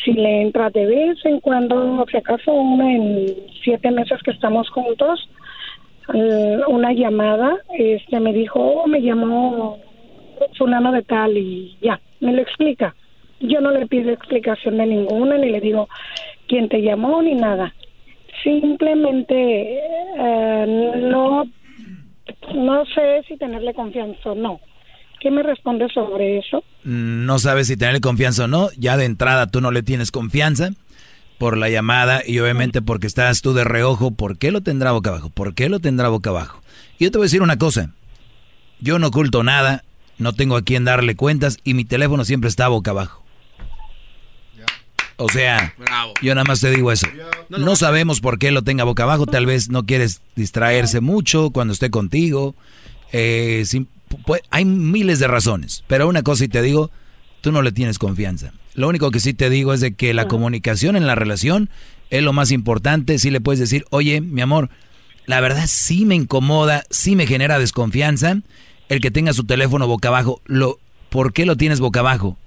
[0.05, 4.69] Si le entra de vez en cuando, si acaso una en siete meses que estamos
[4.69, 5.29] juntos,
[6.13, 9.77] eh, una llamada, este me dijo, oh, me llamó
[10.57, 12.95] fulano de tal y ya, me lo explica.
[13.39, 15.89] Yo no le pido explicación de ninguna, ni le digo
[16.47, 17.73] quién te llamó, ni nada
[18.43, 19.79] simplemente
[20.17, 21.45] eh, no
[22.53, 24.59] no sé si tenerle confianza o no.
[25.19, 26.63] ¿Qué me responde sobre eso?
[26.83, 28.69] No sabes si tenerle confianza o no.
[28.77, 30.71] Ya de entrada tú no le tienes confianza
[31.37, 34.11] por la llamada y obviamente porque estás tú de reojo.
[34.11, 35.29] ¿Por qué lo tendrá boca abajo?
[35.29, 36.61] ¿Por qué lo tendrá boca abajo?
[36.99, 37.91] Yo te voy a decir una cosa.
[38.79, 39.83] Yo no oculto nada,
[40.19, 43.23] no tengo a quién darle cuentas y mi teléfono siempre está boca abajo.
[45.17, 45.73] O sea,
[46.21, 47.07] yo nada más te digo eso.
[47.49, 49.25] No, sabemos por qué lo tenga boca abajo.
[49.25, 52.55] Tal vez no quieres distraerse mucho cuando esté contigo.
[53.11, 53.65] Eh,
[54.51, 55.83] hay miles de razones.
[55.87, 56.91] Pero una cosa y te digo,
[57.41, 58.53] tú no le tienes confianza.
[58.75, 61.71] Lo único que sí te digo es de que la comunicación en la relación
[62.11, 63.17] es lo más importante.
[63.17, 64.69] Si le puedes decir, oye, mi amor,
[65.25, 68.37] la verdad sí me incomoda, sí me genera desconfianza
[68.87, 70.41] el que tenga su teléfono boca abajo.
[70.45, 70.79] Lo,
[71.09, 72.37] ¿Por qué lo tienes boca abajo?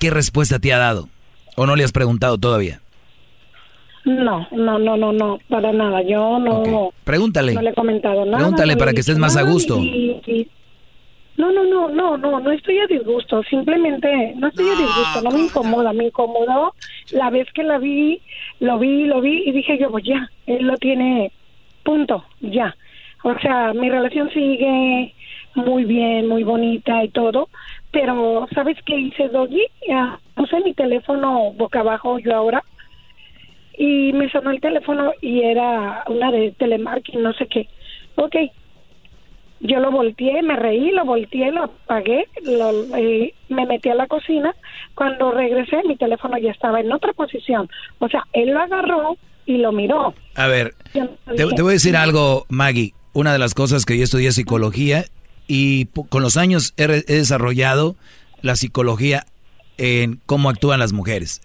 [0.00, 1.08] ¿Qué respuesta te ha dado?
[1.56, 2.80] ¿O no le has preguntado todavía?
[4.04, 6.02] No, no, no, no, no, para nada.
[6.02, 6.92] Yo no.
[7.04, 7.54] Pregúntale.
[7.54, 8.38] No le he comentado nada.
[8.38, 9.78] Pregúntale para que estés más a gusto.
[11.36, 13.42] No, no, no, no, no, no estoy a disgusto.
[13.50, 15.22] Simplemente no estoy a disgusto.
[15.22, 15.92] No me incomoda.
[15.92, 16.74] Me incomodó
[17.10, 18.20] la vez que la vi,
[18.60, 21.32] lo vi, lo vi y dije yo, pues ya, él lo tiene,
[21.82, 22.76] punto, ya.
[23.22, 25.14] O sea, mi relación sigue
[25.54, 27.48] muy bien, muy bonita y todo,
[27.96, 29.62] pero ¿sabes qué hice, Doggy?
[29.88, 32.62] Ya, puse mi teléfono boca abajo yo ahora
[33.78, 37.66] y me sonó el teléfono y era una de telemarketing, no sé qué.
[38.16, 38.36] Ok,
[39.60, 44.06] yo lo volteé, me reí, lo volteé, lo apagué, lo, eh, me metí a la
[44.06, 44.54] cocina.
[44.94, 47.66] Cuando regresé, mi teléfono ya estaba en otra posición.
[47.98, 49.16] O sea, él lo agarró
[49.46, 50.12] y lo miró.
[50.34, 51.00] A ver, te,
[51.34, 52.92] te, voy a decir algo, Maggie.
[53.14, 55.06] Una de las cosas que yo estudié psicología
[55.46, 57.96] y con los años he, desarrollado
[58.42, 59.26] la psicología
[59.78, 61.42] en cómo actúan las mujeres.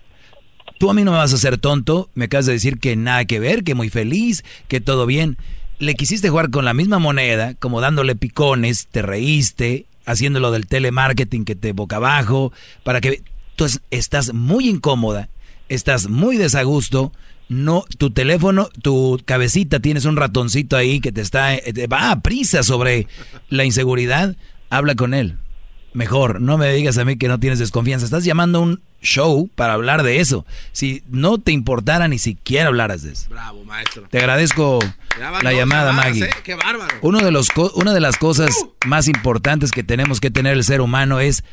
[0.80, 3.26] Tú a mí no me vas a hacer tonto, me acabas de decir que nada
[3.26, 5.38] que ver, que muy feliz, que todo bien.
[5.78, 11.46] Le quisiste jugar con la misma moneda, como dándole picones, te reíste, haciéndolo del telemarketing
[11.46, 12.52] que te boca abajo,
[12.84, 13.22] para que
[13.56, 15.30] tú estás muy incómoda,
[15.70, 17.12] estás muy desagusto,
[17.52, 22.22] no, tu teléfono, tu cabecita, tienes un ratoncito ahí que te está, eh, va a
[22.22, 23.08] prisa sobre
[23.50, 24.38] la inseguridad,
[24.70, 25.38] habla con él.
[25.92, 28.06] Mejor, no me digas a mí que no tienes desconfianza.
[28.06, 30.46] Estás llamando a un show para hablar de eso.
[30.72, 33.30] Si no te importara ni siquiera hablaras de eso.
[33.30, 34.04] Bravo, maestro.
[34.10, 34.80] Te agradezco
[35.44, 36.24] la llamada, Maggie.
[36.24, 36.30] ¿eh?
[36.46, 36.96] Qué bárbaro.
[37.02, 40.80] Uno de los, una de las cosas más importantes que tenemos que tener el ser
[40.80, 41.44] humano es,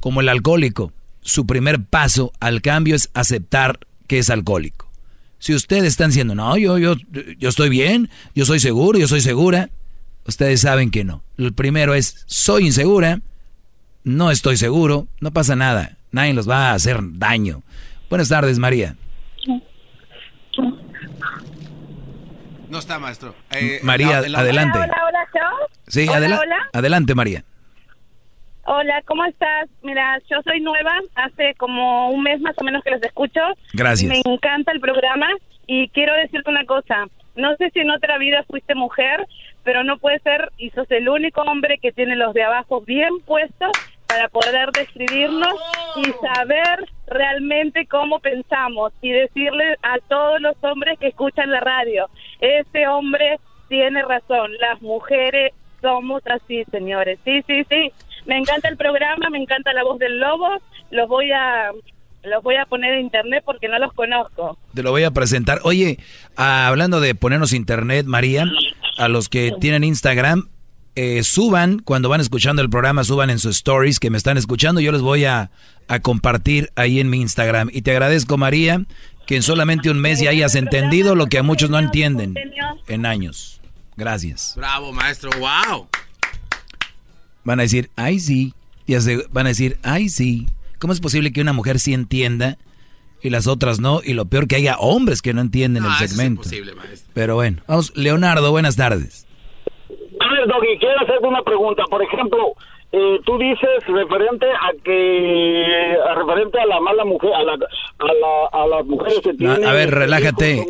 [0.00, 0.92] como el alcohólico,
[1.22, 4.89] su primer paso al cambio es aceptar que es alcohólico.
[5.40, 6.94] Si ustedes están diciendo, no, yo, yo,
[7.38, 9.70] yo estoy bien, yo soy seguro, yo soy segura,
[10.26, 11.22] ustedes saben que no.
[11.38, 13.20] El primero es, soy insegura,
[14.04, 17.62] no estoy seguro, no pasa nada, nadie los va a hacer daño.
[18.10, 18.96] Buenas tardes, María.
[22.68, 23.34] No está, maestro.
[23.50, 24.78] Eh, María, adelante.
[24.78, 26.06] Hola, hola, hola, Sí,
[26.72, 27.44] adelante, María.
[28.64, 29.68] Hola, ¿cómo estás?
[29.82, 33.40] Mira, yo soy nueva, hace como un mes más o menos que los escucho.
[33.72, 34.10] Gracias.
[34.10, 35.28] Me encanta el programa
[35.66, 37.06] y quiero decirte una cosa.
[37.36, 39.26] No sé si en otra vida fuiste mujer,
[39.64, 43.20] pero no puede ser y sos el único hombre que tiene los de abajo bien
[43.24, 43.70] puestos
[44.06, 45.54] para poder describirnos
[45.96, 52.08] y saber realmente cómo pensamos y decirle a todos los hombres que escuchan la radio,
[52.40, 53.38] este hombre
[53.68, 57.18] tiene razón, las mujeres somos así, señores.
[57.24, 57.92] Sí, sí, sí.
[58.30, 60.46] Me encanta el programa, me encanta la voz del lobo.
[60.92, 61.72] Los voy a
[62.22, 64.56] los voy a poner en internet porque no los conozco.
[64.72, 65.58] Te lo voy a presentar.
[65.64, 65.98] Oye,
[66.36, 68.44] ah, hablando de ponernos internet, María,
[68.98, 70.48] a los que tienen Instagram,
[70.94, 74.80] eh, suban, cuando van escuchando el programa, suban en sus stories que me están escuchando.
[74.80, 75.50] Yo les voy a,
[75.88, 77.68] a compartir ahí en mi Instagram.
[77.72, 78.84] Y te agradezco, María,
[79.26, 82.36] que en solamente un mes ya hayas entendido lo que a muchos no entienden
[82.86, 83.60] en años.
[83.96, 84.54] Gracias.
[84.56, 85.30] Bravo, maestro.
[85.40, 85.88] Wow.
[87.44, 88.54] Van a decir, ay sí.
[88.86, 88.94] Y
[89.30, 90.46] van a decir, ay sí.
[90.78, 92.56] ¿Cómo es posible que una mujer sí entienda
[93.22, 94.00] y las otras no?
[94.02, 96.42] Y lo peor que haya hombres que no entienden el segmento.
[96.42, 97.10] es imposible, maestro.
[97.14, 99.26] Pero bueno, vamos, Leonardo, buenas tardes.
[100.20, 101.84] A ver, Doggy, quiero hacerte una pregunta.
[101.90, 102.54] Por ejemplo,
[102.92, 107.52] eh, tú dices referente a que a referente a la mala mujer a la
[108.52, 110.66] a, las mujeres que tienen a ver relájate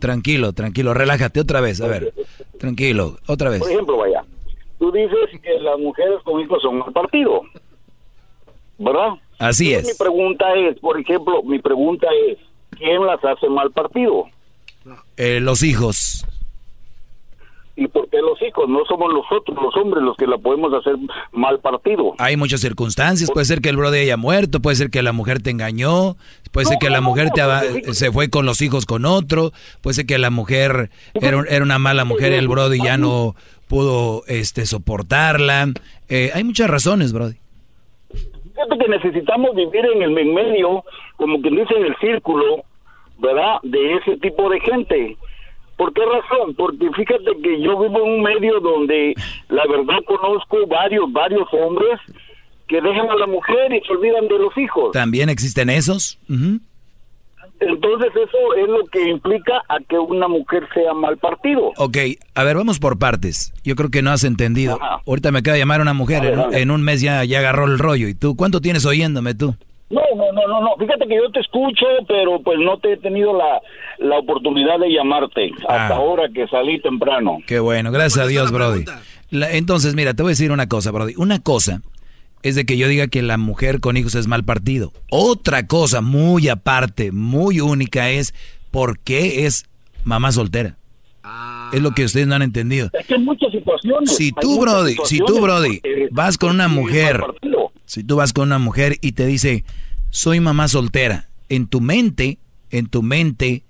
[0.00, 2.12] tranquilo tranquilo relájate otra vez a ver
[2.58, 4.22] tranquilo otra vez por ejemplo vaya
[4.80, 7.42] tú dices que las mujeres con hijos son mal partido,
[8.78, 9.10] ¿verdad?
[9.38, 9.86] Así es.
[9.86, 12.38] Mi pregunta es, por ejemplo, mi pregunta es,
[12.70, 14.24] ¿quién las hace mal partido?
[15.18, 16.26] Eh, los hijos.
[17.76, 18.68] ¿Y por qué los hijos?
[18.68, 20.96] No somos nosotros, los hombres, los que la podemos hacer
[21.32, 22.14] mal partido.
[22.18, 23.30] Hay muchas circunstancias.
[23.30, 26.16] Puede ser que el brother haya muerto, puede ser que la mujer te engañó,
[26.52, 29.52] puede ser que la mujer te se fue con los hijos con otro,
[29.82, 33.34] puede ser que la mujer era, era una mala mujer y el brother ya no
[33.70, 35.68] pudo este, soportarla.
[36.08, 37.36] Eh, hay muchas razones, Brody.
[38.10, 40.84] Fíjate que necesitamos vivir en el medio,
[41.16, 42.64] como quien dice en el círculo,
[43.18, 43.58] ¿verdad?
[43.62, 45.16] De ese tipo de gente.
[45.76, 46.54] ¿Por qué razón?
[46.56, 49.14] Porque fíjate que yo vivo en un medio donde
[49.48, 51.98] la verdad conozco varios, varios hombres
[52.66, 54.92] que dejan a la mujer y se olvidan de los hijos.
[54.92, 56.18] ¿También existen esos?
[57.60, 61.72] Entonces eso es lo que implica a que una mujer sea mal partido.
[61.76, 61.96] Ok,
[62.34, 63.52] a ver, vamos por partes.
[63.64, 64.78] Yo creo que no has entendido.
[65.06, 67.66] Ahorita me acaba de llamar una mujer, en, un- en un mes ya, ya agarró
[67.66, 68.08] el rollo.
[68.08, 69.54] ¿Y tú cuánto tienes oyéndome tú?
[69.90, 70.68] No, no, no, no, no.
[70.78, 73.60] Fíjate que yo te escucho, pero pues no te he tenido la,
[73.98, 75.96] la oportunidad de llamarte hasta Ah.
[75.96, 77.38] ahora que salí temprano.
[77.46, 78.84] Qué bueno, gracias a Dios, Brody.
[79.30, 81.14] La- entonces, mira, te voy a decir una cosa, Brody.
[81.16, 81.82] Una cosa
[82.42, 84.92] es de que yo diga que la mujer con hijos es mal partido.
[85.10, 88.34] Otra cosa muy aparte, muy única es
[88.70, 89.64] por qué es
[90.04, 90.76] mamá soltera.
[91.72, 92.90] Es lo que ustedes no han entendido.
[92.98, 94.16] Es que en muchas situaciones.
[94.16, 97.22] Si tú, Brody, si tú, Brody, que- vas con una que mujer,
[97.84, 99.64] si tú vas con una mujer y te dice,
[100.10, 102.38] soy mamá soltera, en tu mente,
[102.70, 103.62] en tu mente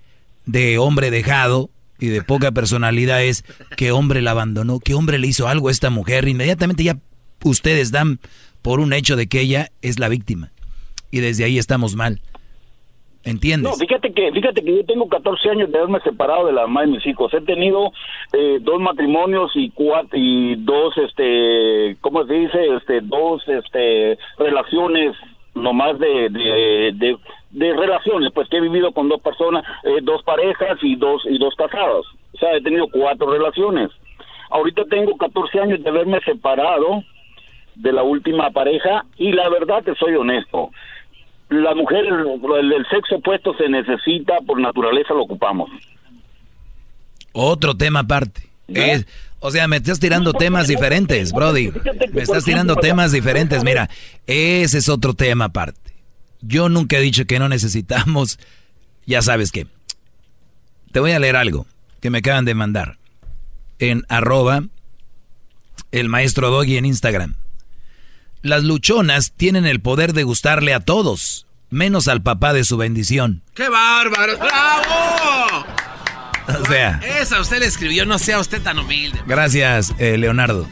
[0.47, 3.45] de hombre dejado y de poca personalidad es,
[3.77, 4.79] ¿qué hombre la abandonó?
[4.81, 6.27] ¿Qué hombre le hizo algo a esta mujer?
[6.29, 6.99] Inmediatamente ya
[7.45, 8.21] ustedes dan
[8.63, 10.53] por un hecho de que ella es la víctima.
[11.11, 12.21] Y desde ahí estamos mal.
[13.23, 13.71] ¿Entiendes?
[13.71, 16.83] No, fíjate que, fíjate que yo tengo 14 años de haberme separado de la mamá
[16.83, 17.33] de mis hijos.
[17.35, 17.93] He tenido
[18.33, 22.77] eh, dos matrimonios y cuatro, y dos, este, ¿cómo se dice?
[22.77, 25.15] Este, dos, este, relaciones
[25.55, 27.17] nomás de, de, de,
[27.51, 31.37] de relaciones, pues que he vivido con dos personas, eh, dos parejas y dos, y
[31.37, 32.07] dos casados.
[32.35, 33.91] O sea, he tenido cuatro relaciones.
[34.49, 37.03] Ahorita tengo 14 años de haberme separado
[37.75, 40.71] de la última pareja y la verdad te soy honesto.
[41.49, 45.69] La mujer, el, el sexo opuesto se necesita, por naturaleza lo ocupamos.
[47.33, 48.43] Otro tema aparte.
[48.69, 49.07] Es-
[49.43, 51.73] o sea, me estás tirando temas diferentes, Brody.
[52.13, 53.65] Me estás tirando temas diferentes.
[53.65, 53.89] Mira,
[54.27, 55.95] ese es otro tema aparte.
[56.43, 58.39] Yo nunca he dicho que no necesitamos,
[59.07, 59.67] ya sabes qué.
[60.93, 61.65] Te voy a leer algo
[62.01, 62.99] que me acaban de mandar
[63.79, 64.63] en arroba
[65.91, 67.35] el maestro Doggy en Instagram.
[68.43, 73.43] Las luchonas tienen el poder de gustarle a todos, menos al papá de su bendición.
[73.55, 74.39] ¡Qué bárbaro!
[74.39, 75.67] ¡Bravo!
[76.63, 79.21] O sea, Esa usted le escribió, no sea usted tan humilde.
[79.27, 80.67] Gracias, eh, Leonardo.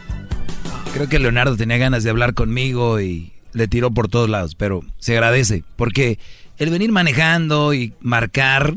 [0.93, 4.81] Creo que Leonardo tenía ganas de hablar conmigo y le tiró por todos lados, pero
[4.97, 6.17] se agradece, porque
[6.57, 8.73] el venir manejando y marcar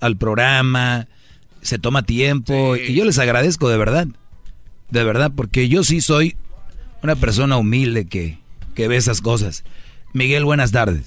[0.00, 1.08] al programa
[1.62, 4.06] se toma tiempo y yo les agradezco de verdad,
[4.90, 6.36] de verdad, porque yo sí soy
[7.02, 8.38] una persona humilde que,
[8.74, 9.64] que ve esas cosas.
[10.12, 11.06] Miguel, buenas tardes.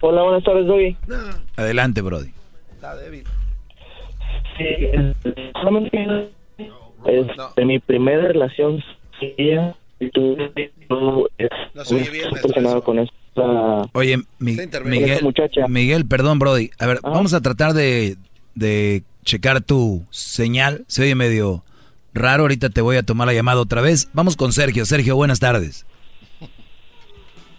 [0.00, 0.96] Hola, buenas tardes, Doggy.
[1.56, 2.30] Adelante, Brody.
[4.56, 6.30] Sí, este, solamente
[7.06, 8.82] este, mi primera relación
[9.20, 11.26] y tuve no,
[11.74, 13.12] estoy obsesionado con esta
[13.92, 14.80] Oye, Mi- Está.
[14.80, 15.66] Miguel, muchacha.
[15.68, 16.70] Miguel, perdón, Brody.
[16.78, 18.16] A ver, vamos a tratar de,
[18.54, 20.84] de checar tu señal.
[20.88, 21.62] Se oye medio
[22.18, 22.42] raro.
[22.42, 24.10] Ahorita te voy a tomar la llamada otra vez.
[24.12, 24.84] Vamos con Sergio.
[24.84, 25.86] Sergio, buenas tardes.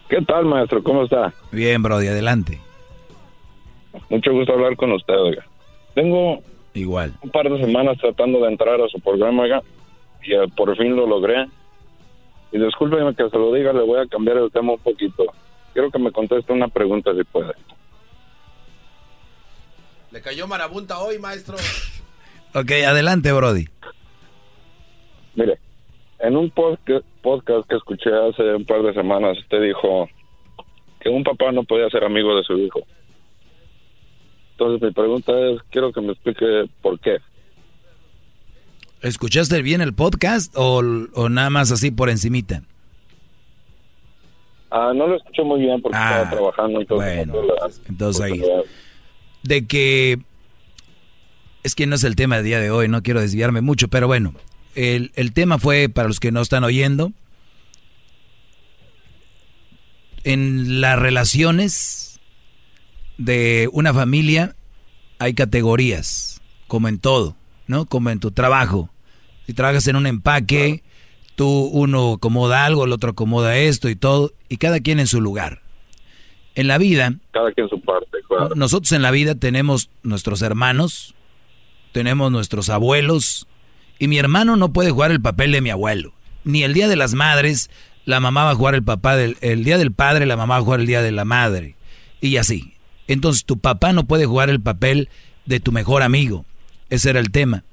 [0.09, 0.81] ¿Qué tal, maestro?
[0.83, 1.33] ¿Cómo está?
[1.51, 2.59] Bien, Brody, adelante.
[4.09, 5.45] Mucho gusto hablar con usted, oiga.
[5.93, 6.41] Tengo
[6.73, 7.13] Igual.
[7.21, 9.61] un par de semanas tratando de entrar a su programa, oiga,
[10.23, 11.45] y eh, por fin lo logré.
[12.51, 15.25] Y discúlpeme que se lo diga, le voy a cambiar el tema un poquito.
[15.73, 17.53] Quiero que me conteste una pregunta si puede.
[20.11, 21.55] Le cayó marabunta hoy, maestro.
[22.55, 23.67] Ok, adelante, Brody.
[25.39, 25.57] Mire,
[26.19, 30.09] en un podca- podcast que escuché hace un par de semanas, usted dijo
[30.99, 32.81] que un papá no podía ser amigo de su hijo.
[34.51, 37.17] Entonces mi pregunta es, quiero que me explique por qué.
[39.01, 40.81] ¿Escuchaste bien el podcast o,
[41.13, 42.63] o nada más así por encimita?
[44.71, 46.81] Ah, no lo escuché muy bien porque Ah, estaba trabajando.
[46.81, 48.41] Entonces, no tuve la Entonces ahí.
[49.43, 50.19] De que...
[51.63, 54.07] Es que no es el tema del día de hoy, no quiero desviarme mucho, pero
[54.07, 54.33] bueno,
[54.75, 57.11] el, el tema fue, para los que no están oyendo,
[60.23, 62.19] en las relaciones
[63.17, 64.55] de una familia
[65.19, 67.35] hay categorías, como en todo,
[67.67, 67.85] ¿no?
[67.85, 68.89] Como en tu trabajo.
[69.45, 70.83] Si trabajas en un empaque,
[71.35, 75.21] tú uno acomoda algo, el otro acomoda esto y todo, y cada quien en su
[75.21, 75.61] lugar.
[76.55, 78.55] En la vida, Cada quien su parte, claro.
[78.55, 81.15] nosotros en la vida tenemos nuestros hermanos,
[81.91, 83.47] tenemos nuestros abuelos,
[83.99, 86.13] y mi hermano no puede jugar el papel de mi abuelo.
[86.43, 87.69] Ni el Día de las Madres,
[88.05, 90.61] la mamá va a jugar el papá del el Día del Padre, la mamá va
[90.61, 91.75] a jugar el Día de la Madre.
[92.21, 92.73] Y así.
[93.07, 95.09] Entonces tu papá no puede jugar el papel
[95.45, 96.45] de tu mejor amigo.
[96.89, 97.63] Ese era el tema.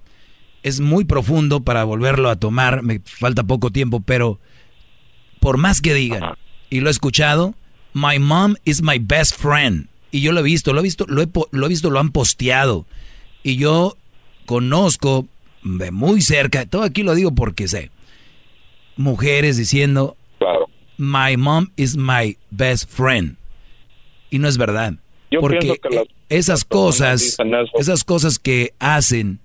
[0.62, 4.40] Es muy profundo para volverlo a tomar, me falta poco tiempo, pero
[5.40, 6.34] por más que digan,
[6.70, 7.54] y lo he escuchado,
[7.92, 9.88] my mom is my best friend.
[10.10, 12.00] Y yo lo he visto, lo he visto, lo he, po- lo he visto, lo
[12.00, 12.86] han posteado.
[13.42, 13.96] Y yo
[14.46, 15.28] conozco
[15.66, 17.90] de muy cerca, todo aquí lo digo porque sé,
[18.96, 20.16] mujeres diciendo,
[20.96, 23.36] my mom is my best friend.
[24.30, 24.94] Y no es verdad.
[25.40, 25.80] porque
[26.28, 27.36] esas cosas,
[27.78, 29.40] esas cosas que hacen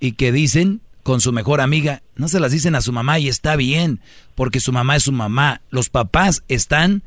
[0.00, 3.28] y que dicen con su mejor amiga, no se las dicen a su mamá y
[3.28, 4.00] está bien,
[4.34, 5.62] porque su mamá es su mamá.
[5.70, 7.02] Los papás están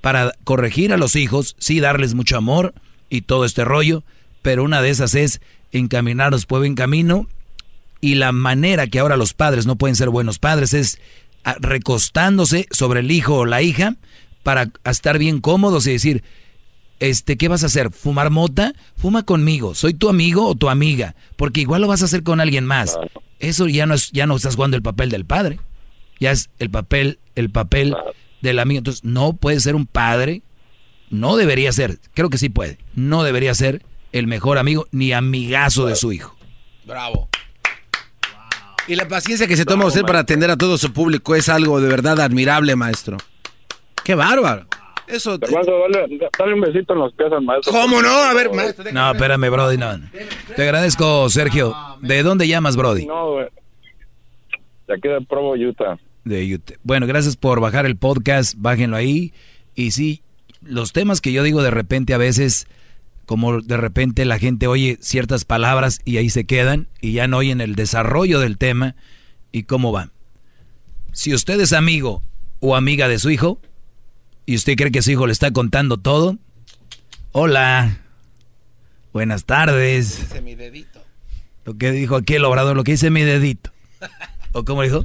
[0.00, 2.74] para corregir a los hijos, sí darles mucho amor
[3.08, 4.04] y todo este rollo,
[4.42, 5.40] pero una de esas es
[5.72, 7.26] encaminarlos por buen camino
[8.00, 11.00] y la manera que ahora los padres no pueden ser buenos padres es
[11.44, 13.96] ah, recostándose sobre el hijo o la hija
[14.42, 16.22] para estar bien cómodos y decir,
[17.00, 17.90] este, ¿qué vas a hacer?
[17.90, 18.72] ¿Fumar mota?
[18.96, 19.74] Fuma conmigo.
[19.74, 21.14] ¿Soy tu amigo o tu amiga?
[21.36, 22.98] Porque igual lo vas a hacer con alguien más.
[23.38, 25.60] Eso ya no es, ya no estás jugando el papel del padre.
[26.18, 27.96] Ya es el papel, el papel
[28.40, 28.78] del amigo.
[28.78, 30.42] Entonces, no puede ser un padre.
[31.10, 31.98] No debería ser.
[32.14, 32.78] Creo que sí puede.
[32.94, 36.36] No debería ser el mejor amigo ni amigazo de su hijo.
[36.84, 37.28] Bravo.
[38.88, 41.80] Y la paciencia que se toma usted para atender a todo su público es algo
[41.80, 43.18] de verdad admirable, maestro.
[44.02, 44.66] ¡Qué bárbaro!
[45.06, 45.38] Eso.
[45.38, 47.72] dale, un besito en los pies al maestro.
[47.72, 48.08] ¿Cómo no?
[48.08, 48.90] A ver, maestro.
[48.92, 49.98] No, espérame, Brody, no.
[50.56, 51.74] Te agradezco, Sergio.
[52.00, 53.06] ¿De dónde llamas, Brody?
[53.06, 53.46] No, güey.
[54.86, 55.98] De aquí de Provo, Utah.
[56.24, 56.74] De Utah.
[56.82, 58.54] Bueno, gracias por bajar el podcast.
[58.56, 59.32] Bájenlo ahí.
[59.74, 60.22] Y sí,
[60.62, 62.66] los temas que yo digo de repente a veces,
[63.28, 67.36] como de repente la gente oye ciertas palabras y ahí se quedan y ya no
[67.36, 68.96] oyen el desarrollo del tema
[69.52, 70.10] y cómo va.
[71.12, 72.24] Si usted es amigo
[72.58, 73.60] o amiga de su hijo,
[74.48, 76.38] ¿Y usted cree que su hijo le está contando todo?
[77.32, 77.98] Hola.
[79.12, 80.20] Buenas tardes.
[80.20, 81.04] Dice mi dedito.
[81.66, 83.70] Lo que dijo aquí el obrador, lo que dice mi dedito.
[84.52, 85.04] ¿O cómo dijo?